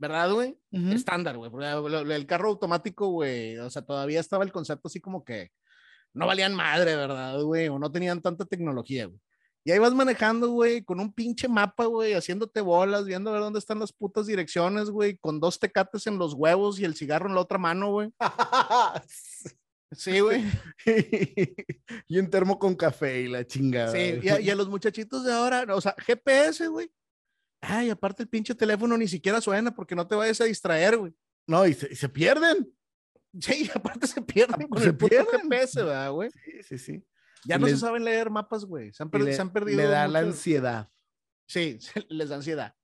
¿Verdad, 0.00 0.30
güey? 0.32 0.56
Estándar, 0.70 1.36
güey. 1.38 1.50
lo- 1.50 2.12
El 2.12 2.26
carro 2.26 2.50
automático, 2.50 3.08
güey, 3.08 3.56
o 3.58 3.68
sea, 3.70 3.82
todavía 3.82 4.20
estaba 4.20 4.44
el 4.44 4.52
concepto 4.52 4.86
así 4.88 5.00
como 5.00 5.24
que 5.24 5.50
no 6.14 6.26
valían 6.26 6.54
madre, 6.54 6.94
¿verdad, 6.94 7.40
güey? 7.42 7.68
O 7.68 7.78
no 7.78 7.90
tenían 7.90 8.20
tanta 8.22 8.44
tecnología, 8.44 9.06
güey. 9.06 9.18
Y 9.68 9.70
ahí 9.70 9.78
vas 9.78 9.92
manejando, 9.92 10.48
güey, 10.48 10.82
con 10.82 10.98
un 10.98 11.12
pinche 11.12 11.46
mapa, 11.46 11.84
güey, 11.84 12.14
haciéndote 12.14 12.62
bolas, 12.62 13.04
viendo 13.04 13.28
a 13.28 13.34
ver 13.34 13.42
dónde 13.42 13.58
están 13.58 13.78
las 13.78 13.92
putas 13.92 14.26
direcciones, 14.26 14.88
güey, 14.88 15.18
con 15.18 15.40
dos 15.40 15.58
tecates 15.60 16.06
en 16.06 16.16
los 16.16 16.32
huevos 16.32 16.80
y 16.80 16.86
el 16.86 16.94
cigarro 16.94 17.28
en 17.28 17.34
la 17.34 17.42
otra 17.42 17.58
mano, 17.58 17.92
güey. 17.92 18.10
Sí, 19.92 20.20
güey. 20.20 20.42
y 22.08 22.18
un 22.18 22.30
termo 22.30 22.58
con 22.58 22.76
café 22.76 23.20
y 23.20 23.28
la 23.28 23.46
chingada. 23.46 23.92
Sí, 23.92 24.20
y 24.22 24.30
a, 24.30 24.40
y 24.40 24.48
a 24.48 24.54
los 24.54 24.70
muchachitos 24.70 25.22
de 25.22 25.34
ahora, 25.34 25.66
o 25.74 25.80
sea, 25.82 25.94
GPS, 25.98 26.66
güey. 26.68 26.90
Ay, 27.60 27.90
aparte 27.90 28.22
el 28.22 28.28
pinche 28.30 28.54
teléfono 28.54 28.96
ni 28.96 29.06
siquiera 29.06 29.38
suena 29.38 29.74
porque 29.74 29.94
no 29.94 30.06
te 30.06 30.14
vayas 30.14 30.40
a 30.40 30.44
distraer, 30.44 30.96
güey. 30.96 31.14
No, 31.46 31.66
y 31.66 31.74
se, 31.74 31.92
y 31.92 31.94
se 31.94 32.08
pierden. 32.08 32.72
Sí, 33.38 33.70
aparte 33.74 34.06
se 34.06 34.22
pierden 34.22 34.66
con 34.66 34.80
Se 34.80 34.88
el 34.88 34.96
puto 34.96 35.10
pierden. 35.10 35.42
GPS, 35.42 35.82
¿verdad, 35.82 36.10
güey? 36.10 36.30
Sí, 36.30 36.62
sí, 36.62 36.78
sí. 36.78 37.04
Ya 37.44 37.58
no 37.58 37.66
se 37.66 37.76
saben 37.76 38.04
leer 38.04 38.30
mapas, 38.30 38.64
güey. 38.64 38.92
Se 38.92 39.02
han, 39.02 39.08
Y 39.08 39.12
perdi- 39.12 39.24
le, 39.24 39.34
se 39.34 39.40
han 39.40 39.52
perdido. 39.52 39.76
le 39.78 39.86
da 39.88 40.08
la 40.08 40.18
ansiedad. 40.20 40.88
Sí, 41.46 41.78
les 42.08 42.28
da 42.28 42.36
ansiedad. 42.36 42.74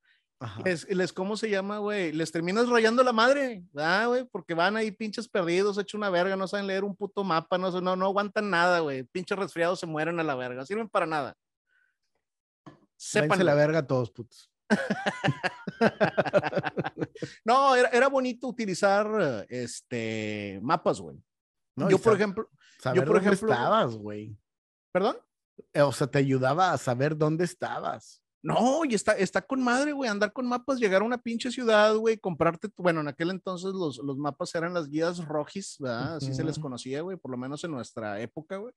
Ajá. 0.41 0.61
Les, 0.65 0.89
les- 0.89 1.13
¿cómo 1.13 1.37
se 1.37 1.49
llama, 1.49 1.79
güey? 1.79 2.13
Les 2.13 2.31
terminas 2.33 2.69
rayando 2.69 3.03
la 3.03 3.13
madre, 3.13 3.65
¿verdad, 3.73 4.09
güey? 4.09 4.25
Porque 4.25 4.55
van 4.55 4.77
ahí 4.77 4.91
pinches 4.91 5.29
perdidos, 5.29 5.79
hecho 5.79 5.97
una 5.97 6.11
verga, 6.11 6.37
no 6.37 6.47
saben 6.49 6.67
leer 6.67 6.85
un 6.85 6.95
puto 6.97 7.25
mapa, 7.25 7.57
no, 7.59 7.71
no, 7.81 7.97
no 7.97 8.05
aguantan 8.07 8.51
nada, 8.51 8.81
güey. 8.81 9.05
Pinches 9.05 9.39
resfriados 9.39 9.81
se 9.81 9.87
mueren 9.87 10.19
a 10.21 10.23
la 10.25 10.35
verga, 10.35 10.57
no 10.61 10.67
sirven 10.67 10.89
para 10.89 11.07
nada. 11.07 11.37
Sepan. 12.97 13.45
la 13.45 13.55
verga 13.55 13.87
todos, 13.87 14.11
putos. 14.11 14.51
No, 17.45 17.75
era, 17.77 17.89
era 17.91 18.09
bonito 18.09 18.49
utilizar 18.49 19.47
este 19.49 20.59
mapas, 20.63 21.01
güey. 21.01 21.23
¿no? 21.77 21.89
yo, 21.91 21.99
por 21.99 22.15
ejemplo, 22.15 22.49
saber 22.81 23.05
por 23.05 23.17
dónde 23.17 23.31
ejemplo- 23.31 23.53
estabas, 23.53 23.95
güey. 23.97 24.37
¿Perdón? 24.95 25.17
Eh, 25.73 25.83
O 25.83 25.91
sea, 25.93 26.07
te 26.07 26.19
ayudaba 26.19 26.73
a 26.73 26.79
saber 26.79 27.17
dónde 27.17 27.45
estabas. 27.45 28.23
No, 28.43 28.85
y 28.85 28.95
está, 28.95 29.13
está 29.17 29.41
con 29.43 29.63
madre, 29.63 29.93
güey, 29.93 30.09
andar 30.11 30.33
con 30.33 30.47
mapas, 30.47 30.79
llegar 30.79 31.01
a 31.03 31.05
una 31.05 31.17
pinche 31.19 31.51
ciudad, 31.51 31.97
güey, 31.97 32.19
comprarte, 32.19 32.69
bueno, 32.77 33.01
en 33.01 33.09
aquel 33.09 33.31
entonces 33.31 33.73
los, 33.73 33.97
los 33.99 34.19
mapas 34.19 34.55
eran 34.55 34.75
las 34.75 34.89
guías 34.89 35.25
rojis, 35.25 35.77
¿verdad? 35.81 36.17
Así 36.17 36.33
se 36.35 36.45
les 36.45 36.59
conocía, 36.59 37.01
güey, 37.01 37.17
por 37.17 37.31
lo 37.31 37.39
menos 37.39 37.65
en 37.65 37.71
nuestra 37.73 38.21
época, 38.21 38.59
güey. 38.59 38.73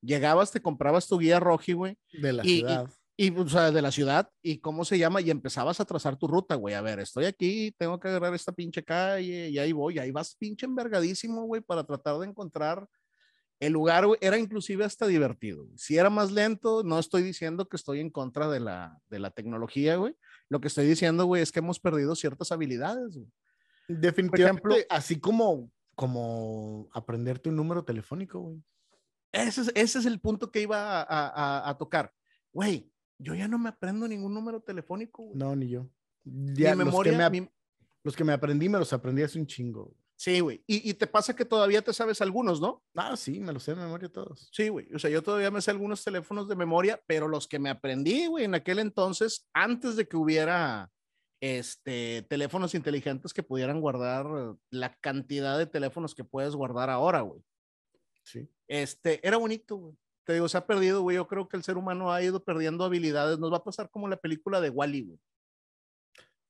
Llegabas, 0.00 0.52
te 0.52 0.62
comprabas 0.62 1.08
tu 1.08 1.18
guía 1.18 1.40
roji, 1.40 1.72
güey, 1.72 1.98
De 2.12 2.32
la 2.32 2.46
Y- 2.46 2.50
y- 2.50 2.58
ciudad. 2.60 2.88
y, 3.16 3.36
o 3.36 3.48
sea, 3.48 3.72
de 3.72 3.82
la 3.82 3.90
ciudad, 3.90 4.30
y 4.40 4.58
cómo 4.60 4.84
se 4.84 4.96
llama, 4.98 5.20
y 5.20 5.30
empezabas 5.32 5.80
a 5.80 5.84
trazar 5.84 6.16
tu 6.16 6.28
ruta, 6.28 6.54
güey, 6.54 6.76
a 6.76 6.80
ver, 6.80 7.00
estoy 7.00 7.24
aquí, 7.24 7.74
tengo 7.76 7.98
que 7.98 8.06
agarrar 8.06 8.32
esta 8.34 8.52
pinche 8.52 8.84
calle, 8.84 9.48
y 9.48 9.58
ahí 9.58 9.72
voy, 9.72 9.96
y 9.96 9.98
ahí 9.98 10.12
vas 10.12 10.36
pinche 10.36 10.64
envergadísimo, 10.64 11.42
güey, 11.46 11.60
para 11.60 11.82
tratar 11.82 12.16
de 12.18 12.26
encontrar 12.28 12.86
el 13.60 13.72
lugar, 13.72 14.06
güey, 14.06 14.18
era 14.22 14.38
inclusive 14.38 14.84
hasta 14.84 15.06
divertido. 15.06 15.64
güey. 15.64 15.76
Si 15.78 15.96
era 15.96 16.10
más 16.10 16.30
lento, 16.30 16.82
no 16.84 16.98
estoy 16.98 17.22
diciendo 17.22 17.68
que 17.68 17.76
estoy 17.76 18.00
en 18.00 18.10
contra 18.10 18.48
de 18.48 18.60
la, 18.60 19.00
de 19.10 19.18
la 19.18 19.30
tecnología, 19.30 19.96
güey. 19.96 20.16
Lo 20.48 20.60
que 20.60 20.68
estoy 20.68 20.86
diciendo, 20.86 21.24
güey, 21.26 21.42
es 21.42 21.50
que 21.52 21.58
hemos 21.58 21.80
perdido 21.80 22.14
ciertas 22.14 22.52
habilidades, 22.52 23.16
güey. 23.16 23.26
Definitivamente, 23.88 24.68
ejemplo- 24.68 24.86
así 24.90 25.18
como, 25.18 25.70
como 25.94 26.88
aprenderte 26.92 27.48
un 27.48 27.56
número 27.56 27.84
telefónico, 27.84 28.40
güey. 28.40 28.62
Ese 29.32 29.62
es, 29.62 29.72
ese 29.74 29.98
es 29.98 30.06
el 30.06 30.20
punto 30.20 30.50
que 30.50 30.62
iba 30.62 31.00
a, 31.00 31.02
a- 31.02 31.28
a- 31.28 31.68
a 31.70 31.78
tocar. 31.78 32.12
Güey, 32.52 32.90
yo 33.18 33.34
ya 33.34 33.48
no 33.48 33.58
me 33.58 33.68
aprendo 33.70 34.06
ningún 34.08 34.32
número 34.34 34.60
telefónico, 34.60 35.24
güey. 35.24 35.38
No, 35.38 35.54
ni 35.56 35.68
yo. 35.68 35.88
Mi 36.24 36.54
Ya, 36.54 36.74
los, 36.74 36.86
memoria, 36.86 37.12
que 37.12 37.18
me, 37.18 37.40
mi- 37.40 37.50
los 38.04 38.14
que 38.16 38.24
me 38.24 38.32
aprendí, 38.32 38.68
me 38.68 38.78
los 38.78 38.92
aprendí 38.92 39.22
hace 39.22 39.38
un 39.38 39.46
chingo. 39.46 39.94
Sí, 40.18 40.40
güey. 40.40 40.62
Y, 40.66 40.90
y 40.90 40.94
te 40.94 41.06
pasa 41.06 41.34
que 41.34 41.44
todavía 41.44 41.80
te 41.80 41.92
sabes 41.92 42.20
algunos, 42.20 42.60
¿no? 42.60 42.82
Ah, 42.94 43.16
sí, 43.16 43.38
me 43.40 43.52
los 43.52 43.62
sé 43.62 43.74
de 43.74 43.82
memoria 43.82 44.08
todos. 44.08 44.48
Sí, 44.52 44.68
güey. 44.68 44.92
O 44.92 44.98
sea, 44.98 45.08
yo 45.10 45.22
todavía 45.22 45.50
me 45.50 45.62
sé 45.62 45.70
algunos 45.70 46.02
teléfonos 46.04 46.48
de 46.48 46.56
memoria, 46.56 47.00
pero 47.06 47.28
los 47.28 47.46
que 47.46 47.58
me 47.58 47.70
aprendí, 47.70 48.26
güey, 48.26 48.44
en 48.44 48.54
aquel 48.54 48.80
entonces, 48.80 49.48
antes 49.54 49.96
de 49.96 50.08
que 50.08 50.16
hubiera 50.16 50.90
este, 51.40 52.26
teléfonos 52.28 52.74
inteligentes 52.74 53.32
que 53.32 53.42
pudieran 53.42 53.80
guardar 53.80 54.56
la 54.70 54.94
cantidad 54.96 55.56
de 55.56 55.66
teléfonos 55.66 56.14
que 56.14 56.24
puedes 56.24 56.54
guardar 56.54 56.90
ahora, 56.90 57.20
güey. 57.20 57.42
Sí. 58.24 58.48
Este, 58.66 59.26
era 59.26 59.36
bonito, 59.36 59.76
güey. 59.76 59.96
Te 60.24 60.34
digo, 60.34 60.48
se 60.48 60.58
ha 60.58 60.66
perdido, 60.66 61.00
güey. 61.02 61.16
Yo 61.16 61.26
creo 61.26 61.48
que 61.48 61.56
el 61.56 61.62
ser 61.62 61.78
humano 61.78 62.12
ha 62.12 62.22
ido 62.22 62.44
perdiendo 62.44 62.84
habilidades. 62.84 63.38
Nos 63.38 63.50
va 63.50 63.58
a 63.58 63.64
pasar 63.64 63.88
como 63.88 64.08
la 64.08 64.18
película 64.18 64.60
de 64.60 64.68
Wally, 64.68 65.02
güey. 65.02 65.18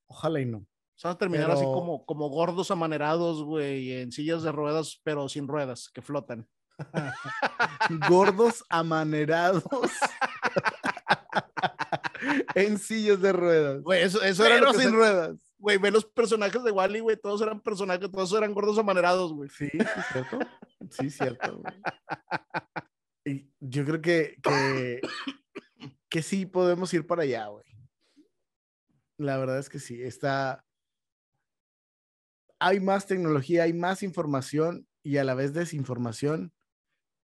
Ojalá 0.08 0.40
y 0.40 0.46
no. 0.46 0.66
Se 0.98 1.06
van 1.06 1.14
a 1.14 1.18
terminar 1.18 1.48
así 1.52 1.62
como, 1.62 2.04
como 2.04 2.28
gordos 2.28 2.72
amanerados, 2.72 3.44
güey, 3.44 3.92
en 4.00 4.10
sillas 4.10 4.42
de 4.42 4.50
ruedas, 4.50 5.00
pero 5.04 5.28
sin 5.28 5.46
ruedas, 5.46 5.90
que 5.94 6.02
flotan. 6.02 6.48
Gordos 8.08 8.64
amanerados 8.68 9.62
en 12.56 12.78
sillas 12.78 13.20
de 13.20 13.32
ruedas. 13.32 13.80
Güey, 13.82 14.02
eso, 14.02 14.20
eso 14.22 14.44
era 14.44 14.58
lo 14.58 14.72
que 14.72 14.80
sin 14.80 14.90
se- 14.90 14.96
ruedas. 14.96 15.36
Güey, 15.58 15.78
ve 15.78 15.90
los 15.92 16.04
personajes 16.04 16.62
de 16.64 16.70
Wally, 16.72 16.98
güey, 17.00 17.16
todos 17.16 17.40
eran 17.42 17.60
personajes, 17.60 18.10
todos 18.10 18.32
eran 18.32 18.52
gordos 18.52 18.76
amanerados, 18.78 19.32
güey. 19.32 19.48
Sí, 19.50 19.68
sí, 19.70 19.78
cierto. 20.12 20.38
Sí, 20.90 21.10
cierto. 21.10 21.58
güey. 21.58 21.74
Y 23.24 23.50
yo 23.60 23.84
creo 23.84 24.00
que, 24.00 24.36
que, 24.42 25.00
que 26.08 26.22
sí 26.22 26.46
podemos 26.46 26.92
ir 26.94 27.06
para 27.06 27.22
allá, 27.22 27.46
güey. 27.46 27.64
La 29.16 29.36
verdad 29.36 29.58
es 29.58 29.68
que 29.68 29.78
sí, 29.80 30.00
está. 30.02 30.64
Hay 32.60 32.80
más 32.80 33.06
tecnología, 33.06 33.64
hay 33.64 33.72
más 33.72 34.02
información 34.02 34.88
y 35.02 35.16
a 35.18 35.24
la 35.24 35.34
vez 35.34 35.52
desinformación. 35.54 36.52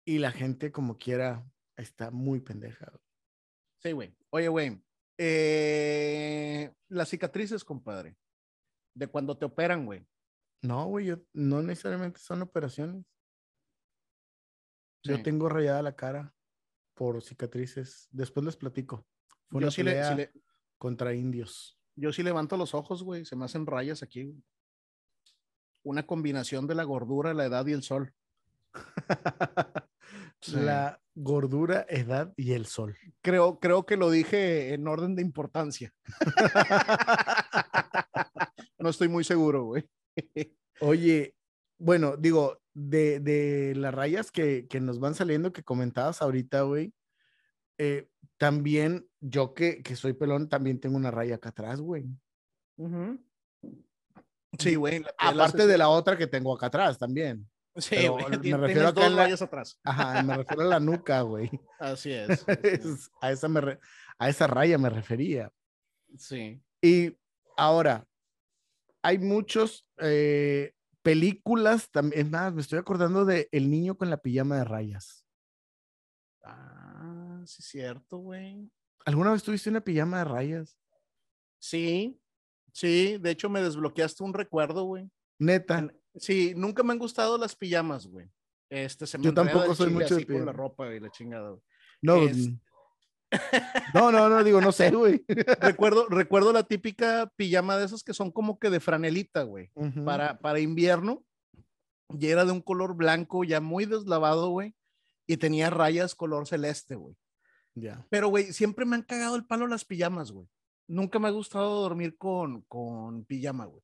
Y 0.05 0.19
la 0.19 0.33
gente, 0.33 0.73
como 0.73 0.99
quiera, 0.99 1.45
está 1.77 2.11
muy 2.11 2.41
pendeja. 2.41 2.93
Sí, 3.83 3.93
güey. 3.93 4.17
Oye, 4.31 4.49
güey, 4.49 4.83
eh, 5.19 6.73
las 6.89 7.09
cicatrices, 7.09 7.65
compadre, 7.65 8.17
de 8.95 9.07
cuando 9.07 9.37
te 9.39 9.45
operan, 9.45 9.87
güey. 9.87 10.07
No, 10.63 10.87
güey, 10.87 11.07
yo, 11.07 11.17
no 11.33 11.63
necesariamente 11.63 12.21
son 12.21 12.43
operaciones. 12.43 13.05
Yo 15.03 15.23
tengo 15.23 15.49
rayada 15.49 15.83
la 15.83 15.97
cara 15.97 16.35
por 16.95 17.23
cicatrices. 17.23 18.09
Después 18.11 18.45
les 18.45 18.57
platico. 18.57 19.07
Fue 19.49 19.61
Yo 19.61 19.67
una 19.67 19.71
sí, 19.71 19.83
le, 19.83 19.91
sí 19.93 19.97
pelea 19.97 20.15
le- 20.17 20.33
contra 20.79 21.15
indios. 21.15 21.79
yo 21.97 22.13
sí 22.13 22.23
levanto 22.23 22.57
los 22.57 22.75
ojos, 22.75 23.03
güey, 23.03 23.25
se 23.25 23.37
me 23.37 23.45
hacen 23.47 23.67
rayas 23.67 24.03
aquí. 24.03 24.25
güey. 24.25 24.43
Una 25.83 26.07
combinación 26.07 26.67
de 26.67 26.75
la 26.75 26.85
gordura, 26.85 27.35
la 27.35 27.47
edad 27.47 27.67
y 27.67 27.73
el 27.73 27.83
sol. 27.83 28.13
Sí. 30.43 30.57
La 30.57 30.99
gordura, 31.15 31.85
edad 31.89 32.33
y 32.35 32.53
el 32.53 32.65
sol. 32.65 32.97
Creo, 33.21 33.61
creo 33.61 33.85
que 33.85 33.99
lo 33.99 34.11
dije 34.11 34.73
en 34.73 34.89
orden 34.89 35.15
de 35.15 35.23
importancia. 35.23 35.93
No 38.79 38.89
estoy 38.89 39.09
muy 39.09 39.25
seguro, 39.25 39.65
güey. 39.65 39.87
Oye, 40.81 41.35
bueno, 41.79 42.17
digo, 42.17 42.61
de, 42.73 43.21
de 43.21 43.75
las 43.77 43.95
rayas 43.95 44.31
que, 44.31 44.67
que 44.69 44.81
nos 44.81 45.01
van 45.01 45.15
saliendo, 45.15 45.53
que 45.53 45.63
comentabas 45.63 46.23
ahorita, 46.23 46.63
güey, 46.63 46.95
eh, 47.79 48.09
también 48.39 49.07
yo 49.21 49.55
que, 49.55 49.83
que 49.83 49.97
soy 49.97 50.15
pelón, 50.15 50.49
también 50.49 50.81
tengo 50.81 50.97
una 50.97 51.11
raya 51.11 51.37
acá 51.37 51.51
atrás, 51.51 51.81
güey. 51.81 52.07
Sí, 54.59 54.75
güey. 54.75 55.05
Aparte 55.19 55.67
de 55.67 55.79
la 55.79 55.89
otra 55.89 56.17
que 56.19 56.27
tengo 56.27 56.55
acá 56.55 56.67
atrás 56.67 56.99
también. 56.99 57.49
Sí, 57.77 57.91
pero 57.97 58.13
güey. 58.15 58.25
me 58.51 58.57
refiero 58.57 58.89
en 59.03 59.17
la- 59.17 59.23
rayas 59.25 59.43
atrás. 59.43 59.79
Ajá, 59.85 60.23
me 60.23 60.37
refiero 60.39 60.63
a 60.63 60.67
la 60.67 60.81
nuca, 60.81 61.21
güey. 61.23 61.49
Así 61.79 62.13
es. 62.13 62.45
Es- 62.63 63.11
a, 63.21 63.31
esa 63.31 63.49
me 63.49 63.61
re- 63.61 63.81
a 64.19 64.29
esa 64.29 64.47
raya 64.47 64.77
me 64.77 64.91
refería. 64.91 65.53
Sí. 66.19 66.61
Y 66.83 67.17
ahora, 67.57 68.07
hay 69.03 69.19
muchos 69.19 69.87
eh, 69.99 70.75
películas, 71.03 71.89
también, 71.91 72.27
es 72.27 72.31
más, 72.31 72.53
me 72.53 72.61
estoy 72.61 72.79
acordando 72.81 73.25
de 73.25 73.49
El 73.53 73.71
niño 73.71 73.97
con 73.97 74.11
la 74.11 74.17
pijama 74.19 74.57
de 74.57 74.65
rayas. 74.65 75.25
Ah, 76.43 77.43
sí, 77.47 77.63
cierto, 77.63 78.19
güey. 78.19 78.71
¿Alguna 79.05 79.33
vez 79.33 79.43
tuviste 79.43 79.71
una 79.71 79.81
pijama 79.81 80.19
de 80.19 80.25
rayas? 80.25 80.77
Sí, 81.59 82.21
sí. 82.73 83.19
De 83.19 83.31
hecho, 83.31 83.49
me 83.49 83.63
desbloqueaste 83.63 84.23
un 84.23 84.35
recuerdo, 84.35 84.85
güey. 84.85 85.09
Neta. 85.39 85.93
Sí, 86.17 86.53
nunca 86.57 86.83
me 86.83 86.93
han 86.93 86.99
gustado 86.99 87.39
las 87.39 87.55
pijamas, 87.55 88.07
güey. 88.07 88.29
Este, 88.69 89.07
se 89.07 89.19
me 89.19 89.25
Yo 89.25 89.35
tampoco 89.35 89.75
soy 89.75 89.91
mucho 89.91 90.17
de 90.17 90.27
con 90.27 90.45
la 90.47 90.53
ropa 90.53 90.93
y 90.95 91.01
la 91.01 91.11
chingada, 91.11 91.51
güey. 91.51 91.63
No, 92.03 92.17
es- 92.17 92.49
mm. 92.49 92.61
no, 93.95 94.11
no, 94.11 94.29
no, 94.29 94.43
digo, 94.43 94.61
no 94.61 94.73
sé, 94.73 94.91
güey. 94.91 95.25
recuerdo, 95.61 96.09
recuerdo 96.09 96.53
la 96.53 96.65
típica 96.65 97.33
pijama 97.37 97.77
de 97.77 97.85
esas 97.85 98.03
que 98.03 98.15
son 98.15 98.31
como 98.33 98.59
que 98.59 98.71
de 98.71 98.81
franelita, 98.81 99.43
güey. 99.43 99.71
Para, 100.05 100.39
para 100.39 100.61
invierno 100.61 101.25
y 102.19 102.27
era 102.27 102.45
de 102.45 102.53
un 102.53 102.61
color 102.61 102.97
blanco 102.97 103.45
ya 103.45 103.61
muy 103.61 103.87
deslavado, 103.87 104.49
güey, 104.51 104.75
y 105.27 105.37
tenía 105.37 105.71
rayas 105.71 106.15
color 106.15 106.47
celeste, 106.47 106.97
güey. 106.97 107.17
Ya. 107.75 108.05
Pero, 108.11 108.29
güey, 108.29 108.53
siempre 108.53 108.85
me 108.85 108.97
han 108.97 109.03
cagado 109.03 109.37
el 109.37 109.47
palo 109.47 109.69
las 109.69 109.85
pijamas, 109.85 110.33
güey. 110.33 110.49
Nunca 110.91 111.19
me 111.19 111.29
ha 111.29 111.31
gustado 111.31 111.83
dormir 111.83 112.17
con, 112.19 112.63
con 112.63 113.25
pijama, 113.25 113.67
güey. 113.67 113.83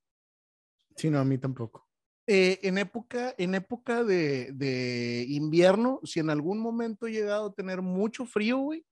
Sí, 0.97 1.09
no, 1.09 1.21
a 1.21 1.25
mí 1.25 1.39
tampoco. 1.39 1.87
Eh, 2.27 2.59
en 2.63 2.79
época, 2.79 3.35
en 3.39 3.55
época 3.55 4.03
de, 4.03 4.51
de 4.53 5.25
invierno, 5.29 6.01
si 6.03 6.19
en 6.19 6.31
algún 6.31 6.59
momento 6.59 7.07
he 7.07 7.13
llegado 7.13 7.47
a 7.47 7.55
tener 7.55 7.81
mucho 7.83 8.27
frío, 8.27 8.59
güey, 8.59 8.85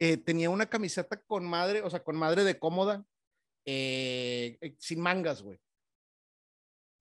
eh, 0.00 0.16
tenía 0.16 0.50
una 0.50 0.66
camiseta 0.66 1.20
con 1.22 1.44
madre, 1.44 1.82
o 1.82 1.90
sea, 1.90 2.02
con 2.02 2.16
madre 2.16 2.42
de 2.42 2.58
cómoda, 2.58 3.04
eh, 3.66 4.58
sin 4.78 5.00
mangas, 5.00 5.42
güey. 5.42 5.60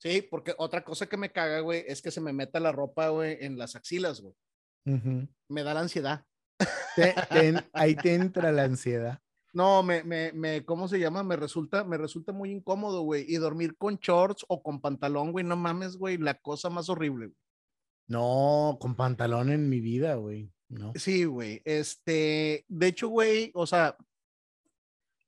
Sí, 0.01 0.21
porque 0.21 0.53
otra 0.57 0.83
cosa 0.83 1.07
que 1.07 1.17
me 1.17 1.31
caga, 1.31 1.61
güey, 1.61 1.83
es 1.87 2.01
que 2.01 2.11
se 2.11 2.21
me 2.21 2.31
meta 2.31 2.59
la 2.59 2.71
ropa, 2.71 3.09
güey, 3.09 3.37
en 3.41 3.57
las 3.57 3.75
axilas, 3.75 4.21
güey. 4.21 4.35
Me 5.49 5.63
da 5.63 5.73
la 5.73 5.79
ansiedad. 5.81 6.25
Te- 6.95 7.15
te- 7.29 7.69
ahí 7.73 7.95
te 7.95 8.13
entra 8.13 8.51
la 8.51 8.63
ansiedad. 8.65 9.19
No, 9.51 9.81
me, 9.81 10.03
me, 10.03 10.31
me, 10.33 10.63
¿cómo 10.63 10.87
se 10.87 10.99
llama? 10.99 11.23
Me 11.23 11.35
resulta, 11.35 11.83
me 11.83 11.97
resulta 11.97 12.31
muy 12.31 12.51
incómodo, 12.51 13.01
güey. 13.01 13.25
Y 13.27 13.37
dormir 13.37 13.75
con 13.77 13.95
shorts 13.97 14.45
o 14.47 14.61
con 14.61 14.79
pantalón, 14.79 15.31
güey, 15.31 15.43
no 15.43 15.55
mames, 15.55 15.97
güey, 15.97 16.17
la 16.17 16.35
cosa 16.35 16.69
más 16.69 16.89
horrible. 16.89 17.27
güey. 17.27 17.37
No, 18.07 18.77
con 18.79 18.95
pantalón 18.95 19.51
en 19.51 19.69
mi 19.69 19.79
vida, 19.81 20.15
güey. 20.15 20.51
No. 20.67 20.93
Sí, 20.95 21.25
güey. 21.25 21.61
Este, 21.65 22.65
de 22.67 22.87
hecho, 22.87 23.07
güey, 23.07 23.51
o 23.55 23.65
sea, 23.65 23.97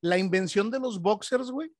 la 0.01 0.17
invención 0.17 0.69
de 0.69 0.79
los 0.79 1.01
boxers, 1.01 1.49
güey. 1.51 1.71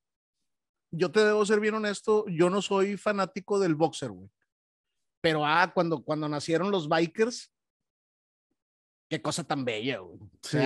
Yo 0.92 1.12
te 1.12 1.24
debo 1.24 1.46
ser 1.46 1.60
bien 1.60 1.76
honesto, 1.76 2.26
yo 2.28 2.50
no 2.50 2.62
soy 2.62 2.98
fanático 2.98 3.60
del 3.60 3.76
boxer, 3.76 4.12
güey. 4.12 4.30
Pero 5.22 5.46
ah, 5.46 5.72
cuando, 5.74 6.04
cuando 6.04 6.28
nacieron 6.28 6.72
los 6.72 6.90
bikers, 6.90 7.52
qué 9.12 9.22
cosa 9.22 9.44
tan 9.44 9.66
bella, 9.66 10.00
güey. 10.00 10.18
Sí, 10.42 10.58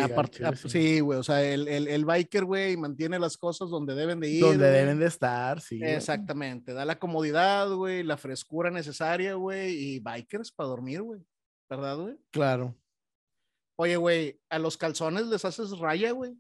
Sí, 0.70 1.00
güey. 1.00 1.18
O 1.18 1.24
sea, 1.24 1.44
el, 1.44 1.68
el, 1.68 1.88
el 1.88 2.06
biker, 2.06 2.46
güey, 2.46 2.78
mantiene 2.78 3.18
las 3.18 3.38
cosas 3.38 3.72
donde 3.72 3.96
deben 3.96 4.20
de 4.20 4.30
ir. 4.30 4.42
Donde 4.44 4.70
güey. 4.70 4.72
deben 4.82 5.00
de 5.00 5.08
estar, 5.08 5.60
sí. 5.62 5.80
güey. 5.80 5.96
Exactamente. 5.96 6.74
Da 6.74 6.86
la 6.86 7.00
comodidad, 7.00 7.68
güey, 7.74 8.04
la 8.04 8.18
frescura 8.18 8.70
necesaria, 8.70 9.34
güey. 9.34 9.74
Y 9.74 10.00
bikers 10.00 10.52
para 10.52 10.70
dormir, 10.70 11.02
güey. 11.02 11.22
¿Verdad, 11.68 11.98
güey? 11.98 12.20
Claro. 12.30 12.76
Oye, 13.78 13.98
güey, 13.98 14.40
a 14.52 14.60
los 14.60 14.78
calzones 14.78 15.26
les 15.26 15.44
haces 15.44 15.80
raya, 15.80 16.12
güey. 16.12 16.38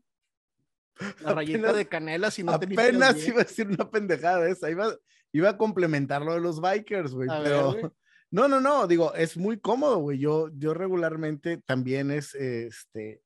La 1.22 1.34
rayita 1.34 1.58
Apenas- 1.58 1.76
de 1.76 1.88
canela 1.88 2.30
si 2.30 2.43
no 2.43 2.60
te 2.60 2.68
Apenas 2.68 3.28
iba 3.28 3.41
a 3.41 3.45
decir 3.45 3.68
una 3.68 3.89
pendejada 3.89 4.47
esa. 4.47 4.70
Iba, 4.70 4.95
iba 5.34 5.49
a 5.49 5.58
complementar 5.58 6.22
lo 6.22 6.36
de 6.36 6.39
los 6.39 6.62
bikers, 6.62 7.16
güey. 7.16 7.30
A 7.32 7.39
ver, 7.39 7.43
Pero 7.45 7.72
güey. 7.72 7.84
No, 8.36 8.49
no, 8.49 8.59
no. 8.59 8.86
Digo, 8.86 9.13
es 9.15 9.38
muy 9.38 9.57
cómodo, 9.57 9.99
güey. 9.99 10.19
Yo, 10.19 10.49
yo 10.57 10.73
regularmente 10.73 11.57
también 11.59 12.11
es 12.11 12.36
este. 12.36 13.21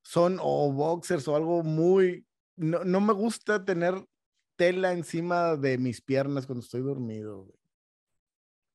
Son 0.00 0.38
o 0.40 0.72
boxers 0.72 1.26
o 1.26 1.34
algo 1.34 1.64
muy. 1.64 2.24
No, 2.54 2.84
no 2.84 3.00
me 3.00 3.12
gusta 3.12 3.64
tener 3.64 4.06
tela 4.54 4.92
encima 4.92 5.56
de 5.56 5.76
mis 5.76 6.00
piernas 6.00 6.46
cuando 6.46 6.62
estoy 6.62 6.82
dormido, 6.82 7.46
güey. 7.46 7.58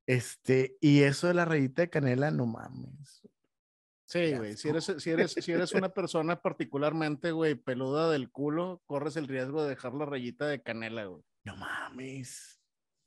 Este, 0.06 0.76
y 0.82 1.04
eso 1.04 1.28
de 1.28 1.36
la 1.36 1.46
rayita 1.46 1.84
de 1.84 1.90
canela, 1.90 2.30
no 2.30 2.46
mames. 2.46 3.22
Sí, 4.06 4.34
güey. 4.36 4.58
Si 4.58 4.68
eres, 4.68 4.94
si, 4.98 5.12
eres, 5.12 5.32
si 5.32 5.52
eres 5.54 5.72
una 5.72 5.94
persona 5.94 6.42
particularmente, 6.42 7.32
güey, 7.32 7.56
peluda 7.56 8.10
del 8.10 8.30
culo, 8.30 8.82
corres 8.86 9.16
el 9.16 9.30
riesgo 9.30 9.64
de 9.64 9.70
dejar 9.70 9.94
la 9.94 10.06
rayita 10.06 10.46
de 10.46 10.62
canela, 10.62 11.06
güey. 11.06 11.24
No 11.46 11.56
mames. 11.56 12.59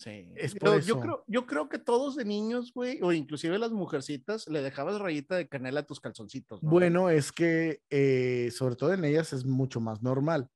Sí. 0.03 0.29
Es 0.35 0.55
Yo- 0.85 1.01
creo, 1.01 1.25
yo 1.29 1.47
creo 1.47 1.69
que 1.69 1.79
todos 1.79 2.17
de 2.17 2.25
niños, 2.25 2.73
güey, 2.75 3.01
o 3.03 3.13
inclusive 3.13 3.59
las 3.59 3.71
mujercitas, 3.71 4.49
le 4.49 4.61
dejabas 4.61 4.99
rayita 5.01 5.37
de 5.37 5.49
canela 5.49 5.81
a 5.81 5.87
tus 5.87 6.01
calzoncitos. 6.01 6.63
¿no? 6.63 6.71
Bueno, 6.71 7.09
es 7.09 7.31
que 7.31 7.81
eh, 7.89 8.51
sobre 8.53 8.75
todo 8.75 8.93
en 8.93 9.05
ellas 9.05 9.33
es 9.33 9.45
mucho 9.45 9.81
más 9.81 10.03
normal. 10.03 10.49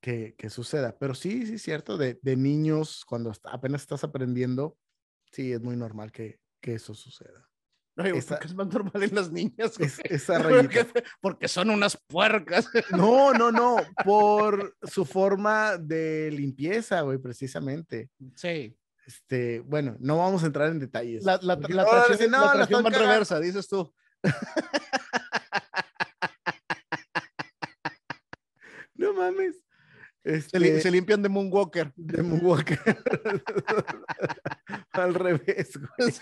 Que, 0.00 0.34
que 0.38 0.48
suceda. 0.48 0.96
Pero 0.98 1.14
sí, 1.14 1.44
sí, 1.46 1.54
es 1.54 1.62
cierto, 1.62 1.98
de, 1.98 2.18
de 2.22 2.36
niños, 2.36 3.04
cuando 3.04 3.32
apenas 3.44 3.82
estás 3.82 4.04
aprendiendo, 4.04 4.78
sí, 5.32 5.52
es 5.52 5.60
muy 5.60 5.76
normal 5.76 6.12
que, 6.12 6.40
que 6.62 6.74
eso 6.74 6.94
suceda. 6.94 7.49
Esa- 7.96 8.34
porque 8.36 8.46
es 8.48 8.54
más 8.54 8.66
normal 8.68 9.02
en 9.02 9.14
las 9.14 9.30
niñas. 9.30 9.78
Es, 9.78 9.98
esa 10.04 10.38
rayita. 10.42 10.86
porque 11.20 11.48
son 11.48 11.70
unas 11.70 11.96
puercas. 11.96 12.68
No, 12.90 13.32
no, 13.34 13.50
no, 13.52 13.76
por 14.04 14.76
su 14.82 15.04
forma 15.04 15.76
de 15.76 16.30
limpieza, 16.32 17.00
güey, 17.02 17.18
precisamente. 17.18 18.08
Sí. 18.36 18.76
Este, 19.06 19.60
bueno, 19.60 19.96
no 19.98 20.18
vamos 20.18 20.42
a 20.44 20.46
entrar 20.46 20.68
en 20.70 20.78
detalles. 20.78 21.24
La, 21.24 21.38
la, 21.42 21.56
la 21.68 21.82
no 21.84 21.90
tracción, 21.90 22.30
la 22.30 22.38
"No, 22.38 22.44
la 22.46 22.52
tracción 22.52 22.82
cagando". 22.84 22.98
reversa, 23.06 23.40
dices 23.40 23.66
tú. 23.68 23.92
No 28.94 29.12
mames. 29.14 29.56
Se, 30.24 30.58
li- 30.60 30.68
Este, 30.68 30.80
se 30.82 30.90
limpian 30.90 31.22
de 31.22 31.28
Moonwalker. 31.28 31.92
de 31.96 32.22
Moonwalker. 32.22 32.78
Al 34.92 35.14
revés, 35.14 35.72
güey. 35.76 36.12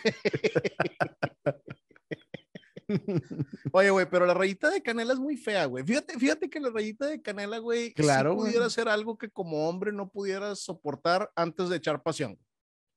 Oye, 3.73 3.91
güey, 3.91 4.07
pero 4.11 4.25
la 4.25 4.35
rayita 4.35 4.71
de 4.71 4.83
canela 4.83 5.13
es 5.13 5.19
muy 5.19 5.37
fea, 5.37 5.67
güey. 5.67 5.85
Fíjate, 5.85 6.19
fíjate 6.19 6.49
que 6.49 6.61
la 6.61 6.71
rayita 6.71 7.07
de 7.07 7.21
canela, 7.21 7.59
güey, 7.59 7.93
Claro, 7.93 8.31
sí 8.31 8.37
güey. 8.37 8.49
pudiera 8.51 8.71
ser 8.71 8.89
algo 8.89 9.19
que 9.19 9.29
como 9.31 9.69
hombre 9.69 9.93
no 9.93 10.11
pudieras 10.11 10.61
soportar 10.61 11.31
antes 11.37 11.69
de 11.69 11.77
echar 11.77 12.03
pasión. 12.03 12.39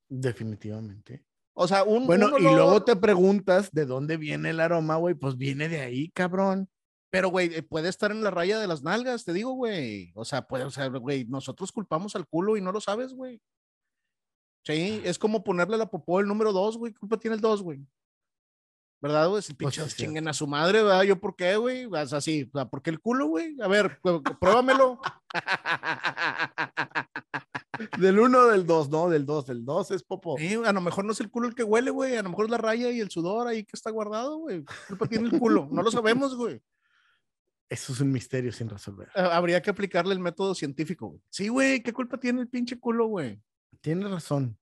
Definitivamente. 0.10 1.24
O 1.54 1.68
sea, 1.68 1.84
un 1.84 2.08
Bueno, 2.08 2.28
un 2.34 2.40
y 2.40 2.44
luego 2.44 2.84
te 2.84 2.96
preguntas 2.96 3.70
de 3.72 3.86
dónde 3.86 4.16
viene 4.18 4.52
el 4.52 4.60
aroma, 4.62 4.96
güey. 4.96 5.16
Pues 5.16 5.38
viene 5.38 5.68
de 5.68 5.82
ahí, 5.82 6.10
cabrón. 6.12 6.70
Pero, 7.12 7.30
güey, 7.30 7.54
eh, 7.54 7.62
puede 7.62 7.90
estar 7.90 8.12
en 8.12 8.24
la 8.24 8.32
raya 8.32 8.58
de 8.58 8.68
las 8.68 8.82
nalgas, 8.84 9.26
te 9.26 9.34
digo, 9.34 9.52
güey. 9.52 10.12
O 10.16 10.26
sea, 10.26 10.48
puede, 10.48 10.64
o 10.64 10.72
sea, 10.72 10.88
güey, 10.88 11.26
nosotros 11.26 11.72
culpamos 11.72 12.16
al 12.16 12.26
culo 12.28 12.58
y 12.58 12.62
no 12.62 12.72
lo 12.72 12.82
sabes, 12.82 13.14
güey. 13.14 13.40
Sí, 14.66 15.02
es 15.04 15.20
como 15.20 15.44
ponerle 15.44 15.78
la 15.78 15.90
popó 15.90 16.20
el 16.20 16.28
número 16.28 16.54
dos, 16.54 16.78
güey. 16.78 16.94
¿Qué 16.94 17.00
culpa 17.00 17.18
tiene 17.18 17.36
el 17.36 17.42
dos, 17.42 17.62
güey? 17.62 17.86
¿Verdad, 19.02 19.28
güey? 19.30 19.42
Si 19.42 19.54
Pues 19.56 19.76
pinches 19.76 19.94
sí, 19.94 20.04
chinguen 20.04 20.28
a 20.28 20.34
su 20.34 20.46
madre, 20.46 20.84
¿verdad? 20.84 21.02
¿Yo 21.02 21.20
por 21.20 21.36
qué, 21.36 21.58
güey? 21.58 21.86
O 21.86 22.08
sea, 22.08 22.22
sí, 22.22 22.48
o 22.54 22.58
sea, 22.58 22.70
¿por 22.70 22.84
qué 22.84 22.92
el 22.92 23.00
culo, 23.02 23.26
güey? 23.26 23.56
A 23.60 23.68
ver, 23.68 24.00
pr- 24.02 24.22
pr- 24.22 24.38
pruébamelo. 24.40 25.02
Del 27.98 28.20
uno 28.20 28.40
o 28.40 28.46
del 28.48 28.68
dos, 28.68 28.90
no, 28.90 29.10
del 29.10 29.26
dos. 29.26 29.48
Del 29.48 29.66
dos 29.66 29.90
es 29.92 30.04
popo. 30.04 30.38
Sí, 30.38 30.54
a 30.54 30.72
lo 30.72 30.82
mejor 30.82 31.04
no 31.06 31.14
es 31.14 31.20
el 31.20 31.32
culo 31.32 31.48
el 31.48 31.56
que 31.56 31.64
huele, 31.64 31.90
güey. 31.90 32.16
A 32.16 32.22
lo 32.22 32.30
mejor 32.30 32.46
es 32.46 32.52
la 32.52 32.58
raya 32.60 32.92
y 32.92 33.00
el 33.00 33.10
sudor 33.10 33.48
ahí 33.48 33.64
que 33.64 33.72
está 33.74 33.90
guardado, 33.90 34.38
güey. 34.38 34.64
¿Qué 34.64 34.74
culpa 34.90 35.08
tiene 35.08 35.30
el 35.30 35.40
culo? 35.40 35.68
No 35.72 35.82
lo 35.82 35.90
sabemos, 35.90 36.36
güey. 36.36 36.62
Eso 37.72 37.94
es 37.94 38.02
un 38.02 38.12
misterio 38.12 38.52
sin 38.52 38.68
resolver. 38.70 39.08
Ah, 39.16 39.36
Habría 39.38 39.62
que 39.62 39.70
aplicarle 39.70 40.14
el 40.14 40.20
método 40.20 40.54
científico, 40.54 41.08
güey. 41.08 41.22
Sí, 41.30 41.48
güey, 41.48 41.82
¿qué 41.82 41.94
culpa 41.94 42.18
tiene 42.20 42.42
el 42.42 42.50
pinche 42.50 42.78
culo, 42.78 43.06
güey? 43.08 43.42
Tienes 43.80 44.12
razón. 44.12 44.58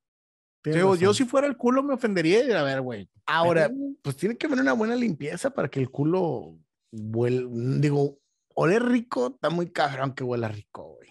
tienes 0.62 0.78
Digo, 0.82 0.96
yo 0.96 1.10
razón. 1.10 1.16
si 1.16 1.26
fuera 1.26 1.48
el 1.48 1.58
culo 1.58 1.82
me 1.82 1.96
ofendería. 1.96 2.60
A 2.60 2.64
ver, 2.64 2.82
güey. 2.82 3.10
Ahora, 3.26 3.72
pues 4.04 4.16
tiene 4.16 4.38
que 4.38 4.46
haber 4.46 4.60
una 4.60 4.74
buena 4.74 4.96
limpieza 4.96 5.50
para 5.50 5.70
que 5.70 5.80
el 5.80 5.90
culo 5.90 6.56
huele. 6.92 7.48
Digo, 7.80 8.20
ole 8.54 8.78
rico, 8.78 9.32
está 9.34 9.50
muy 9.50 9.72
cabrón 9.72 10.14
que 10.14 10.24
huela 10.24 10.48
rico, 10.48 10.96
güey. 10.98 11.10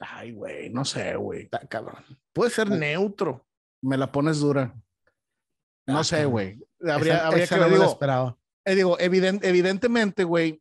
Ay, 0.00 0.32
güey, 0.32 0.68
no 0.68 0.84
sé, 0.84 1.16
güey. 1.16 1.44
Está 1.44 1.66
cabrón. 1.66 2.04
Puede 2.34 2.50
ser 2.50 2.68
neutro. 2.68 3.46
Me 3.82 3.96
la 3.96 4.12
pones 4.12 4.38
dura. 4.40 4.74
No 5.86 5.98
Ah, 6.00 6.04
sé, 6.04 6.26
güey. 6.26 6.60
Habría, 6.86 7.14
Esa- 7.14 7.26
habría 7.28 7.44
esa 7.44 7.54
que 7.54 7.60
no 7.62 7.68
me 7.68 7.76
digo, 7.76 7.90
esperaba. 7.90 8.38
eh, 8.66 8.74
digo, 8.74 8.98
evidentemente, 9.00 10.24
güey, 10.24 10.60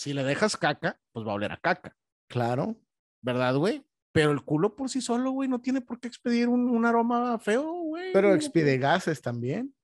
si 0.00 0.14
le 0.14 0.24
dejas 0.24 0.56
caca, 0.56 0.98
pues 1.12 1.26
va 1.26 1.32
a 1.32 1.34
oler 1.34 1.52
a 1.52 1.58
caca, 1.58 1.94
Claro. 2.26 2.74
¿verdad, 3.20 3.54
güey? 3.56 3.84
Pero 4.12 4.30
el 4.30 4.42
culo 4.42 4.74
por 4.74 4.88
sí 4.88 5.02
solo, 5.02 5.30
güey, 5.32 5.46
no 5.46 5.60
tiene 5.60 5.82
por 5.82 6.00
qué 6.00 6.08
expedir 6.08 6.48
un, 6.48 6.70
un 6.70 6.86
aroma 6.86 7.38
feo, 7.38 7.70
güey. 7.70 8.10
Pero 8.14 8.34
expide 8.34 8.78
gases 8.78 9.20
también. 9.20 9.74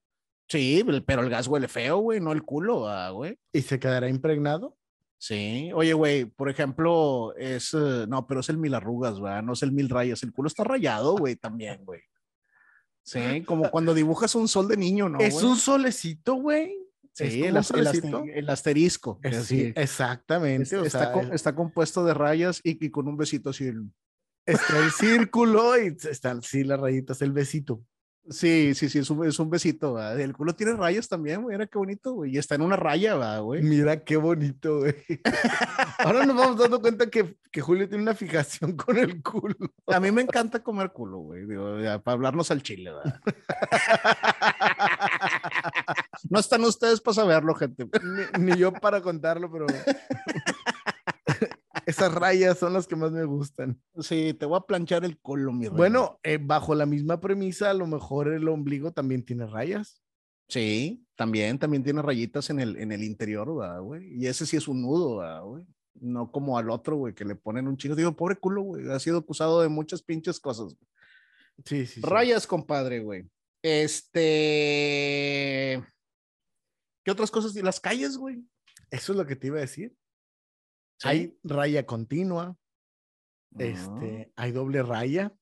Sí, 0.49 0.83
pero 1.07 1.21
el 1.21 1.29
gas 1.29 1.49
huele 1.49 1.69
feo, 1.69 1.99
güey, 1.99 2.19
no 2.21 2.33
el 2.33 2.45
culo, 2.45 2.89
ah, 2.89 3.11
güey. 3.11 3.39
Y 3.53 3.61
se 3.61 3.79
quedará 3.79 4.09
impregnado. 4.09 4.79
Sí, 5.19 5.71
oye, 5.75 5.93
güey, 5.93 6.25
por 6.25 6.49
ejemplo, 6.49 7.35
es, 7.37 7.75
eh, 7.75 8.07
no, 8.09 8.27
pero 8.27 8.41
es 8.41 8.49
el 8.49 8.57
mil 8.57 8.73
arrugas, 8.73 9.21
¿verdad? 9.21 9.43
No 9.43 9.53
es 9.53 9.63
el 9.63 9.73
mil 9.73 9.91
rayas, 9.91 10.23
el 10.23 10.33
culo 10.33 10.47
está 10.47 10.65
rayado, 10.65 11.15
güey, 11.17 11.37
también, 11.37 11.85
güey. 11.85 12.01
Sí, 13.03 13.43
como 13.43 13.71
cuando 13.71 13.93
dibujas 13.93 14.35
un 14.35 14.49
sol 14.49 14.67
de 14.67 14.79
niño, 14.79 15.11
¿no? 15.11 15.19
es 15.19 15.35
güey? 15.35 15.47
un 15.47 15.57
solecito, 15.59 16.37
güey. 16.37 16.86
Sí, 17.17 17.25
el, 17.43 17.57
el 17.57 18.31
el 18.35 18.51
asterisco. 18.51 19.19
Es- 19.23 19.37
así. 19.39 19.61
sí, 19.67 19.73
exactamente. 19.75 20.65
Es- 20.65 20.73
o 20.75 20.85
está, 20.85 21.13
sea, 21.13 21.23
el- 21.23 21.33
está 21.33 21.55
compuesto 21.55 22.05
de 22.05 22.13
rayas 22.15 22.61
y, 22.63 22.85
y 22.85 22.91
con 22.91 23.09
un 23.09 23.17
besito 23.17 23.51
así. 23.51 23.69
el- 23.69 23.91
está 24.45 24.79
el 24.85 24.91
círculo 24.93 25.81
y 25.83 25.97
están, 26.09 26.43
sí, 26.43 26.63
las 26.63 26.79
rayitas, 26.79 27.23
el 27.23 27.33
besito. 27.33 27.83
Sí, 28.29 28.75
sí, 28.75 28.89
sí, 28.89 28.99
es 28.99 29.09
un, 29.09 29.25
es 29.25 29.39
un 29.39 29.49
besito, 29.51 29.95
¿verdad? 29.95 30.19
El 30.21 30.33
culo 30.35 30.53
tiene 30.57 30.73
rayas 30.75 31.09
también, 31.09 31.43
güey, 31.43 31.55
era 31.55 31.69
qué 31.69 31.79
bonito, 31.79 32.13
güey. 32.15 32.35
Y 32.35 32.39
está 32.39 32.57
en 32.57 32.63
una 32.63 32.75
raya, 32.75 33.15
¿verdad, 33.15 33.41
güey? 33.43 33.63
Mira 33.63 34.03
qué 34.03 34.17
bonito, 34.17 34.81
güey. 34.81 34.97
Ahora 35.99 36.27
nos 36.27 36.37
vamos 36.37 36.59
dando 36.59 36.81
cuenta 36.81 37.09
que, 37.09 37.37
que 37.53 37.61
Julio 37.61 37.89
tiene 37.89 38.03
una 38.03 38.15
fijación 38.17 38.77
con 38.77 38.99
el 38.99 39.23
culo. 39.23 39.55
A 39.87 40.01
mí 40.01 40.11
me 40.11 40.23
encanta 40.23 40.61
comer 40.61 40.91
culo, 40.91 41.19
güey, 41.19 41.47
digo, 41.47 41.79
ya, 41.81 42.01
para 42.01 42.15
hablarnos 42.15 42.51
al 42.51 42.63
chile, 42.65 42.91
¿verdad? 42.93 43.21
No 46.31 46.39
están 46.39 46.65
ustedes 46.65 47.01
para 47.01 47.15
saberlo, 47.15 47.55
gente. 47.55 47.89
Ni, 48.39 48.45
ni 48.45 48.59
yo 48.59 48.73
para 48.73 49.01
contarlo, 49.01 49.51
pero 49.51 49.67
esas 51.87 52.13
rayas 52.13 52.59
son 52.59 52.73
las 52.73 52.87
que 52.87 52.97
más 52.97 53.13
me 53.13 53.25
gustan. 53.25 53.81
Sí, 53.99 54.35
te 54.35 54.45
voy 54.45 54.59
a 54.59 54.67
planchar 54.67 55.05
el 55.05 55.19
culo, 55.19 55.53
mi. 55.53 55.69
Bueno, 55.69 56.19
eh, 56.23 56.39
bajo 56.41 56.75
la 56.75 56.85
misma 56.85 57.21
premisa, 57.21 57.71
a 57.71 57.75
lo 57.75 57.87
mejor 57.87 58.29
el 58.29 58.49
ombligo 58.49 58.93
también 58.93 59.25
tiene 59.25 59.47
rayas. 59.47 60.03
Sí, 60.49 61.05
también, 61.17 61.59
también 61.59 61.83
tiene 61.83 62.03
rayitas 62.03 62.51
en 62.51 62.61
el, 62.61 62.77
en 62.77 62.93
el 62.93 63.03
interior, 63.03 63.57
¿verdad, 63.57 63.81
güey? 63.81 64.15
Y 64.17 64.27
ese 64.27 64.47
sí 64.47 64.57
es 64.57 64.69
un 64.69 64.83
nudo, 64.83 65.19
¿verdad, 65.19 65.43
güey? 65.43 65.65
No 65.95 66.31
como 66.31 66.59
al 66.59 66.71
otro, 66.71 66.97
güey, 66.97 67.15
que 67.15 67.25
le 67.25 67.37
ponen 67.37 67.69
un 67.69 67.77
chingo. 67.77 67.97
Digo, 67.97 68.15
pobre 68.15 68.37
culo, 68.37 68.63
güey, 68.63 68.91
ha 68.91 68.99
sido 68.99 69.19
acusado 69.19 69.63
de 69.63 69.69
muchas 69.69 70.03
pinches 70.03 70.39
cosas. 70.41 70.77
sí, 71.65 71.87
sí. 71.87 72.01
Rayas, 72.01 72.47
compadre, 72.47 73.01
güey. 73.01 73.29
Este. 73.69 75.03
¿Qué 77.05 77.11
otras 77.11 77.33
cosas? 77.33 77.55
Las 77.57 77.81
calles, 77.81 78.17
güey. 78.17 78.45
Eso 78.91 79.13
es 79.13 79.19
lo 79.19 79.27
que 79.27 79.35
te 79.35 79.49
iba 79.49 79.59
a 79.59 79.63
decir. 79.63 79.97
Hay 81.03 81.37
raya 81.43 81.85
continua, 81.85 82.57
Ah, 83.59 83.65
este, 83.65 84.33
hay 84.37 84.53
doble 84.53 84.83
raya, 84.83 85.35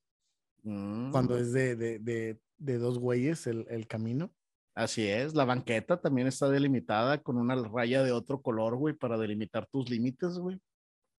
mm. 0.62 1.10
cuando 1.10 1.36
es 1.36 1.52
de, 1.52 1.76
de, 1.76 1.98
de, 1.98 2.40
de 2.58 2.78
dos 2.78 2.98
güeyes 2.98 3.46
el, 3.46 3.66
el 3.68 3.86
camino. 3.86 4.32
Así 4.74 5.06
es, 5.06 5.34
la 5.34 5.44
banqueta 5.44 6.00
también 6.00 6.26
está 6.26 6.48
delimitada 6.48 7.22
con 7.22 7.36
una 7.36 7.54
raya 7.56 8.02
de 8.02 8.12
otro 8.12 8.42
color, 8.42 8.76
güey, 8.76 8.94
para 8.94 9.18
delimitar 9.18 9.66
tus 9.66 9.88
límites, 9.88 10.38
güey. 10.38 10.58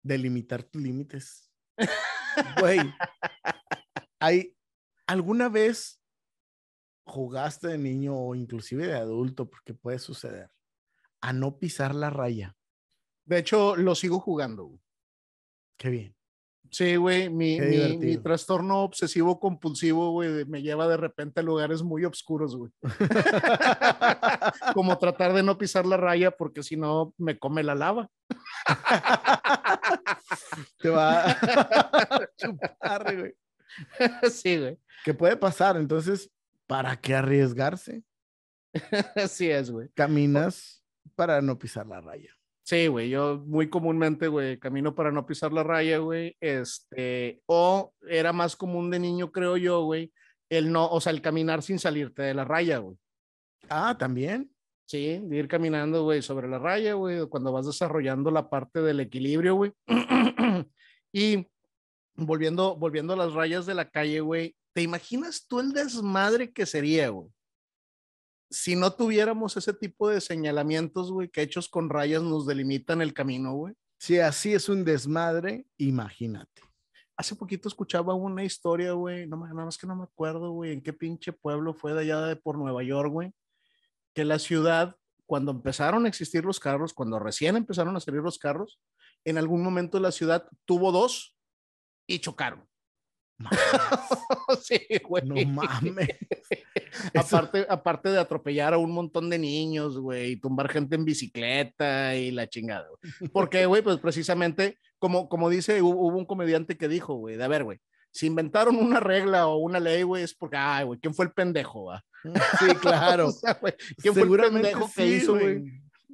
delimitar 0.03 0.63
tus 0.63 0.81
límites. 0.81 1.51
Güey, 2.59 2.79
¿hay 4.19 4.57
alguna 5.07 5.47
vez 5.47 6.01
jugaste 7.05 7.67
de 7.69 7.77
niño 7.77 8.15
o 8.17 8.35
inclusive 8.35 8.87
de 8.87 8.95
adulto, 8.95 9.49
porque 9.49 9.73
puede 9.73 9.99
suceder, 9.99 10.49
a 11.21 11.31
no 11.33 11.57
pisar 11.57 11.93
la 11.95 12.09
raya? 12.09 12.55
De 13.25 13.39
hecho, 13.39 13.75
lo 13.75 13.95
sigo 13.95 14.19
jugando, 14.19 14.65
güey. 14.65 14.81
Qué 15.77 15.89
bien. 15.89 16.15
Sí, 16.71 16.95
güey, 16.95 17.29
mi, 17.29 17.59
mi- 17.61 17.97
mi 17.97 18.17
trastorno 18.17 18.81
obsesivo 18.83 19.39
compulsivo, 19.39 20.11
güey, 20.11 20.45
me 20.45 20.61
lleva 20.61 20.87
de 20.87 20.97
repente 20.97 21.39
a 21.39 21.43
lugares 21.43 21.83
muy 21.83 22.03
oscuros, 22.05 22.55
güey. 22.55 22.71
Como 24.73 24.97
tratar 24.97 25.33
de 25.33 25.43
no 25.43 25.57
pisar 25.57 25.85
la 25.85 25.95
raya 25.97 26.31
porque 26.31 26.63
si 26.63 26.75
no 26.75 27.13
me 27.17 27.37
come 27.37 27.63
la 27.63 27.75
lava. 27.75 28.09
Te 30.79 30.89
va 30.89 31.25
a 31.29 32.29
chupar, 32.37 33.15
güey. 33.15 33.33
sí, 34.31 34.57
güey. 34.59 34.77
¿Qué 35.03 35.13
puede 35.13 35.37
pasar? 35.37 35.77
Entonces, 35.77 36.29
¿para 36.67 36.95
qué 36.97 37.15
arriesgarse? 37.15 38.03
Así 39.15 39.49
es, 39.49 39.71
güey. 39.71 39.89
Caminas 39.93 40.83
para 41.15 41.41
no 41.41 41.57
pisar 41.57 41.87
la 41.87 42.01
raya. 42.01 42.31
Sí, 42.63 42.87
güey, 42.87 43.09
yo 43.09 43.43
muy 43.45 43.69
comúnmente, 43.69 44.27
güey, 44.27 44.57
camino 44.57 44.95
para 44.95 45.11
no 45.11 45.27
pisar 45.27 45.53
la 45.53 45.61
raya, 45.61 45.99
güey, 45.99 46.35
este, 46.39 47.39
o 47.45 47.93
era 48.09 48.33
más 48.33 48.55
común 48.55 48.89
de 48.89 48.97
niño, 48.97 49.31
creo 49.31 49.55
yo, 49.55 49.83
güey, 49.83 50.11
el 50.49 50.71
no, 50.71 50.89
o 50.89 50.99
sea, 50.99 51.11
el 51.11 51.21
caminar 51.21 51.61
sin 51.61 51.77
salirte 51.77 52.23
de 52.23 52.33
la 52.33 52.43
raya, 52.43 52.79
güey. 52.79 52.97
Ah, 53.69 53.95
también. 53.99 54.49
Sí, 54.87 55.19
de 55.23 55.37
ir 55.37 55.47
caminando, 55.47 56.03
güey, 56.03 56.23
sobre 56.23 56.47
la 56.47 56.57
raya, 56.57 56.93
güey, 56.93 57.27
cuando 57.27 57.51
vas 57.51 57.67
desarrollando 57.67 58.31
la 58.31 58.49
parte 58.49 58.81
del 58.81 58.99
equilibrio, 58.99 59.55
güey. 59.55 59.71
y 61.13 61.47
volviendo, 62.15 62.75
volviendo 62.75 63.13
a 63.13 63.17
las 63.17 63.33
rayas 63.33 63.67
de 63.67 63.75
la 63.75 63.89
calle, 63.89 64.21
güey, 64.21 64.55
¿te 64.75 64.81
imaginas 64.81 65.47
tú 65.47 65.61
el 65.61 65.71
desmadre 65.71 66.51
que 66.51 66.65
sería, 66.65 67.07
güey? 67.07 67.29
Si 68.49 68.75
no 68.75 68.91
tuviéramos 68.91 69.55
ese 69.55 69.73
tipo 69.73 70.09
de 70.09 70.19
señalamientos, 70.19 71.13
güey, 71.13 71.29
que 71.29 71.41
hechos 71.41 71.69
con 71.69 71.89
rayas 71.89 72.21
nos 72.21 72.45
delimitan 72.45 73.01
el 73.01 73.13
camino, 73.13 73.53
güey. 73.53 73.73
Si 73.97 74.19
así 74.19 74.53
es 74.53 74.67
un 74.67 74.83
desmadre, 74.83 75.65
imagínate. 75.77 76.61
Hace 77.15 77.37
poquito 77.37 77.69
escuchaba 77.69 78.15
una 78.15 78.43
historia, 78.43 78.91
güey, 78.91 79.25
no, 79.25 79.37
nada 79.37 79.63
más 79.63 79.77
que 79.77 79.87
no 79.87 79.95
me 79.95 80.03
acuerdo, 80.03 80.51
güey, 80.51 80.73
en 80.73 80.81
qué 80.81 80.91
pinche 80.91 81.31
pueblo 81.31 81.73
fue 81.73 81.93
de 81.93 82.01
allá 82.01 82.21
de 82.23 82.35
por 82.35 82.57
Nueva 82.57 82.83
York, 82.83 83.09
güey, 83.09 83.31
que 84.13 84.25
la 84.25 84.39
ciudad, 84.39 84.97
cuando 85.25 85.51
empezaron 85.51 86.05
a 86.05 86.09
existir 86.09 86.43
los 86.43 86.59
carros, 86.59 86.93
cuando 86.93 87.17
recién 87.17 87.55
empezaron 87.55 87.95
a 87.95 88.01
salir 88.01 88.19
los 88.19 88.37
carros, 88.37 88.81
en 89.23 89.37
algún 89.37 89.63
momento 89.63 90.01
la 90.01 90.11
ciudad 90.11 90.49
tuvo 90.65 90.91
dos 90.91 91.37
y 92.05 92.19
chocaron. 92.19 92.67
sí, 94.61 94.79
güey. 95.07 95.23
No 95.25 95.35
mames. 95.51 96.09
Aparte, 97.13 97.65
aparte 97.67 98.09
de 98.09 98.19
atropellar 98.19 98.73
a 98.73 98.77
un 98.77 98.91
montón 98.91 99.29
de 99.29 99.37
niños, 99.37 99.99
güey, 99.99 100.31
y 100.31 100.35
tumbar 100.37 100.69
gente 100.69 100.95
en 100.95 101.03
bicicleta 101.03 102.15
y 102.15 102.31
la 102.31 102.47
chingada, 102.47 102.87
güey. 102.87 103.29
Porque, 103.33 103.65
güey, 103.65 103.81
pues 103.81 103.97
precisamente, 103.99 104.77
como, 104.97 105.27
como 105.27 105.49
dice, 105.49 105.81
hu- 105.81 105.93
hubo 105.93 106.17
un 106.17 106.25
comediante 106.25 106.77
que 106.77 106.87
dijo, 106.87 107.15
güey, 107.15 107.35
de 107.35 107.43
a 107.43 107.49
ver, 107.49 107.65
güey, 107.65 107.79
si 108.11 108.27
inventaron 108.27 108.77
una 108.77 109.01
regla 109.01 109.47
o 109.47 109.57
una 109.57 109.81
ley, 109.81 110.03
güey, 110.03 110.23
es 110.23 110.33
porque, 110.33 110.55
ay, 110.55 110.85
güey, 110.85 110.97
¿quién 111.01 111.13
fue 111.13 111.25
el 111.25 111.33
pendejo, 111.33 111.85
va? 111.85 112.01
Sí, 112.59 112.73
claro. 112.75 113.27
O 113.27 113.31
sea, 113.31 113.55
güey, 113.55 113.73
¿quién 113.97 114.13
fue 114.13 114.23
el 114.23 114.51
pendejo 114.51 114.89
que 114.95 115.05
hizo, 115.05 115.33
güey. 115.33 115.63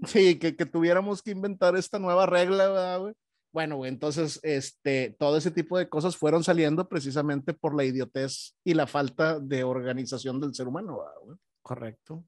Sí, 0.07 0.39
que, 0.39 0.55
que 0.55 0.65
tuviéramos 0.65 1.21
que 1.21 1.29
inventar 1.29 1.75
esta 1.75 1.99
nueva 1.99 2.25
regla, 2.25 2.67
¿verdad, 2.69 2.99
güey. 3.01 3.13
Bueno, 3.53 3.75
güey, 3.77 3.91
entonces, 3.91 4.39
este, 4.43 5.15
todo 5.19 5.37
ese 5.37 5.51
tipo 5.51 5.77
de 5.77 5.89
cosas 5.89 6.15
fueron 6.15 6.43
saliendo 6.43 6.87
precisamente 6.87 7.53
por 7.53 7.75
la 7.75 7.83
idiotez 7.83 8.55
y 8.63 8.73
la 8.73 8.87
falta 8.87 9.39
de 9.39 9.63
organización 9.65 10.39
del 10.39 10.53
ser 10.55 10.67
humano, 10.67 10.99
¿verdad, 10.99 11.13
güey. 11.23 11.37
Correcto. 11.61 12.23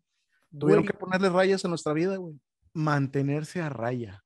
Tuvieron 0.52 0.84
Güey, 0.84 0.92
que 0.92 0.98
ponerle 0.98 1.30
rayas 1.30 1.64
en 1.64 1.72
nuestra 1.72 1.94
vida, 1.94 2.18
güey. 2.18 2.36
mantenerse 2.74 3.62
a 3.62 3.70
raya. 3.70 4.24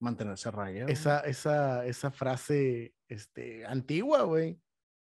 Mantenerse 0.00 0.48
a 0.48 0.52
raya. 0.52 0.82
güey. 0.84 0.92
Esa, 0.92 1.20
esa, 1.20 1.84
esa 1.84 2.10
frase 2.10 2.94
este, 3.08 3.66
antigua, 3.66 4.22
güey. 4.22 4.58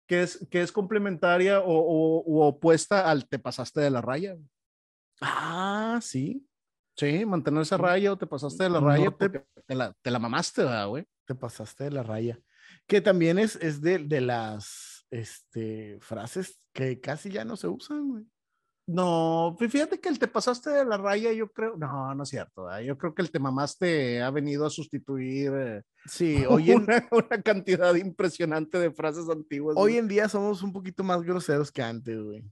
Que 0.07 0.23
es, 0.23 0.47
que 0.51 0.61
es 0.61 0.71
complementaria 0.73 1.61
o, 1.65 2.47
opuesta 2.47 3.09
al 3.11 3.27
te 3.27 3.39
pasaste 3.39 3.81
de 3.81 3.91
la 3.91 4.03
raya. 4.03 4.35
güey. 4.35 4.49
Ah, 5.23 5.99
sí. 6.03 6.47
Sí, 6.97 7.25
mantenerse 7.27 7.75
a 7.75 7.79
raya 7.79 8.13
o 8.13 8.19
te 8.19 8.27
pasaste 8.27 8.65
de 8.65 8.71
la 8.71 8.81
No 8.81 8.87
raya 8.87 9.11
te- 9.11 9.29
te 9.67 9.75
la, 9.75 9.93
te 10.01 10.11
la 10.11 10.19
mamaste, 10.19 10.63
¿verdad, 10.63 10.89
güey. 10.89 11.07
Te 11.27 11.35
pasaste 11.35 11.85
de 11.85 11.91
la 11.91 12.03
raya. 12.03 12.39
Que 12.87 13.01
también 13.01 13.39
es, 13.39 13.57
es 13.57 13.81
de, 13.81 13.99
de 13.99 14.21
las 14.21 15.07
este, 15.11 15.99
frases 16.01 16.59
que 16.73 17.01
casi 17.01 17.31
ya 17.31 17.45
no 17.45 17.57
se 17.57 17.69
usan, 17.69 18.09
güey. 18.09 18.25
No, 18.87 19.57
fí- 19.59 19.71
fíjate 19.71 19.99
que 19.99 20.11
el 20.11 20.19
te 20.19 20.29
pasaste 20.29 20.69
de 20.71 20.85
la 20.85 20.99
raya, 20.99 21.33
yo 21.33 21.51
creo, 21.51 21.75
no, 21.77 22.15
no 22.15 22.23
es 22.23 22.29
cierto, 22.29 22.65
¿verdad? 22.65 22.81
yo 22.81 22.99
creo 22.99 23.15
que 23.15 23.23
el 23.23 23.31
te 23.31 23.39
mamaste 23.39 24.21
ha 24.23 24.31
venido 24.31 24.67
a 24.67 24.71
sustituir 24.71 25.53
eh, 25.55 25.83
Sí, 26.05 26.45
hoy 26.49 26.71
en, 26.71 26.83
una, 26.83 27.09
una 27.11 27.41
cantidad 27.43 27.95
impresionante 27.95 28.79
de 28.79 28.93
frases 28.93 29.29
antiguas. 29.31 29.75
hoy 29.79 29.93
güey. 29.93 29.99
en 29.99 30.09
día 30.09 30.29
somos 30.29 30.63
un 30.63 30.73
poquito 30.73 31.03
más 31.03 31.23
groseros 31.23 31.73
que 31.73 31.83
antes, 31.83 32.21
güey. 32.23 32.45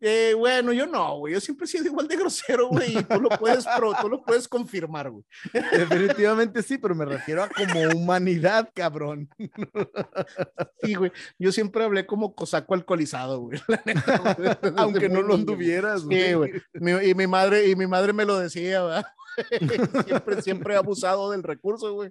Eh, 0.00 0.34
bueno, 0.36 0.72
yo 0.72 0.86
no, 0.86 1.18
güey, 1.18 1.34
yo 1.34 1.40
siempre 1.40 1.66
he 1.66 1.68
sido 1.68 1.84
igual 1.86 2.08
de 2.08 2.16
grosero, 2.16 2.68
güey, 2.68 2.98
y 2.98 3.02
tú 3.02 3.20
lo 3.20 3.28
puedes, 3.30 3.66
pro- 3.66 3.94
tú 4.00 4.08
lo 4.08 4.22
puedes 4.22 4.48
confirmar, 4.48 5.10
güey. 5.10 5.24
Definitivamente 5.72 6.62
sí, 6.62 6.78
pero 6.78 6.94
me 6.94 7.04
refiero 7.04 7.42
a 7.44 7.48
como 7.48 7.80
humanidad, 7.94 8.70
cabrón. 8.74 9.28
Sí, 10.82 10.94
güey, 10.94 11.12
yo 11.38 11.52
siempre 11.52 11.84
hablé 11.84 12.06
como 12.06 12.34
cosaco 12.34 12.74
alcoholizado, 12.74 13.40
güey. 13.40 13.60
Aunque 14.76 15.08
no 15.08 15.16
lo 15.22 15.22
niño, 15.22 15.26
güey. 15.26 15.40
anduvieras, 15.40 16.02
Sí, 16.08 16.32
güey. 16.34 16.52
Mi- 16.74 17.08
y 17.10 17.14
mi 17.14 17.26
madre, 17.26 17.68
y 17.68 17.76
mi 17.76 17.86
madre 17.86 18.12
me 18.12 18.24
lo 18.24 18.38
decía, 18.38 18.82
¿verdad? 18.82 19.06
siempre, 20.06 20.42
siempre 20.42 20.74
he 20.74 20.76
abusado 20.76 21.30
del 21.30 21.42
recurso, 21.42 21.92
güey. 21.94 22.10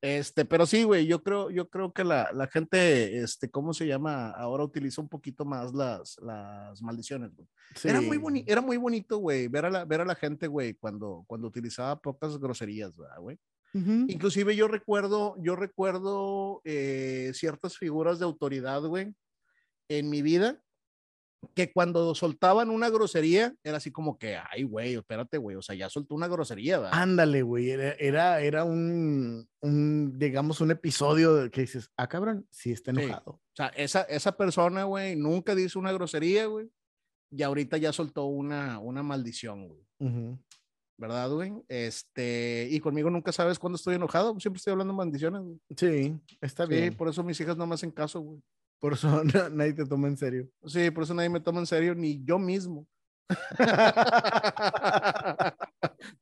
Este, 0.00 0.44
pero 0.44 0.66
sí, 0.66 0.82
güey, 0.84 1.06
yo 1.06 1.22
creo, 1.22 1.50
yo 1.50 1.68
creo 1.68 1.92
que 1.92 2.04
la, 2.04 2.30
la 2.32 2.46
gente, 2.48 3.18
este, 3.22 3.50
¿cómo 3.50 3.72
se 3.72 3.86
llama? 3.86 4.30
Ahora 4.30 4.64
utiliza 4.64 5.00
un 5.00 5.08
poquito 5.08 5.44
más 5.44 5.72
las, 5.74 6.16
las 6.22 6.82
maldiciones, 6.82 7.34
güey. 7.34 7.48
Era 7.84 8.00
muy 8.00 8.16
Sí. 8.16 8.22
bonito, 8.22 8.52
era 8.52 8.60
muy 8.60 8.76
bonito, 8.76 9.18
güey, 9.18 9.48
ver 9.48 9.66
a 9.66 9.70
la, 9.70 9.84
ver 9.84 10.00
a 10.00 10.04
la 10.04 10.14
gente, 10.14 10.46
güey, 10.46 10.74
cuando, 10.74 11.24
cuando 11.26 11.48
utilizaba 11.48 11.98
pocas 12.00 12.38
groserías, 12.38 12.96
¿verdad, 12.96 13.20
güey? 13.20 13.38
Ujú. 13.74 14.06
Inclusive 14.08 14.54
yo 14.56 14.68
recuerdo, 14.68 15.36
yo 15.38 15.56
recuerdo 15.56 16.60
eh, 16.64 17.32
ciertas 17.34 17.76
figuras 17.76 18.18
de 18.18 18.24
autoridad, 18.24 18.82
güey, 18.82 19.14
en 19.88 20.08
mi 20.10 20.22
vida, 20.22 20.60
que 21.54 21.72
cuando 21.72 22.14
soltaban 22.14 22.70
una 22.70 22.90
grosería, 22.90 23.54
era 23.62 23.76
así 23.78 23.90
como 23.92 24.18
que, 24.18 24.36
ay, 24.50 24.64
güey, 24.64 24.94
espérate, 24.94 25.38
güey, 25.38 25.56
o 25.56 25.62
sea, 25.62 25.74
ya 25.74 25.88
soltó 25.88 26.14
una 26.14 26.28
grosería, 26.28 26.78
¿verdad? 26.78 26.98
Ándale, 27.00 27.42
güey. 27.42 27.70
Era, 27.70 27.92
era, 27.98 28.40
era 28.40 28.64
un, 28.64 29.48
un, 29.62 30.18
digamos, 30.18 30.60
un 30.60 30.70
episodio 30.70 31.50
que 31.50 31.62
dices, 31.62 31.90
ah, 31.96 32.08
cabrón, 32.08 32.46
sí 32.50 32.72
está 32.72 32.92
Sí. 32.92 33.00
enojado. 33.02 33.32
O 33.32 33.40
sea, 33.54 33.68
esa, 33.68 34.02
esa 34.02 34.36
persona, 34.36 34.84
güey, 34.84 35.16
nunca 35.16 35.54
dice 35.54 35.78
una 35.78 35.92
grosería, 35.92 36.46
güey, 36.46 36.68
y 37.30 37.42
ahorita 37.42 37.76
ya 37.76 37.92
soltó 37.92 38.24
una, 38.26 38.78
una 38.78 39.02
maldición, 39.02 39.68
güey. 39.68 39.80
Ujú. 40.00 40.38
¿Verdad, 40.98 41.30
güey? 41.30 41.52
Este, 41.68 42.68
y 42.70 42.80
conmigo 42.80 43.10
nunca 43.10 43.30
sabes 43.30 43.58
cuándo 43.58 43.76
estoy 43.76 43.96
enojado, 43.96 44.38
siempre 44.40 44.58
estoy 44.58 44.72
hablando 44.72 44.94
maldiciones, 44.94 45.42
güey. 45.42 45.58
Sí, 45.76 46.16
está 46.40 46.64
Sí, 46.66 46.72
bien. 46.72 46.96
por 46.96 47.08
eso 47.08 47.22
mis 47.22 47.38
hijas 47.40 47.56
no 47.56 47.66
me 47.66 47.74
hacen 47.74 47.90
caso, 47.90 48.20
güey. 48.20 48.40
Por 48.80 48.92
eso 48.94 49.22
na- 49.24 49.48
nadie 49.50 49.72
te 49.72 49.86
toma 49.86 50.08
en 50.08 50.16
serio. 50.16 50.48
Sí, 50.66 50.90
por 50.90 51.04
eso 51.04 51.14
nadie 51.14 51.28
me 51.30 51.40
toma 51.40 51.60
en 51.60 51.66
serio, 51.66 51.94
ni 51.94 52.22
yo 52.24 52.38
mismo. 52.38 52.86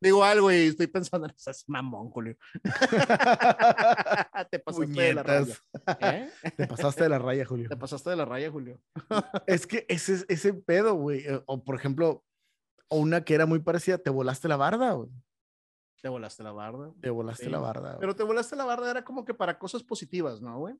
Digo 0.01 0.25
algo 0.25 0.51
y 0.51 0.55
estoy 0.69 0.87
pensando, 0.87 1.27
es 1.27 1.65
mamón, 1.69 2.09
Julio. 2.11 2.37
Te 4.51 4.59
pasaste 4.59 5.01
de 5.03 5.15
la 5.15 5.23
raya. 5.23 5.55
¿eh? 6.01 6.31
Te 6.57 6.67
pasaste 6.67 7.03
de 7.03 7.09
la 7.11 7.19
raya, 7.19 7.45
Julio. 7.45 7.69
Te 7.69 7.77
pasaste 7.77 8.11
de 8.11 8.17
la 8.17 8.25
raya, 8.25 8.51
Julio. 8.51 8.81
Es 9.47 9.67
que 9.67 9.85
ese, 9.89 10.15
es- 10.15 10.27
ese 10.29 10.55
pedo, 10.55 10.95
güey. 10.95 11.21
eh, 11.27 11.43
O 11.47 11.63
por 11.63 11.77
ejemplo, 11.77 12.25
o 12.89 12.99
una 12.99 13.25
que 13.25 13.35
era 13.35 13.47
muy 13.47 13.59
parecida, 13.61 13.99
te 13.99 14.11
volaste 14.11 14.49
la 14.49 14.57
barda, 14.57 14.93
güey. 14.93 15.11
Te 16.03 16.09
volaste 16.09 16.43
la 16.43 16.53
barda. 16.53 16.93
Te 17.01 17.11
volaste 17.11 17.45
Sí. 17.47 17.51
la 17.51 17.59
barda. 17.59 17.89
güey. 17.91 18.01
Pero 18.01 18.15
te 18.17 18.23
volaste 18.25 18.57
la 18.57 18.65
barda 18.65 18.91
era 18.91 19.05
como 19.05 19.25
que 19.25 19.35
para 19.35 19.59
cosas 19.59 19.83
positivas, 19.83 20.41
¿no, 20.43 20.59
güey? 20.59 20.75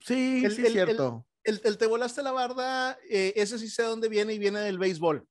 Sí, 0.00 0.44
el- 0.44 0.52
sí, 0.52 0.60
el- 0.60 0.66
es 0.66 0.72
cierto. 0.72 1.26
El, 1.42 1.60
el 1.64 1.78
te 1.78 1.86
volaste 1.86 2.22
la 2.22 2.32
barda, 2.32 2.98
eh, 3.08 3.32
ese 3.36 3.58
sí 3.58 3.68
sé 3.68 3.82
dónde 3.82 4.08
viene 4.10 4.34
y 4.34 4.38
viene 4.38 4.60
del 4.60 4.78
béisbol. 4.78 5.26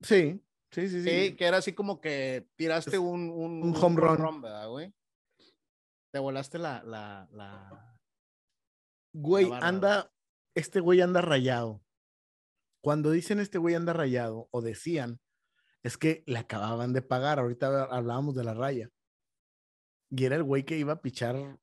Sí, 0.00 0.40
sí, 0.70 0.88
sí, 0.88 1.02
sí. 1.02 1.10
Sí, 1.28 1.36
que 1.36 1.44
era 1.44 1.56
así 1.56 1.72
como 1.72 2.00
que 2.00 2.46
tiraste 2.56 2.98
un, 2.98 3.28
un, 3.30 3.62
un 3.64 3.76
home 3.76 4.00
run. 4.00 4.40
¿verdad, 4.40 4.68
güey? 4.68 4.94
Te 6.12 6.20
volaste 6.20 6.58
la, 6.58 6.82
la, 6.84 7.28
la... 7.32 7.96
Güey, 9.12 9.48
La 9.48 9.58
anda, 9.58 10.12
este 10.54 10.78
güey 10.78 11.00
anda 11.00 11.20
rayado. 11.20 11.82
Cuando 12.82 13.10
dicen 13.10 13.40
este 13.40 13.58
güey 13.58 13.74
anda 13.74 13.92
rayado, 13.92 14.48
o 14.52 14.62
decían, 14.62 15.20
es 15.82 15.98
que 15.98 16.22
le 16.26 16.38
acababan 16.38 16.92
de 16.92 17.02
pagar. 17.02 17.40
Ahorita 17.40 17.84
hablábamos 17.84 18.36
de 18.36 18.44
la 18.44 18.54
raya. 18.54 18.88
Y 20.10 20.24
era 20.24 20.36
el 20.36 20.44
güey 20.44 20.64
que 20.64 20.78
iba 20.78 20.92
a 20.94 21.00
pichar 21.02 21.58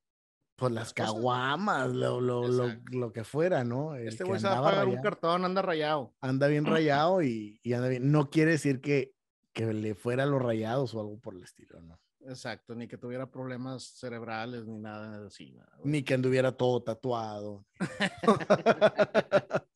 pues 0.57 0.71
las 0.73 0.85
Las 0.87 0.93
cosas. 0.93 1.13
caguamas, 1.13 1.89
lo, 1.93 2.19
lo, 2.19 2.47
lo, 2.47 2.71
lo 2.91 3.13
que 3.13 3.23
fuera, 3.23 3.63
¿no? 3.63 3.95
El 3.95 4.07
Este 4.07 4.23
güey 4.23 4.39
se 4.41 4.47
va 4.47 4.57
a 4.57 4.63
pagar 4.63 4.85
un 4.87 4.95
rayado. 4.95 5.03
cartón, 5.03 5.45
anda 5.45 5.61
rayado. 5.61 6.15
anda 6.19 6.47
bien 6.47 6.65
rayado 6.65 7.21
y, 7.21 7.59
y 7.63 7.73
anda 7.73 7.87
bien. 7.87 8.11
No 8.11 8.29
quiere 8.29 8.51
decir 8.51 8.81
que, 8.81 9.13
que 9.53 9.71
le 9.73 9.95
fuera 9.95 10.25
los 10.25 10.41
rayados 10.41 10.93
o 10.95 10.99
algo 10.99 11.19
por 11.19 11.35
el 11.35 11.43
estilo, 11.43 11.79
¿no? 11.81 11.99
Exacto, 12.21 12.75
ni 12.75 12.87
que 12.89 12.97
tuviera 12.97 13.31
problemas 13.31 13.83
cerebrales 13.99 14.65
ni 14.65 14.79
nada 14.79 15.25
así. 15.27 15.51
¿verdad, 15.53 15.71
güey? 15.77 15.91
Ni 15.91 16.03
que 16.03 16.13
anduviera 16.15 16.51
todo 16.51 16.83
tatuado. 16.83 17.65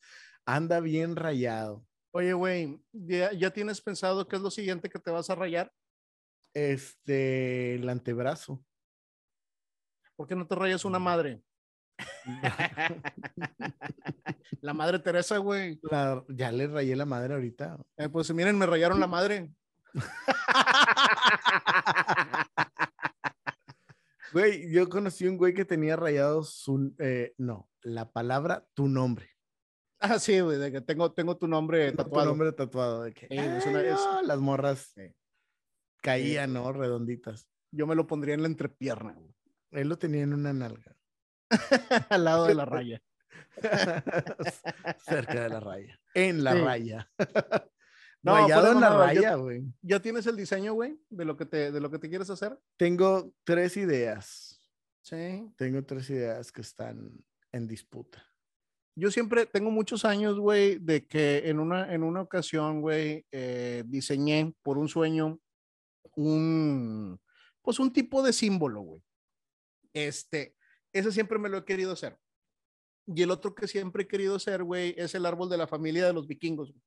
anda 0.45 0.79
bien 0.79 1.15
rayado. 1.15 1.85
Oye, 2.13 2.33
güey, 2.33 2.83
¿ya, 2.91 3.31
ya 3.33 3.51
tienes 3.51 3.79
pensado 3.81 4.27
qué 4.27 4.35
es 4.35 4.41
lo 4.41 4.51
siguiente 4.51 4.89
que 4.89 4.99
te 4.99 5.11
vas 5.11 5.29
a 5.29 5.35
rayar? 5.35 5.71
Este, 6.53 7.75
el 7.75 7.87
antebrazo. 7.87 8.61
¿Por 10.21 10.27
qué 10.27 10.35
no 10.35 10.45
te 10.45 10.53
rayas 10.53 10.85
una 10.85 10.99
madre? 10.99 11.41
La 14.61 14.71
madre 14.75 14.99
Teresa, 14.99 15.39
güey. 15.39 15.79
La- 15.81 16.23
ya 16.29 16.51
le 16.51 16.67
rayé 16.67 16.95
la 16.95 17.05
madre 17.05 17.33
ahorita. 17.33 17.79
Eh, 17.97 18.07
pues 18.07 18.31
miren, 18.31 18.55
me 18.55 18.67
rayaron 18.67 18.99
la 18.99 19.07
madre. 19.07 19.49
Güey, 24.31 24.71
yo 24.71 24.87
conocí 24.89 25.27
un 25.27 25.37
güey 25.37 25.55
que 25.55 25.65
tenía 25.65 25.95
rayado 25.95 26.43
su, 26.43 26.93
eh, 26.99 27.33
no, 27.39 27.67
la 27.81 28.11
palabra 28.11 28.63
tu 28.75 28.87
nombre. 28.87 29.31
Ah, 29.99 30.19
sí, 30.19 30.39
güey, 30.39 30.57
de 30.59 30.71
que 30.71 30.81
tengo, 30.81 31.11
tengo 31.13 31.35
tu 31.37 31.47
nombre 31.47 31.89
No, 31.91 31.97
tatuado. 31.97 32.25
Tu 32.25 32.29
nombre 32.29 32.51
tatuado. 32.53 33.01
De 33.03 33.13
que, 33.13 33.27
Sí, 33.27 33.35
es 33.37 33.65
"Ay, 33.65 33.73
una- 33.73 33.81
es- 33.81 33.95
no", 33.95 34.21
las 34.21 34.39
morras 34.39 34.93
caían, 36.01 36.53
¿no? 36.53 36.71
Redonditas. 36.71 37.47
Yo 37.71 37.87
me 37.87 37.95
lo 37.95 38.05
pondría 38.07 38.35
en 38.35 38.41
la 38.43 38.47
entrepierna, 38.47 39.13
güey, 39.13 39.33
Él 39.71 39.89
lo 39.89 39.97
tenía 39.97 40.23
en 40.23 40.33
una 40.33 40.53
nalga. 40.53 40.95
al 42.09 42.23
lado 42.23 42.45
de 42.47 42.55
la 42.55 42.65
raya. 42.65 43.01
Cerca 45.05 45.43
de 45.43 45.49
la 45.49 45.59
raya. 45.59 45.99
En 46.13 46.43
la 46.43 46.53
Sí. 46.53 46.59
raya. 46.59 47.11
No, 48.23 48.35
Rayado 48.35 48.61
fuera 48.61 48.75
en 48.75 48.81
la 48.81 48.97
raya, 48.97 49.33
güey. 49.33 49.63
¿Ya 49.81 49.99
tienes 49.99 50.27
el 50.27 50.35
diseño, 50.35 50.73
güey, 50.73 50.95
de 51.09 51.25
lo 51.25 51.35
que 51.35 51.47
te, 51.47 51.71
de 51.71 51.81
lo 51.81 51.89
que 51.89 51.97
te 51.97 52.07
quieres 52.07 52.29
hacer? 52.29 52.55
Tengo 52.77 53.33
tres 53.43 53.77
ideas. 53.77 54.61
Sí. 55.01 55.51
Tengo 55.57 55.83
tres 55.83 56.07
ideas 56.11 56.51
que 56.51 56.61
están 56.61 57.25
en 57.51 57.67
disputa. 57.67 58.23
Yo 58.95 59.09
siempre 59.09 59.47
tengo 59.47 59.71
muchos 59.71 60.05
años, 60.05 60.37
güey, 60.39 60.77
de 60.77 61.07
que 61.07 61.49
en 61.49 61.59
una, 61.59 61.91
en 61.91 62.03
una 62.03 62.21
ocasión, 62.21 62.81
güey, 62.81 63.25
eh, 63.31 63.81
diseñé 63.87 64.53
por 64.61 64.77
un 64.77 64.87
sueño 64.87 65.39
un, 66.15 67.19
pues 67.63 67.79
un 67.79 67.91
tipo 67.91 68.21
de 68.21 68.33
símbolo, 68.33 68.81
güey. 68.81 69.01
Este, 69.93 70.55
ese 70.93 71.11
siempre 71.11 71.39
me 71.39 71.49
lo 71.49 71.57
he 71.57 71.65
querido 71.65 71.93
hacer. 71.93 72.17
Y 73.07 73.21
el 73.23 73.31
otro 73.31 73.55
que 73.55 73.67
siempre 73.67 74.03
he 74.03 74.07
querido 74.07 74.35
hacer, 74.35 74.63
güey, 74.63 74.93
es 74.97 75.15
el 75.15 75.25
árbol 75.25 75.49
de 75.49 75.57
la 75.57 75.67
familia 75.67 76.05
de 76.05 76.13
los 76.13 76.27
vikingos, 76.27 76.71
güey, 76.71 76.83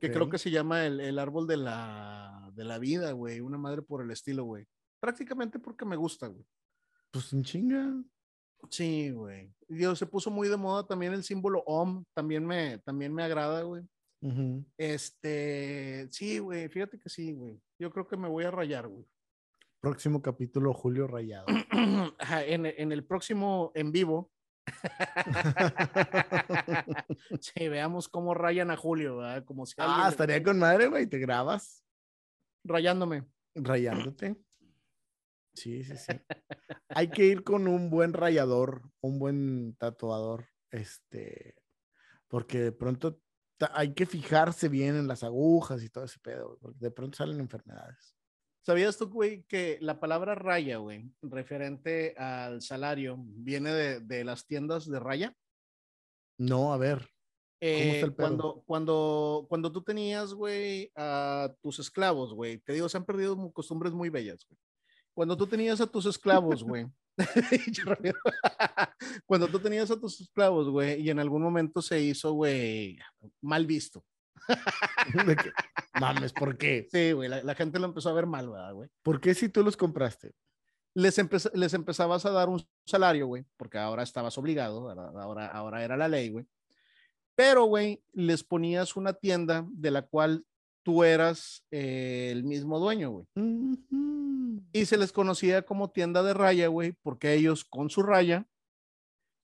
que 0.00 0.10
creo 0.10 0.28
que 0.28 0.38
se 0.38 0.50
llama 0.50 0.86
el, 0.86 1.00
el 1.00 1.18
árbol 1.18 1.46
de 1.46 1.56
la, 1.56 2.50
de 2.54 2.64
la 2.64 2.78
vida, 2.78 3.12
güey, 3.12 3.40
una 3.40 3.58
madre 3.58 3.82
por 3.82 4.02
el 4.02 4.10
estilo, 4.10 4.44
güey. 4.44 4.66
Prácticamente 5.00 5.58
porque 5.58 5.84
me 5.84 5.96
gusta, 5.96 6.28
güey. 6.28 6.44
Pues 7.10 7.32
un 7.32 7.44
chinga. 7.44 8.02
Sí, 8.70 9.10
güey. 9.10 9.54
Dios, 9.68 9.98
se 9.98 10.06
puso 10.06 10.30
muy 10.30 10.48
de 10.48 10.56
moda 10.56 10.86
también 10.86 11.12
el 11.12 11.22
símbolo 11.22 11.62
OM, 11.66 12.04
también 12.14 12.46
me, 12.46 12.78
también 12.78 13.14
me 13.14 13.22
agrada, 13.22 13.62
güey. 13.62 13.82
Ujú. 14.22 14.64
Este, 14.78 16.08
sí, 16.10 16.38
güey, 16.38 16.68
fíjate 16.68 16.98
que 16.98 17.10
sí, 17.10 17.32
güey. 17.34 17.60
Yo 17.78 17.90
creo 17.90 18.08
que 18.08 18.16
me 18.16 18.28
voy 18.28 18.44
a 18.44 18.50
rayar, 18.50 18.88
güey. 18.88 19.06
Próximo 19.84 20.22
capítulo, 20.22 20.72
Julio 20.72 21.06
Rayado. 21.06 21.44
En, 22.46 22.64
en 22.64 22.90
el 22.90 23.04
próximo 23.04 23.70
en 23.74 23.92
vivo. 23.92 24.32
sí, 27.40 27.68
veamos 27.68 28.08
cómo 28.08 28.32
rayan 28.32 28.70
a 28.70 28.78
Julio, 28.78 29.18
¿verdad? 29.18 29.44
Como 29.44 29.66
si 29.66 29.74
ah, 29.76 30.04
le- 30.04 30.10
estaría 30.10 30.42
con 30.42 30.58
madre, 30.58 30.86
güey. 30.86 31.06
Te 31.06 31.18
grabas 31.18 31.84
rayándome. 32.64 33.26
rayándote. 33.54 34.36
Sí, 35.56 35.84
sí, 35.84 35.96
sí. 35.96 36.12
Hay 36.88 37.10
que 37.10 37.26
ir 37.26 37.44
con 37.44 37.68
un 37.68 37.88
buen 37.88 38.12
rayador, 38.12 38.90
un 39.00 39.20
buen 39.20 39.76
tatuador, 39.76 40.48
este, 40.72 41.54
porque 42.26 42.58
de 42.58 42.72
pronto 42.72 43.20
hay 43.72 43.94
que 43.94 44.04
fijarse 44.06 44.68
bien 44.68 44.96
en 44.96 45.06
las 45.06 45.22
agujas 45.22 45.84
y 45.84 45.90
todo 45.90 46.06
ese 46.06 46.18
pedo, 46.18 46.58
porque 46.60 46.80
de 46.80 46.90
pronto 46.90 47.18
salen 47.18 47.38
enfermedades. 47.38 48.16
¿Sabías 48.64 48.96
tú, 48.96 49.08
güey, 49.10 49.42
que 49.42 49.76
la 49.82 50.00
palabra 50.00 50.34
raya, 50.34 50.78
güey, 50.78 51.12
referente 51.20 52.14
al 52.16 52.62
salario, 52.62 53.16
viene 53.18 53.70
de, 53.70 54.00
de 54.00 54.24
las 54.24 54.46
tiendas 54.46 54.88
de 54.88 54.98
raya? 54.98 55.36
No, 56.38 56.72
a 56.72 56.78
ver, 56.78 57.06
Eh, 57.60 57.96
está 57.96 58.06
el 58.06 58.14
pedo? 58.14 58.26
cuando, 58.26 58.62
cuando, 58.66 59.46
cuando 59.50 59.70
tú 59.70 59.82
tenías, 59.82 60.32
güey, 60.32 60.90
a 60.96 61.54
tus 61.60 61.78
esclavos, 61.78 62.32
güey, 62.32 62.58
te 62.58 62.72
digo, 62.72 62.88
se 62.88 62.96
han 62.96 63.04
perdido 63.04 63.52
costumbres 63.52 63.92
muy 63.92 64.08
bellas, 64.08 64.46
güey. 64.48 64.58
Cuando 65.12 65.36
tú 65.36 65.46
tenías 65.46 65.82
a 65.82 65.86
tus 65.86 66.06
esclavos, 66.06 66.64
güey, 66.64 66.86
cuando 69.26 69.46
tú 69.46 69.60
tenías 69.60 69.90
a 69.90 70.00
tus 70.00 70.22
esclavos, 70.22 70.70
güey, 70.70 71.02
y 71.02 71.10
en 71.10 71.18
algún 71.20 71.42
momento 71.42 71.82
se 71.82 72.00
hizo, 72.00 72.32
güey, 72.32 72.98
mal 73.42 73.66
visto. 73.66 74.02
que, 75.42 75.52
mames, 76.00 76.32
¿por 76.32 76.56
qué? 76.56 76.86
Sí, 76.90 77.12
güey, 77.12 77.28
la, 77.28 77.42
la 77.42 77.54
gente 77.54 77.78
lo 77.78 77.86
empezó 77.86 78.10
a 78.10 78.14
ver 78.14 78.26
mal, 78.26 78.48
¿verdad, 78.48 78.72
güey? 78.74 78.88
¿Por 79.02 79.20
qué 79.20 79.34
si 79.34 79.48
tú 79.48 79.62
los 79.62 79.76
compraste? 79.76 80.32
Les, 80.94 81.18
empeza- 81.18 81.50
les 81.54 81.74
empezabas 81.74 82.24
a 82.26 82.30
dar 82.30 82.48
un 82.48 82.64
salario, 82.86 83.26
güey, 83.26 83.44
porque 83.56 83.78
ahora 83.78 84.02
estabas 84.02 84.36
obligado, 84.38 84.88
ahora, 85.18 85.46
ahora 85.48 85.82
era 85.84 85.96
la 85.96 86.08
ley, 86.08 86.30
güey. 86.30 86.46
Pero, 87.36 87.64
güey, 87.64 88.02
les 88.12 88.44
ponías 88.44 88.94
una 88.96 89.12
tienda 89.12 89.66
de 89.70 89.90
la 89.90 90.02
cual 90.02 90.44
tú 90.84 91.02
eras 91.02 91.64
eh, 91.72 92.28
el 92.30 92.44
mismo 92.44 92.78
dueño, 92.78 93.10
güey. 93.10 93.26
Y 94.72 94.84
se 94.86 94.96
les 94.96 95.10
conocía 95.12 95.62
como 95.62 95.90
tienda 95.90 96.22
de 96.22 96.32
raya, 96.34 96.68
güey, 96.68 96.92
porque 97.02 97.32
ellos 97.34 97.64
con 97.64 97.90
su 97.90 98.02
raya 98.02 98.46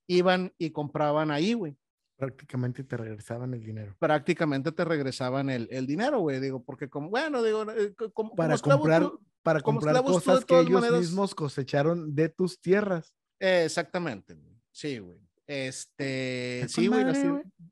iban 0.09 0.53
y 0.59 0.70
compraban 0.70 1.30
ahí, 1.32 1.55
güey. 1.55 1.76
Prácticamente 2.20 2.84
te 2.84 2.96
regresaban 2.96 3.54
el 3.54 3.64
dinero. 3.64 3.96
Prácticamente 3.98 4.70
te 4.72 4.84
regresaban 4.84 5.50
el, 5.50 5.66
el 5.70 5.86
dinero, 5.86 6.20
güey. 6.20 6.38
Digo, 6.38 6.62
porque 6.62 6.88
como, 6.88 7.08
bueno, 7.10 7.42
digo, 7.42 7.62
eh, 7.72 7.94
co- 7.96 8.12
como, 8.12 8.34
Para 8.36 8.56
como 8.58 8.76
comprar, 8.78 9.10
para 9.42 9.60
como 9.60 9.80
comprar 9.80 10.02
cosas 10.04 10.44
que 10.44 10.60
ellos 10.60 10.70
maneras- 10.80 11.00
mismos 11.00 11.34
cosecharon 11.34 12.14
de 12.14 12.28
tus 12.28 12.60
tierras. 12.60 13.14
Eh, 13.40 13.62
exactamente, 13.64 14.34
güey. 14.34 14.54
sí, 14.70 14.98
güey. 14.98 15.18
Este, 15.46 16.64
sí, 16.68 16.86
güey, 16.86 17.04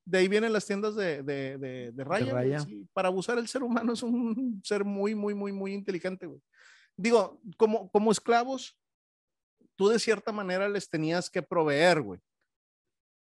de 0.05 0.19
ahí 0.19 0.27
vienen 0.27 0.53
las 0.53 0.67
tiendas 0.67 0.97
de, 0.97 1.23
de, 1.23 1.59
de, 1.59 1.93
de 1.93 2.05
raya. 2.05 2.33
güey, 2.33 2.51
raya. 2.51 2.61
sí. 2.61 2.89
Para 2.93 3.07
abusar 3.09 3.39
el 3.39 3.47
ser 3.47 3.63
humano 3.63 3.93
es 3.93 4.03
un 4.03 4.61
ser 4.65 4.85
muy, 4.85 5.15
muy, 5.15 5.33
muy, 5.35 5.53
muy 5.53 5.75
inteligente, 5.75 6.27
güey. 6.27 6.41
Digo, 6.97 7.41
como, 7.57 7.89
como 7.93 8.11
esclavos, 8.11 8.77
tú 9.77 9.89
de 9.89 10.01
cierta 10.01 10.33
manera 10.33 10.69
les 10.69 10.89
tenías 10.91 11.31
que 11.31 11.41
proveer, 11.43 12.01
güey. 12.03 12.21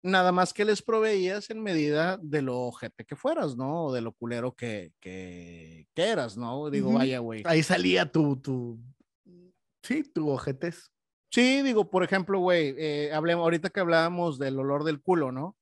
Nada 0.02 0.32
más 0.32 0.54
que 0.54 0.64
les 0.64 0.80
proveías 0.80 1.50
en 1.50 1.62
medida 1.62 2.18
de 2.22 2.40
lo 2.40 2.58
ojete 2.60 3.04
que 3.04 3.16
fueras, 3.16 3.56
¿no? 3.56 3.86
O 3.86 3.92
de 3.92 4.00
lo 4.00 4.12
culero 4.12 4.54
que, 4.54 4.92
que, 4.98 5.86
que 5.94 6.02
eras, 6.02 6.38
¿no? 6.38 6.70
Digo, 6.70 6.88
Ujú. 6.88 6.98
vaya, 6.98 7.18
güey. 7.18 7.42
Ahí 7.44 7.62
salía 7.62 8.10
tu, 8.10 8.36
tu, 8.36 8.80
sí, 9.82 10.02
tu 10.02 10.30
ojetes. 10.30 10.90
Sí, 11.30 11.62
digo, 11.62 11.90
por 11.90 12.02
ejemplo, 12.02 12.40
güey, 12.40 12.74
eh, 12.78 13.12
hablemos, 13.12 13.44
ahorita 13.44 13.68
que 13.70 13.80
hablábamos 13.80 14.38
del 14.38 14.58
olor 14.58 14.84
del 14.84 15.00
culo, 15.02 15.32
¿no? 15.32 15.56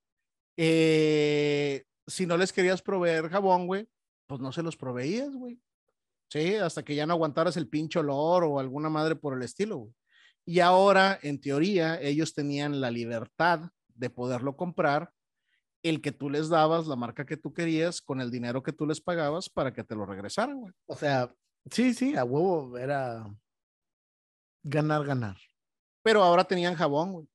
Eh, 0.57 1.85
si 2.07 2.27
no 2.27 2.37
les 2.37 2.53
querías 2.53 2.81
proveer 2.81 3.29
jabón, 3.29 3.67
güey, 3.67 3.89
pues 4.27 4.41
no 4.41 4.53
se 4.53 4.63
los 4.63 4.77
proveías, 4.77 5.35
güey. 5.35 5.61
Sí, 6.31 6.55
hasta 6.55 6.85
que 6.85 6.95
ya 6.95 7.07
no 7.07 7.15
aguantaras 7.15 7.57
el 7.57 7.69
pinche 7.69 7.99
olor 7.99 8.45
o 8.45 8.59
alguna 8.59 8.89
madre 8.89 9.17
por 9.17 9.37
el 9.37 9.43
estilo, 9.43 9.77
güey. 9.79 9.95
Y 10.47 10.61
ahora, 10.61 11.19
en 11.23 11.41
teoría, 11.41 12.01
ellos 12.01 12.35
tenían 12.35 12.81
la 12.81 12.91
libertad 12.91 13.71
de 13.99 14.11
poderlo 14.11 14.57
comprar, 14.57 15.13
el 15.83 16.01
que 16.01 16.13
tú 16.13 16.31
les 16.31 16.49
dabas, 16.49 16.87
la 16.87 16.97
marca 16.97 17.27
que 17.27 17.37
tú 17.37 17.53
querías, 17.53 18.01
con 18.01 18.21
el 18.21 18.31
dinero 18.31 18.63
que 18.63 18.73
tú 18.73 18.87
les 18.87 19.01
pagabas 19.01 19.49
para 19.49 19.73
que 19.73 19.85
te 19.85 19.95
lo 19.95 20.07
regresaran, 20.07 20.61
güey. 20.61 20.73
O 20.87 20.97
sea, 20.97 21.33
sí, 21.71 21.95
sí, 21.95 22.17
a 22.17 22.25
huevo 22.25 22.77
era 22.79 23.27
ganar, 24.63 25.05
ganar. 25.05 25.37
Pero 26.03 26.23
ahora 26.23 26.45
tenían 26.45 26.75
jabón, 26.75 27.13
güey. 27.13 27.29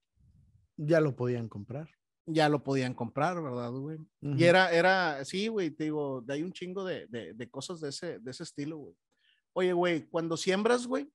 Ya 0.77 0.99
lo 0.99 1.15
podían 1.15 1.47
comprar. 1.47 1.89
Ya 2.25 2.47
lo 2.49 2.63
podían 2.63 2.93
comprar, 2.93 3.41
¿verdad, 3.41 3.71
güey? 3.71 3.99
Y 4.21 4.45
era, 4.45 4.71
era, 4.71 5.23
sí, 5.25 5.49
güey, 5.49 5.71
te 5.71 5.85
digo, 5.85 6.23
hay 6.29 6.41
un 6.41 6.53
chingo 6.53 6.85
de, 6.85 7.05
de, 7.07 7.33
de 7.33 7.49
cosas 7.49 7.81
de 7.81 7.89
ese, 7.89 8.19
de 8.19 8.31
ese 8.31 8.43
estilo, 8.43 8.77
güey. 8.77 8.95
Oye, 9.53 9.73
güey, 9.73 10.07
cuando 10.07 10.37
siembras, 10.37 10.87
güey, 10.87 11.11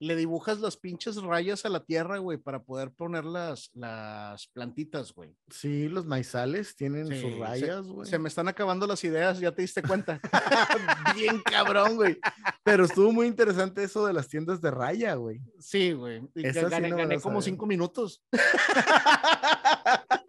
le 0.00 0.14
dibujas 0.16 0.60
las 0.60 0.76
pinches 0.76 1.16
rayas 1.22 1.64
a 1.64 1.68
la 1.68 1.84
tierra, 1.84 2.18
güey, 2.18 2.38
para 2.38 2.62
poder 2.62 2.92
poner 2.92 3.24
las, 3.24 3.70
las 3.74 4.46
plantitas, 4.48 5.12
güey. 5.12 5.34
Sí, 5.50 5.88
los 5.88 6.06
maizales 6.06 6.76
tienen 6.76 7.08
Sí, 7.08 7.20
sus 7.20 7.38
rayas, 7.38 7.86
güey. 7.86 8.08
Se 8.08 8.18
me 8.18 8.28
están 8.28 8.48
acabando 8.48 8.86
las 8.86 9.02
ideas, 9.04 9.40
ya 9.40 9.52
te 9.52 9.62
diste 9.62 9.82
cuenta. 9.82 10.20
Bien 11.14 11.40
cabrón, 11.44 11.96
güey. 11.96 12.18
Pero 12.62 12.84
estuvo 12.84 13.12
muy 13.12 13.26
interesante 13.26 13.82
eso 13.82 14.06
de 14.06 14.12
las 14.12 14.28
tiendas 14.28 14.60
de 14.60 14.70
raya, 14.70 15.14
güey. 15.14 15.40
Sí, 15.58 15.92
güey. 15.92 16.22
sí 16.34 16.42
gané, 16.42 16.90
no 16.90 16.96
gané 16.96 17.20
como 17.20 17.42
cinco 17.42 17.66
minutos. 17.66 18.22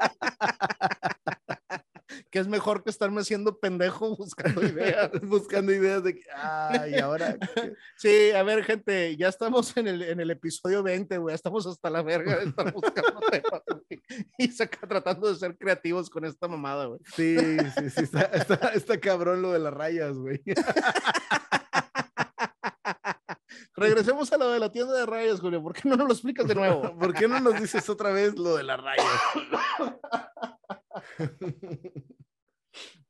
que 2.29 2.39
es 2.39 2.47
mejor 2.47 2.83
que 2.83 2.89
estarme 2.89 3.21
haciendo 3.21 3.59
pendejo 3.59 4.15
buscando 4.17 4.63
ideas. 4.65 5.11
Buscando 5.21 5.71
ideas 5.71 6.03
de 6.03 6.15
que, 6.15 6.23
ay, 6.35 6.95
ahora. 6.99 7.37
Sí, 7.97 8.31
a 8.31 8.43
ver, 8.43 8.63
gente, 8.63 9.17
ya 9.17 9.27
estamos 9.27 9.75
en 9.77 9.87
el, 9.87 10.01
en 10.03 10.19
el 10.19 10.29
episodio 10.31 10.83
20, 10.83 11.17
güey. 11.17 11.33
Estamos 11.35 11.65
hasta 11.65 11.89
la 11.89 12.01
verga 12.01 12.37
de 12.37 12.45
estar 12.45 12.71
buscando 12.71 13.19
temas, 13.31 13.61
Y 14.37 14.49
saca, 14.49 14.87
tratando 14.87 15.27
de 15.29 15.35
ser 15.35 15.57
creativos 15.57 16.09
con 16.09 16.25
esta 16.25 16.47
mamada, 16.47 16.85
güey. 16.85 16.99
Sí, 17.15 17.37
sí, 17.77 17.89
sí, 17.89 18.01
está, 18.03 18.21
está, 18.21 18.55
está 18.73 18.99
cabrón 18.99 19.41
lo 19.41 19.51
de 19.51 19.59
las 19.59 19.73
rayas, 19.73 20.15
güey. 20.17 20.41
Regresemos 23.75 24.31
a 24.33 24.37
lo 24.37 24.49
de 24.51 24.59
la 24.59 24.71
tienda 24.71 24.93
de 24.93 25.05
rayas, 25.05 25.39
Julio. 25.39 25.63
¿Por 25.63 25.73
qué 25.73 25.87
no 25.87 25.95
nos 25.95 26.07
lo 26.07 26.13
explicas 26.13 26.45
de 26.47 26.55
nuevo? 26.55 26.97
¿Por 26.99 27.13
qué 27.13 27.29
no 27.29 27.39
nos 27.39 27.61
dices 27.61 27.89
otra 27.89 28.11
vez 28.11 28.37
lo 28.37 28.57
de 28.57 28.63
las 28.63 28.79
rayas? 28.81 29.05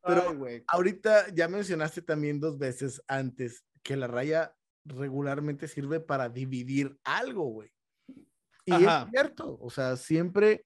Pero- 0.03 0.29
Ay, 0.29 0.35
güey. 0.35 0.63
Ahorita 0.67 1.33
ya 1.33 1.47
mencionaste 1.47 2.01
también 2.01 2.39
dos 2.39 2.57
veces 2.57 3.01
antes 3.07 3.65
que 3.83 3.95
la 3.95 4.07
raya 4.07 4.55
regularmente 4.85 5.67
sirve 5.67 5.99
para 5.99 6.29
dividir 6.29 6.97
algo, 7.03 7.45
güey. 7.45 7.71
Y 8.65 8.71
Ajá. 8.73 9.03
es 9.05 9.09
cierto, 9.11 9.57
o 9.59 9.69
sea, 9.69 9.95
siempre 9.97 10.65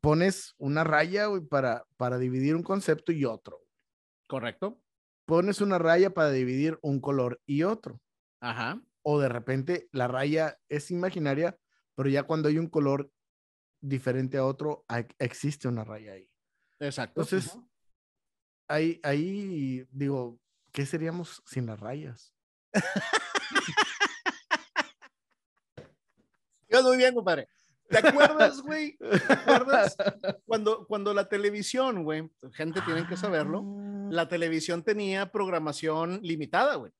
pones 0.00 0.54
una 0.58 0.84
raya, 0.84 1.26
güey, 1.26 1.40
para, 1.42 1.86
para 1.96 2.18
dividir 2.18 2.54
un 2.56 2.62
concepto 2.62 3.12
y 3.12 3.24
otro. 3.24 3.60
Correcto. 4.28 4.80
Pones 5.26 5.60
una 5.60 5.78
raya 5.78 6.10
para 6.10 6.30
dividir 6.30 6.78
un 6.82 7.00
color 7.00 7.40
y 7.46 7.62
otro. 7.62 8.00
Ajá. 8.40 8.80
O 9.02 9.18
de 9.20 9.28
repente 9.28 9.88
la 9.92 10.08
raya 10.08 10.58
es 10.68 10.90
imaginaria, 10.90 11.58
pero 11.94 12.08
ya 12.10 12.24
cuando 12.24 12.48
hay 12.48 12.58
un 12.58 12.68
color 12.68 13.10
diferente 13.80 14.36
a 14.36 14.44
otro, 14.44 14.84
hay- 14.88 15.06
existe 15.18 15.68
una 15.68 15.84
raya 15.84 16.12
ahí. 16.12 16.30
Exacto. 16.80 17.22
Entonces. 17.22 17.58
Ahí, 18.68 19.00
ahí 19.02 19.86
digo, 19.90 20.38
¿qué 20.72 20.86
seríamos 20.86 21.42
sin 21.46 21.66
las 21.66 21.78
rayas? 21.80 22.32
Ibas 26.68 26.84
muy 26.84 26.96
bien, 26.96 27.14
compadre. 27.14 27.48
¿Te 27.88 27.98
acuerdas, 27.98 28.60
güey? 28.62 28.96
¿Te 28.96 29.32
acuerdas 29.32 29.96
cuando, 30.46 30.86
cuando 30.86 31.12
la 31.14 31.28
televisión, 31.28 32.02
güey, 32.02 32.28
gente 32.52 32.80
tienen 32.82 33.06
que 33.06 33.16
saberlo, 33.16 33.62
Ah. 33.64 34.08
la 34.10 34.28
televisión 34.28 34.82
tenía 34.82 35.30
programación 35.30 36.20
limitada, 36.22 36.74
güey. 36.76 36.92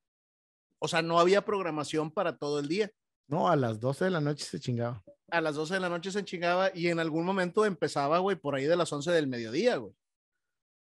O 0.79 0.89
sea, 0.89 1.03
no 1.03 1.19
había 1.19 1.45
programación 1.45 2.11
para 2.11 2.37
todo 2.37 2.61
el 2.61 2.69
día. 2.69 2.91
No, 3.27 3.49
a 3.49 3.57
las 3.57 3.81
12 3.81 4.05
de 4.07 4.11
la 4.11 4.21
noche 4.21 4.45
se 4.45 4.61
chingaba. 4.61 5.03
A 5.31 5.41
las 5.41 5.55
12 5.55 5.75
de 5.75 5.81
la 5.81 5.89
noche 5.89 6.11
se 6.12 6.25
chingaba 6.25 6.71
y 6.75 6.89
en 6.89 7.01
algún 7.01 7.25
momento 7.25 7.65
empezaba, 7.65 8.19
güey, 8.19 8.37
por 8.37 8.55
ahí 8.55 8.65
de 8.65 8.77
las 8.77 8.93
11 8.93 9.11
del 9.11 9.27
mediodía, 9.27 9.77
güey. 9.77 9.95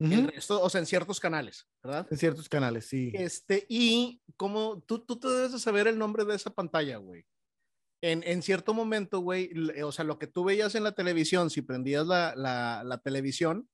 El 0.00 0.18
Ujú. 0.20 0.26
resto, 0.30 0.62
o 0.62 0.70
sea, 0.70 0.78
en 0.80 0.86
ciertos 0.86 1.18
canales, 1.18 1.66
¿verdad? 1.82 2.06
En 2.10 2.16
ciertos 2.18 2.48
canales, 2.48 2.86
sí. 2.86 3.10
Este, 3.14 3.66
y 3.68 4.22
como 4.36 4.80
tú, 4.82 5.00
tú 5.04 5.18
te 5.18 5.28
debes 5.28 5.52
de 5.52 5.58
saber 5.58 5.88
el 5.88 5.98
nombre 5.98 6.24
de 6.24 6.36
esa 6.36 6.50
pantalla, 6.50 6.98
güey. 6.98 7.24
En, 8.00 8.22
en 8.24 8.42
cierto 8.42 8.74
momento, 8.74 9.18
güey, 9.18 9.50
o 9.82 9.90
sea, 9.90 10.04
lo 10.04 10.18
que 10.20 10.28
tú 10.28 10.44
veías 10.44 10.76
en 10.76 10.84
la 10.84 10.92
televisión, 10.92 11.50
si 11.50 11.62
prendías 11.62 12.06
la, 12.06 12.34
la, 12.36 12.84
la 12.84 12.98
televisión, 12.98 13.68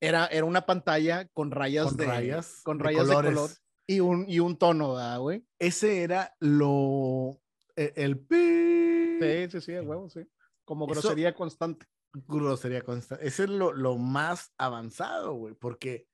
era, 0.00 0.26
era 0.28 0.46
una 0.46 0.64
pantalla 0.64 1.28
con 1.34 1.50
rayas 1.50 1.88
Con 1.88 1.96
de 1.98 2.06
rayas 2.06 2.60
con 2.62 2.78
de 2.78 2.84
rayas 2.84 3.08
de, 3.08 3.14
colores. 3.14 3.34
color 3.34 3.50
y 3.86 4.00
un, 4.00 4.24
y 4.28 4.38
un 4.40 4.56
tono, 4.56 4.94
¿verdad, 4.94 5.18
güey? 5.18 5.44
Ese 5.58 6.02
era 6.02 6.34
lo. 6.40 7.42
e- 7.76 7.92
El, 7.96 8.18
pi. 8.20 9.18
Sí, 9.20 9.50
sí, 9.50 9.60
sí, 9.60 9.74
a 9.74 9.82
huevo, 9.82 10.08
sí. 10.08 10.20
Como 10.64 10.86
Eso- 10.86 11.00
grosería 11.02 11.34
constante. 11.34 11.84
Grosería 12.26 12.82
constante. 12.82 13.26
Ese 13.26 13.44
es 13.44 13.50
lo, 13.50 13.72
lo 13.72 13.96
más 13.96 14.52
avanzado, 14.58 15.34
güey, 15.34 15.54
porque 15.54 16.08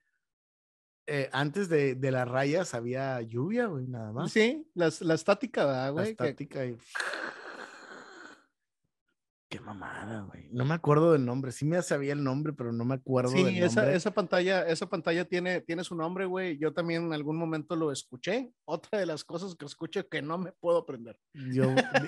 eh, 1.07 1.29
antes 1.33 1.69
de, 1.69 1.95
de 1.95 2.11
las 2.11 2.27
rayas 2.29 2.75
había 2.75 3.21
lluvia, 3.23 3.67
güey, 3.67 3.87
nada 3.87 4.13
más. 4.13 4.33
Sí, 4.33 4.67
la, 4.75 4.91
la 5.01 5.15
estática, 5.15 5.65
¿verdad, 5.67 5.85
La 5.87 5.91
güey? 5.91 6.05
Que- 6.05 6.11
estática 6.11 6.67
y. 6.67 6.77
Qué 9.55 9.61
mamada, 9.61 10.23
güey. 10.23 10.49
No 10.51 10.65
me 10.65 10.75
acuerdo 10.75 11.13
del 11.13 11.25
nombre. 11.25 11.53
Sí 11.53 11.65
me 11.65 11.81
sabía 11.81 12.13
el 12.13 12.25
nombre, 12.25 12.53
pero 12.53 12.73
no 12.73 12.85
me 12.85 12.95
acuerdo 12.97 13.31
Sí, 13.31 13.45
del 13.45 13.63
esa, 13.63 13.83
nombre. 13.83 13.97
esa 13.97 14.11
pantalla, 14.13 14.67
esa 14.67 14.89
pantalla 14.89 15.25
tiene, 15.27 15.61
tiene 15.61 15.85
su 15.85 15.95
nombre, 15.95 16.27
güey. 16.27 16.59
Yo 16.59 16.73
también 16.73 17.05
en 17.05 17.13
algún 17.13 17.37
momento 17.37 17.77
lo 17.77 17.93
escuché. 17.93 18.53
Otra 18.65 18.99
de 18.99 19.07
las 19.07 19.23
cosas 19.23 19.55
que 19.55 19.65
escucho 19.65 20.09
que 20.09 20.23
no 20.23 20.39
me 20.39 20.51
puedo 20.51 20.79
aprender. 20.79 21.21
Yo, 21.53 21.67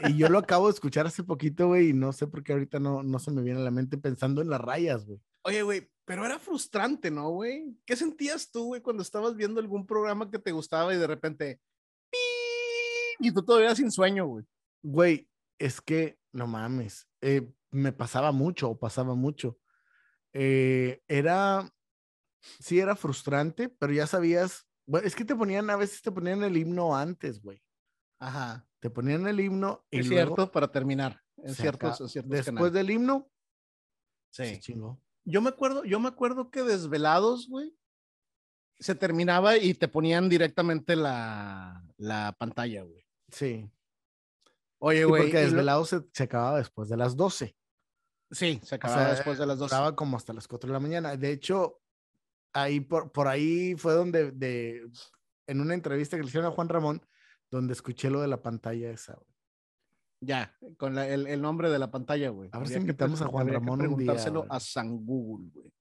y 0.08 0.16
yo 0.16 0.28
lo 0.28 0.38
acabo 0.38 0.66
de 0.66 0.72
escuchar 0.72 1.06
hace 1.06 1.22
poquito, 1.22 1.68
güey, 1.68 1.90
y 1.90 1.92
no 1.92 2.12
sé 2.12 2.26
por 2.26 2.42
qué 2.42 2.52
ahorita 2.52 2.80
no, 2.80 3.04
no 3.04 3.20
se 3.20 3.30
me 3.30 3.42
viene 3.42 3.60
a 3.60 3.64
la 3.64 3.70
mente 3.70 3.96
pensando 3.96 4.42
en 4.42 4.50
las 4.50 4.60
rayas, 4.60 5.06
güey. 5.06 5.20
Oye, 5.44 5.62
güey, 5.62 5.88
pero 6.04 6.26
era 6.26 6.40
frustrante, 6.40 7.12
¿no, 7.12 7.30
güey? 7.30 7.76
¿Qué 7.86 7.94
sentías 7.94 8.50
tú, 8.50 8.64
güey, 8.64 8.80
cuando 8.80 9.04
estabas 9.04 9.36
viendo 9.36 9.60
algún 9.60 9.86
programa 9.86 10.28
que 10.32 10.40
te 10.40 10.50
gustaba 10.50 10.92
y 10.92 10.98
de 10.98 11.06
repente... 11.06 11.60
Y 13.20 13.32
tú 13.32 13.44
todavía 13.44 13.72
sin 13.76 13.92
sueño, 13.92 14.26
güey. 14.26 14.44
Güey, 14.82 15.28
es 15.58 15.80
que, 15.80 16.18
no 16.32 16.46
mames, 16.46 17.08
eh, 17.20 17.50
me 17.70 17.92
pasaba 17.92 18.32
mucho, 18.32 18.70
o 18.70 18.78
pasaba 18.78 19.14
mucho. 19.14 19.58
Eh, 20.32 21.02
era, 21.08 21.70
sí 22.60 22.78
era 22.78 22.96
frustrante, 22.96 23.68
pero 23.68 23.92
ya 23.92 24.06
sabías, 24.06 24.66
bueno, 24.86 25.06
es 25.06 25.14
que 25.14 25.24
te 25.24 25.34
ponían, 25.34 25.68
a 25.70 25.76
veces 25.76 26.02
te 26.02 26.12
ponían 26.12 26.42
el 26.44 26.56
himno 26.56 26.96
antes, 26.96 27.40
güey. 27.42 27.62
Ajá. 28.18 28.66
Te 28.80 28.90
ponían 28.90 29.26
el 29.26 29.40
himno 29.40 29.84
y 29.90 30.00
Es 30.00 30.06
luego 30.08 30.34
cierto, 30.36 30.52
para 30.52 30.70
terminar. 30.70 31.22
En 31.38 31.54
ciertos 31.54 31.98
después 32.14 32.44
canales. 32.44 32.72
del 32.72 32.90
himno, 32.90 33.30
Sí. 34.30 34.60
Yo 35.24 35.40
me 35.40 35.48
acuerdo, 35.48 35.84
yo 35.84 35.98
me 35.98 36.08
acuerdo 36.08 36.50
que 36.50 36.62
Desvelados, 36.62 37.48
güey, 37.48 37.74
se 38.78 38.94
terminaba 38.94 39.56
y 39.56 39.74
te 39.74 39.88
ponían 39.88 40.28
directamente 40.28 40.94
la, 40.94 41.82
la 41.96 42.36
pantalla, 42.38 42.82
güey. 42.82 43.06
Sí. 43.30 43.70
Oye, 44.78 44.98
Sí, 44.98 45.04
güey. 45.04 45.22
porque 45.22 45.30
y 45.38 45.40
lo- 45.40 45.40
desvelado 45.46 45.84
se, 45.84 46.00
se 46.12 46.22
acababa 46.24 46.58
después 46.58 46.88
de 46.88 46.96
las 46.96 47.16
12. 47.16 47.56
Sí, 48.30 48.60
se 48.62 48.74
O 48.74 48.76
acababa 48.76 49.02
sea, 49.04 49.14
después 49.14 49.38
de 49.38 49.46
las 49.46 49.58
dos. 49.58 49.70
Estaba 49.72 49.94
como 49.96 50.16
hasta 50.16 50.32
las 50.32 50.48
4 50.48 50.68
de 50.68 50.72
la 50.72 50.80
mañana. 50.80 51.16
De 51.16 51.30
hecho, 51.30 51.80
ahí 52.52 52.80
por, 52.80 53.12
por 53.12 53.28
ahí 53.28 53.74
fue 53.76 53.94
donde, 53.94 54.32
de, 54.32 54.86
en 55.46 55.60
una 55.60 55.74
entrevista 55.74 56.16
que 56.16 56.22
le 56.22 56.28
hicieron 56.28 56.50
a 56.50 56.54
Juan 56.54 56.68
Ramón, 56.68 57.06
donde 57.50 57.72
escuché 57.72 58.10
lo 58.10 58.20
de 58.20 58.26
la 58.28 58.42
pantalla 58.42 58.90
esa. 58.90 59.14
güey. 59.14 59.26
Ya, 60.20 60.56
con 60.78 60.94
la- 60.94 61.06
el, 61.08 61.26
el 61.26 61.40
nombre 61.40 61.70
de 61.70 61.78
la 61.78 61.90
pantalla, 61.90 62.30
güey. 62.30 62.48
A 62.52 62.58
ver 62.58 62.68
si 62.68 62.74
invitamos 62.74 63.20
a 63.22 63.26
Juan 63.26 63.42
habría 63.42 63.58
que 63.60 63.64
Ramón 63.64 63.80
un 63.82 63.86
día, 63.88 63.94
preguntárselo 63.96 64.46
a 64.50 64.58
San 64.60 65.04
Google, 65.06 65.50
güey. 65.54 65.72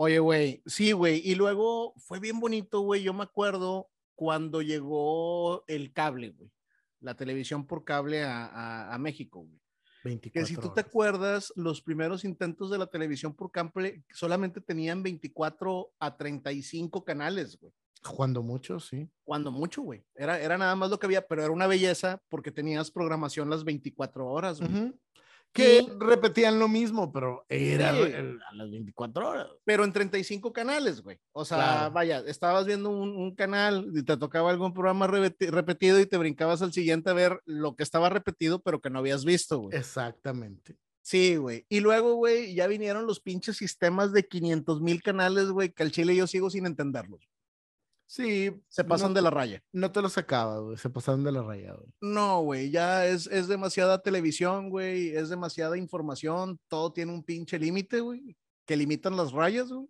Oye, 0.00 0.18
güey, 0.20 0.62
sí, 0.66 0.92
güey. 0.92 1.20
Y 1.28 1.34
luego 1.34 1.92
fue 1.98 2.20
bien 2.20 2.38
bonito, 2.40 2.80
güey. 2.80 3.02
Yo 3.02 3.12
me 3.12 3.24
acuerdo 3.24 3.90
cuando 4.14 4.62
llegó 4.62 5.64
el 5.66 5.92
cable, 5.92 6.30
güey. 6.30 6.50
La 7.00 7.14
televisión 7.16 7.66
por 7.66 7.84
cable 7.84 8.22
a, 8.22 8.46
a- 8.46 8.94
a 8.94 8.98
México, 8.98 9.40
güey. 9.40 9.60
24 10.04 10.40
Que 10.40 10.46
si 10.46 10.54
tú 10.56 10.72
te 10.72 10.80
acuerdas, 10.80 11.52
los 11.56 11.82
primeros 11.82 12.24
intentos 12.24 12.70
de 12.70 12.78
la 12.78 12.86
televisión 12.86 13.34
por 13.34 13.50
cable 13.50 14.04
solamente 14.12 14.60
tenían 14.60 15.02
24 15.02 15.90
a 15.98 16.16
35 16.16 17.04
canales, 17.04 17.58
güey. 17.60 17.72
Cuando 18.00 18.42
mucho, 18.44 18.78
sí. 18.78 19.08
Cuando 19.24 19.50
mucho, 19.50 19.82
güey. 19.82 20.04
Era, 20.14 20.40
era 20.40 20.56
nada 20.56 20.76
más 20.76 20.88
lo 20.90 21.00
que 21.00 21.06
había, 21.06 21.26
pero 21.26 21.42
era 21.42 21.50
una 21.52 21.66
belleza 21.66 22.22
porque 22.28 22.52
tenías 22.52 22.92
programación 22.92 23.50
las 23.50 23.64
24 23.64 24.24
horas, 24.28 24.60
güey. 24.60 24.94
Que 25.52 25.86
repetían 25.98 26.58
lo 26.58 26.68
mismo, 26.68 27.10
pero 27.12 27.44
era 27.48 27.92
Sí. 27.94 28.02
el- 28.02 28.38
a 28.48 28.54
las 28.54 28.70
24 28.70 29.28
horas. 29.28 29.48
pero 29.64 29.84
en 29.84 29.92
35 29.92 30.52
canales, 30.52 31.00
güey. 31.02 31.18
O 31.32 31.44
sea, 31.44 31.56
Claro. 31.58 31.92
vaya, 31.94 32.18
estabas 32.26 32.66
viendo 32.66 32.90
un, 32.90 33.16
un 33.16 33.34
canal 33.34 33.90
y 33.94 34.02
te 34.02 34.16
tocaba 34.16 34.50
algún 34.50 34.72
programa 34.72 35.06
repeti- 35.08 35.50
repetido 35.50 35.98
y 36.00 36.06
te 36.06 36.16
brincabas 36.16 36.62
al 36.62 36.72
siguiente 36.72 37.10
a 37.10 37.14
ver 37.14 37.40
lo 37.44 37.74
que 37.76 37.82
estaba 37.82 38.08
repetido, 38.08 38.60
pero 38.60 38.80
que 38.80 38.90
no 38.90 38.98
habías 39.00 39.24
visto, 39.24 39.58
güey. 39.58 39.76
Exactamente. 39.76 40.76
Sí, 41.02 41.36
güey. 41.36 41.64
Y 41.70 41.80
luego, 41.80 42.14
güey, 42.16 42.54
ya 42.54 42.66
vinieron 42.66 43.06
los 43.06 43.18
pinches 43.20 43.56
sistemas 43.56 44.12
de 44.12 44.28
500 44.28 44.82
mil 44.82 45.02
canales, 45.02 45.48
güey, 45.48 45.70
que 45.72 45.82
al 45.82 45.90
chile 45.90 46.14
yo 46.14 46.26
sigo 46.26 46.50
sin 46.50 46.66
entenderlos. 46.66 47.26
Sí. 48.08 48.50
Se 48.68 48.84
pasan 48.84 49.10
no, 49.10 49.14
de 49.16 49.22
la 49.22 49.28
raya. 49.28 49.62
No 49.70 49.92
te 49.92 50.00
lo 50.00 50.08
sacaba, 50.08 50.58
güey. 50.60 50.78
Se 50.78 50.88
pasaron 50.88 51.22
de 51.24 51.30
la 51.30 51.42
raya, 51.42 51.74
güey. 51.74 51.92
No, 52.00 52.40
güey, 52.40 52.70
ya 52.70 53.06
es, 53.06 53.26
es 53.26 53.48
demasiada 53.48 54.02
televisión, 54.02 54.70
güey, 54.70 55.14
es 55.14 55.28
demasiada 55.28 55.76
información, 55.76 56.58
todo 56.68 56.90
tiene 56.90 57.12
un 57.12 57.22
pinche 57.22 57.58
límite, 57.58 58.00
güey, 58.00 58.34
que 58.66 58.78
limitan 58.78 59.14
las 59.14 59.32
rayas, 59.32 59.68
güey. 59.68 59.86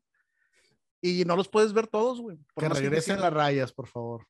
Y 1.00 1.24
no 1.24 1.36
los 1.36 1.48
puedes 1.48 1.72
ver 1.72 1.86
todos, 1.86 2.20
güey. 2.20 2.40
Que 2.56 2.68
regresen 2.68 3.20
las 3.20 3.32
rayas, 3.32 3.72
por 3.72 3.86
favor. 3.86 4.26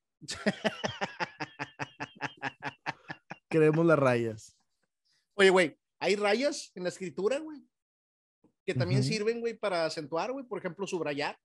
Queremos 3.49 3.87
las 3.87 3.99
rayas. 3.99 4.55
Oye, 5.35 5.49
güey, 5.49 5.81
hay 5.99 6.15
rayas 6.15 6.73
en 6.75 6.83
la 6.83 6.91
escritura, 6.91 7.39
güey, 7.39 7.67
que 8.67 8.75
también 8.75 9.03
sirven, 9.03 9.41
güey, 9.41 9.55
para 9.55 9.87
acentuar, 9.87 10.31
güey, 10.31 10.45
por 10.45 10.59
ejemplo, 10.59 10.87
subrayar. 10.87 11.39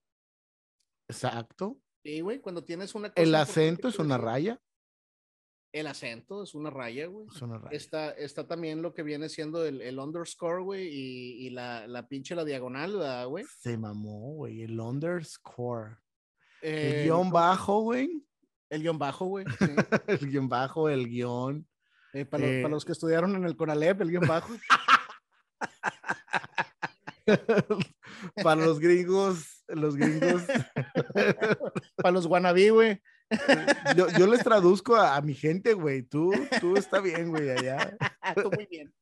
Exacto. 1.08 1.80
Sí, 2.04 2.20
güey, 2.20 2.38
cuando 2.40 2.62
tienes 2.62 2.94
una 2.94 3.08
cosa 3.08 3.22
El 3.22 3.34
acento 3.34 3.88
es 3.88 3.98
una 3.98 4.18
raya. 4.18 4.60
El 5.72 5.86
acento 5.88 6.42
es 6.42 6.54
una 6.54 6.70
raya, 6.70 7.06
güey. 7.06 7.26
Es 7.34 7.42
una 7.42 7.58
raya. 7.58 7.76
Está, 7.76 8.10
está 8.10 8.46
también 8.46 8.82
lo 8.82 8.94
que 8.94 9.02
viene 9.02 9.28
siendo 9.28 9.64
el, 9.64 9.80
el 9.80 9.98
underscore, 9.98 10.62
güey, 10.62 10.86
y, 10.86 11.46
y 11.46 11.50
la, 11.50 11.86
la 11.88 12.06
pinche 12.06 12.34
la 12.36 12.44
diagonal, 12.44 12.92
¿verdad, 12.92 13.26
güey. 13.26 13.44
Se 13.58 13.76
mamó, 13.78 14.34
güey. 14.34 14.62
El 14.62 14.78
underscore. 14.78 15.96
Eh, 16.62 16.98
El 16.98 17.04
guion 17.04 17.18
¿cómo? 17.18 17.32
bajo, 17.32 17.80
güey. 17.80 18.22
El 18.70 18.82
guion 18.82 18.98
bajo, 18.98 19.24
güey. 19.26 19.46
sí. 19.58 19.66
El 20.06 20.30
guion 20.30 20.48
bajo, 20.48 20.88
el 20.88 21.08
guion. 21.08 21.66
Eh, 22.12 22.24
para, 22.24 22.44
los, 22.46 22.52
Eh, 22.52 22.62
para 22.62 22.74
los 22.74 22.84
que 22.84 22.92
estudiaron 22.92 23.34
en 23.34 23.44
el 23.44 23.56
CONALEP, 23.56 24.02
el 24.02 24.10
guion 24.10 24.26
bajo. 24.28 24.54
Para 28.42 28.64
los 28.64 28.78
gringos, 28.78 29.53
los 29.68 29.96
gringos. 29.96 30.42
para 31.96 32.10
los 32.10 32.26
wannabe, 32.26 32.70
güey. 32.70 33.02
Yo, 33.96 34.08
yo 34.18 34.26
les 34.26 34.44
traduzco 34.44 34.94
a, 34.96 35.16
a 35.16 35.22
mi 35.22 35.34
gente, 35.34 35.72
güey. 35.72 36.02
Tú, 36.02 36.32
tú 36.60 36.76
está 36.76 37.00
bien, 37.00 37.30
güey, 37.30 37.50
allá. 37.50 37.96
Tú 38.34 38.50
muy 38.50 38.66
bien. 38.66 38.94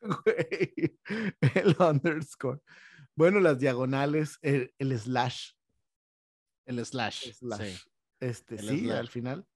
Güey, 0.00 0.98
El 1.54 1.76
underscore. 1.78 2.60
Bueno, 3.14 3.40
las 3.40 3.58
diagonales, 3.58 4.38
el, 4.42 4.74
el 4.78 4.98
slash. 4.98 5.52
El 6.66 6.84
slash. 6.84 7.32
slash. 7.32 7.76
sí. 7.76 7.90
Este, 8.20 8.56
El 8.56 8.68
sí, 8.68 8.80
slash. 8.80 8.98
al 8.98 9.08
final. 9.08 9.46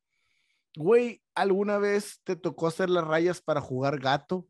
Güey, 0.76 1.22
¿alguna 1.34 1.78
vez 1.78 2.20
te 2.22 2.36
tocó 2.36 2.68
hacer 2.68 2.88
las 2.88 3.04
rayas 3.04 3.40
para 3.40 3.60
jugar 3.60 3.98
gato? 3.98 4.46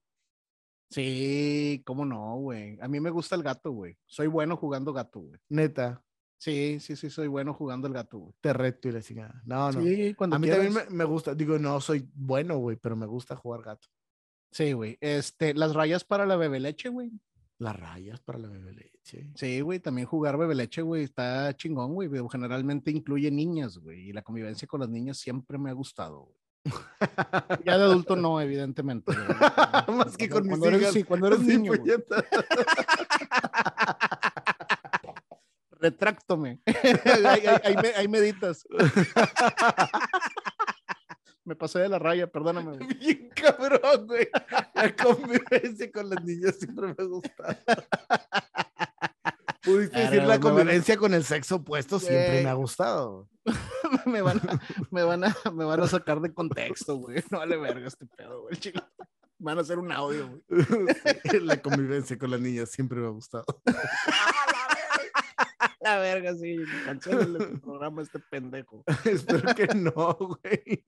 Sí, 0.90 1.82
cómo 1.84 2.04
no, 2.04 2.36
güey. 2.36 2.78
A 2.80 2.88
mí 2.88 3.00
me 3.00 3.10
gusta 3.10 3.34
el 3.34 3.42
gato, 3.42 3.72
güey. 3.72 3.96
Soy 4.06 4.26
bueno 4.26 4.56
jugando 4.56 4.92
gato, 4.92 5.20
güey. 5.20 5.40
Neta, 5.48 6.02
Sí, 6.40 6.78
sí, 6.78 6.94
sí, 6.94 7.10
soy 7.10 7.26
bueno 7.26 7.52
jugando 7.52 7.88
el 7.88 7.94
gato, 7.94 8.18
güey. 8.18 8.32
te 8.40 8.52
reto 8.52 8.88
y 8.88 8.92
la 8.92 9.02
chingada. 9.02 9.42
No, 9.44 9.72
no. 9.72 9.82
Sí, 9.82 10.14
cuando 10.14 10.36
a 10.36 10.38
mí 10.38 10.48
también 10.48 10.72
me, 10.72 10.84
me 10.88 11.04
gusta. 11.04 11.34
Digo, 11.34 11.58
no 11.58 11.80
soy 11.80 12.08
bueno, 12.14 12.58
güey, 12.58 12.76
pero 12.76 12.94
me 12.94 13.06
gusta 13.06 13.34
jugar 13.34 13.62
gato. 13.62 13.88
Sí, 14.52 14.72
güey. 14.72 14.96
Este, 15.00 15.52
las 15.54 15.74
rayas 15.74 16.04
para 16.04 16.26
la 16.26 16.36
bebe 16.36 16.60
leche, 16.60 16.90
güey. 16.90 17.10
Las 17.58 17.78
rayas 17.78 18.20
para 18.20 18.38
la 18.38 18.48
bebé 18.48 18.72
leche. 18.72 19.32
Sí, 19.34 19.60
güey, 19.60 19.80
también 19.80 20.06
jugar 20.06 20.38
bebe 20.38 20.54
leche, 20.54 20.80
güey, 20.80 21.02
está 21.02 21.54
chingón, 21.56 21.94
güey. 21.94 22.08
Generalmente 22.30 22.92
incluye 22.92 23.30
niñas, 23.32 23.78
güey. 23.78 24.10
Y 24.10 24.12
la 24.12 24.22
convivencia 24.22 24.68
con 24.68 24.80
las 24.80 24.88
niñas 24.88 25.18
siempre 25.18 25.58
me 25.58 25.70
ha 25.70 25.72
gustado, 25.72 26.20
güey. 26.20 26.38
Ya 27.64 27.78
de 27.78 27.84
adulto 27.84 28.16
no, 28.16 28.40
evidentemente. 28.40 29.12
Más 29.88 30.16
que 30.16 30.28
con 30.28 30.46
Cuando 30.46 30.66
mis 30.66 30.74
eres- 30.74 30.80
hijas. 30.82 30.92
Sí, 30.94 31.04
cuando 31.04 31.26
eres 31.28 31.40
Sí, 31.40 31.46
niño. 31.46 31.72
puñeta. 31.72 32.24
Retráctome. 35.80 36.60
ahí, 36.66 37.46
ahí- 37.46 37.60
ahí 37.64 37.76
me- 37.76 37.94
ahí 37.94 38.08
meditas. 38.08 38.66
me 41.44 41.54
pasé 41.54 41.78
de 41.80 41.88
la 41.88 41.98
raya, 41.98 42.26
perdóname. 42.26 42.76
güey. 42.76 42.94
Bien 42.98 43.30
cabrón, 43.34 44.06
güey. 44.06 44.28
La 44.74 44.94
convivencia 44.96 45.90
con 45.92 46.10
las 46.10 46.22
niñas 46.24 46.56
siempre 46.58 46.88
me 46.88 46.94
ha 46.98 47.04
gustado. 47.04 47.56
Pudiste 49.62 49.92
Claro, 49.92 50.10
decir 50.10 50.26
la 50.26 50.40
convivencia 50.40 50.96
con 50.96 51.14
el 51.14 51.24
sexo 51.24 51.56
opuesto 51.56 51.98
siempre 52.00 52.30
Güey. 52.32 52.44
me 52.44 52.50
ha 52.50 52.54
gustado. 52.54 53.28
me, 54.06 54.22
van 54.22 54.38
a, 54.38 54.60
me, 54.90 55.02
van 55.02 55.24
a, 55.24 55.36
me 55.52 55.64
van 55.64 55.80
a 55.80 55.86
sacar 55.86 56.20
de 56.20 56.32
contexto, 56.32 56.96
güey. 56.96 57.22
No 57.30 57.38
vale 57.38 57.56
verga 57.56 57.86
este 57.86 58.06
pedo, 58.06 58.42
güey. 58.42 58.58
Van 59.38 59.58
a 59.58 59.60
hacer 59.60 59.78
un 59.78 59.92
audio, 59.92 60.28
güey. 60.28 60.66
Sí, 61.30 61.40
la 61.40 61.62
convivencia 61.62 62.18
con 62.18 62.30
las 62.30 62.40
niñas 62.40 62.70
siempre 62.70 62.98
me 62.98 63.06
ha 63.06 63.10
gustado. 63.10 63.44
La 65.80 65.98
verga, 65.98 66.34
sí. 66.34 66.56
Cancélale 66.84 67.38
el 67.38 67.60
programa 67.60 68.00
a 68.00 68.04
este 68.04 68.18
pendejo. 68.18 68.84
Espero 69.04 69.54
que 69.54 69.68
no, 69.68 70.18
güey. 70.18 70.84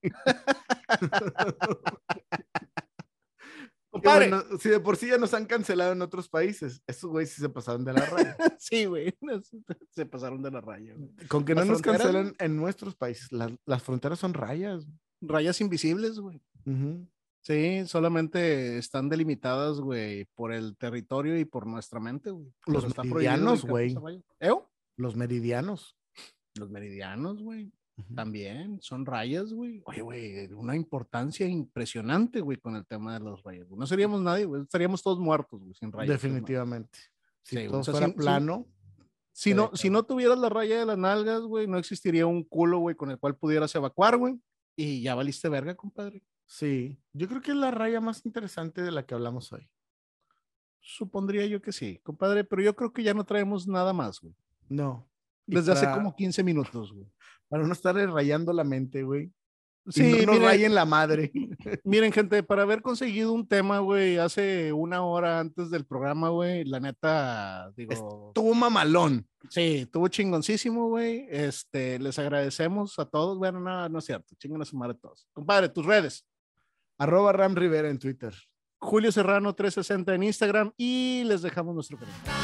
Que 4.00 4.06
Compadre. 4.08 4.28
bueno, 4.30 4.58
si 4.58 4.68
de 4.68 4.80
por 4.80 4.96
sí 4.96 5.08
ya 5.08 5.18
nos 5.18 5.34
han 5.34 5.46
cancelado 5.46 5.92
en 5.92 6.02
otros 6.02 6.28
países, 6.28 6.82
esos 6.86 7.10
güeyes 7.10 7.30
sí 7.32 7.40
se 7.40 7.48
pasaron 7.48 7.84
de 7.84 7.92
la 7.92 8.06
raya. 8.06 8.36
Sí, 8.58 8.84
güey. 8.84 9.14
Se 9.90 10.06
pasaron 10.06 10.42
de 10.42 10.50
la 10.50 10.60
raya, 10.60 10.94
güey. 10.94 11.10
Con 11.28 11.44
que 11.44 11.54
no 11.54 11.60
Las 11.62 11.68
nos 11.68 11.82
fronteras, 11.82 12.12
cancelan 12.12 12.34
en 12.38 12.56
nuestros 12.56 12.94
países, 12.94 13.32
la- 13.32 13.50
las 13.66 13.82
fronteras 13.82 14.18
son 14.18 14.34
rayas. 14.34 14.86
Rayas 15.22 15.60
invisibles, 15.60 16.18
güey. 16.18 16.42
Sí, 17.42 17.86
solamente 17.86 18.76
están 18.78 19.08
delimitadas, 19.08 19.80
güey, 19.80 20.26
por 20.34 20.52
el 20.52 20.76
territorio 20.76 21.38
y 21.38 21.44
por 21.46 21.66
nuestra 21.66 21.98
mente, 22.00 22.30
güey. 22.30 22.52
Los 22.66 22.96
meridianos, 22.98 23.64
güey. 23.64 23.96
¿Eh? 24.40 24.50
Los 24.96 25.16
meridianos. 25.16 25.96
Los 26.56 26.68
meridianos, 26.70 27.42
güey. 27.42 27.72
También 28.14 28.80
son 28.80 29.04
rayas, 29.04 29.52
güey. 29.52 29.82
Oye, 29.84 30.00
güey, 30.00 30.52
una 30.54 30.74
importancia 30.74 31.46
impresionante, 31.46 32.40
güey, 32.40 32.56
con 32.58 32.74
el 32.76 32.86
tema 32.86 33.18
de 33.18 33.24
las 33.30 33.42
rayas. 33.42 33.68
güey. 33.68 33.78
No 33.78 33.86
seríamos 33.86 34.22
nadie, 34.22 34.46
güey. 34.46 34.62
Estaríamos 34.62 35.02
todos 35.02 35.18
muertos, 35.18 35.60
güey, 35.60 35.74
sin 35.74 35.92
rayas. 35.92 36.08
Definitivamente. 36.20 36.98
Si 37.42 37.56
Sí, 37.56 37.66
todo 37.68 37.80
o 37.80 37.84
sea, 37.84 37.92
fuera 37.92 38.06
sin- 38.06 38.14
sin- 38.14 38.20
plano, 38.22 38.66
Si 39.32 39.54
no, 39.54 39.70
si 39.74 39.90
no 39.90 40.02
tuvieras 40.02 40.38
la 40.38 40.48
raya 40.48 40.78
de 40.80 40.86
las 40.86 40.98
nalgas, 40.98 41.40
güey, 41.42 41.66
no 41.66 41.78
existiría 41.78 42.26
un 42.26 42.42
culo, 42.42 42.78
güey, 42.78 42.96
con 42.96 43.10
el 43.10 43.18
cual 43.18 43.36
pudieras 43.36 43.74
evacuar, 43.74 44.16
güey. 44.18 44.40
Y 44.76 45.02
ya 45.02 45.14
valiste 45.14 45.48
verga, 45.48 45.74
compadre. 45.76 46.22
sí. 46.46 46.98
Yo 47.12 47.28
creo 47.28 47.40
que 47.40 47.50
es 47.52 47.56
la 47.56 47.70
raya 47.70 48.00
más 48.00 48.24
interesante 48.26 48.82
de 48.82 48.90
la 48.90 49.04
que 49.06 49.14
hablamos 49.14 49.52
hoy. 49.52 49.68
Supondría 50.80 51.46
yo 51.46 51.60
que 51.60 51.72
sí, 51.72 51.98
compadre, 52.02 52.44
pero 52.44 52.62
yo 52.62 52.74
creo 52.74 52.92
que 52.92 53.02
ya 53.02 53.12
no 53.14 53.24
traemos 53.24 53.66
nada 53.68 53.92
más, 53.92 54.20
güey. 54.20 54.34
No. 54.68 55.06
Desde 55.46 55.72
hace 55.72 55.84
para- 55.84 55.96
como 55.96 56.14
15 56.16 56.42
minutos, 56.42 56.92
güey. 56.92 57.06
Para 57.50 57.66
no 57.66 57.72
estar 57.72 57.94
rayando 57.96 58.52
la 58.54 58.64
mente, 58.64 59.02
güey. 59.02 59.30
Sí, 59.88 60.22
y 60.22 60.26
no 60.26 60.34
miren, 60.34 60.42
rayen 60.42 60.74
la 60.74 60.84
madre. 60.84 61.32
miren, 61.84 62.12
gente, 62.12 62.42
para 62.42 62.62
haber 62.62 62.80
conseguido 62.80 63.32
un 63.32 63.46
tema, 63.46 63.80
güey, 63.80 64.18
hace 64.18 64.72
una 64.72 65.02
hora 65.02 65.40
antes 65.40 65.68
del 65.68 65.84
programa, 65.84 66.28
güey, 66.28 66.64
la 66.64 66.78
neta, 66.78 67.72
digo, 67.76 68.30
Tuvo 68.32 68.54
mamalón. 68.54 69.26
sí, 69.48 69.78
estuvo 69.78 70.06
chingoncísimo, 70.08 70.88
güey. 70.88 71.26
Este, 71.28 71.98
les 71.98 72.18
agradecemos 72.18 72.98
a 73.00 73.04
todos. 73.04 73.36
Bueno, 73.38 73.58
no, 73.58 73.88
no 73.88 73.98
es 73.98 74.04
cierto, 74.04 74.34
chingan 74.38 74.62
a 74.62 74.64
su 74.64 74.76
madre 74.76 74.94
todos. 74.94 75.26
Compadre, 75.32 75.68
tus 75.68 75.84
redes. 75.84 76.24
Arroba 76.98 77.32
Ram 77.32 77.56
Rivera 77.56 77.90
en 77.90 77.98
Twitter. 77.98 78.32
Julio 78.78 79.10
Serrano 79.10 79.54
360 79.54 80.14
en 80.14 80.22
Instagram 80.22 80.72
y 80.76 81.24
les 81.24 81.42
dejamos 81.42 81.74
nuestro 81.74 81.98
canal. 81.98 82.39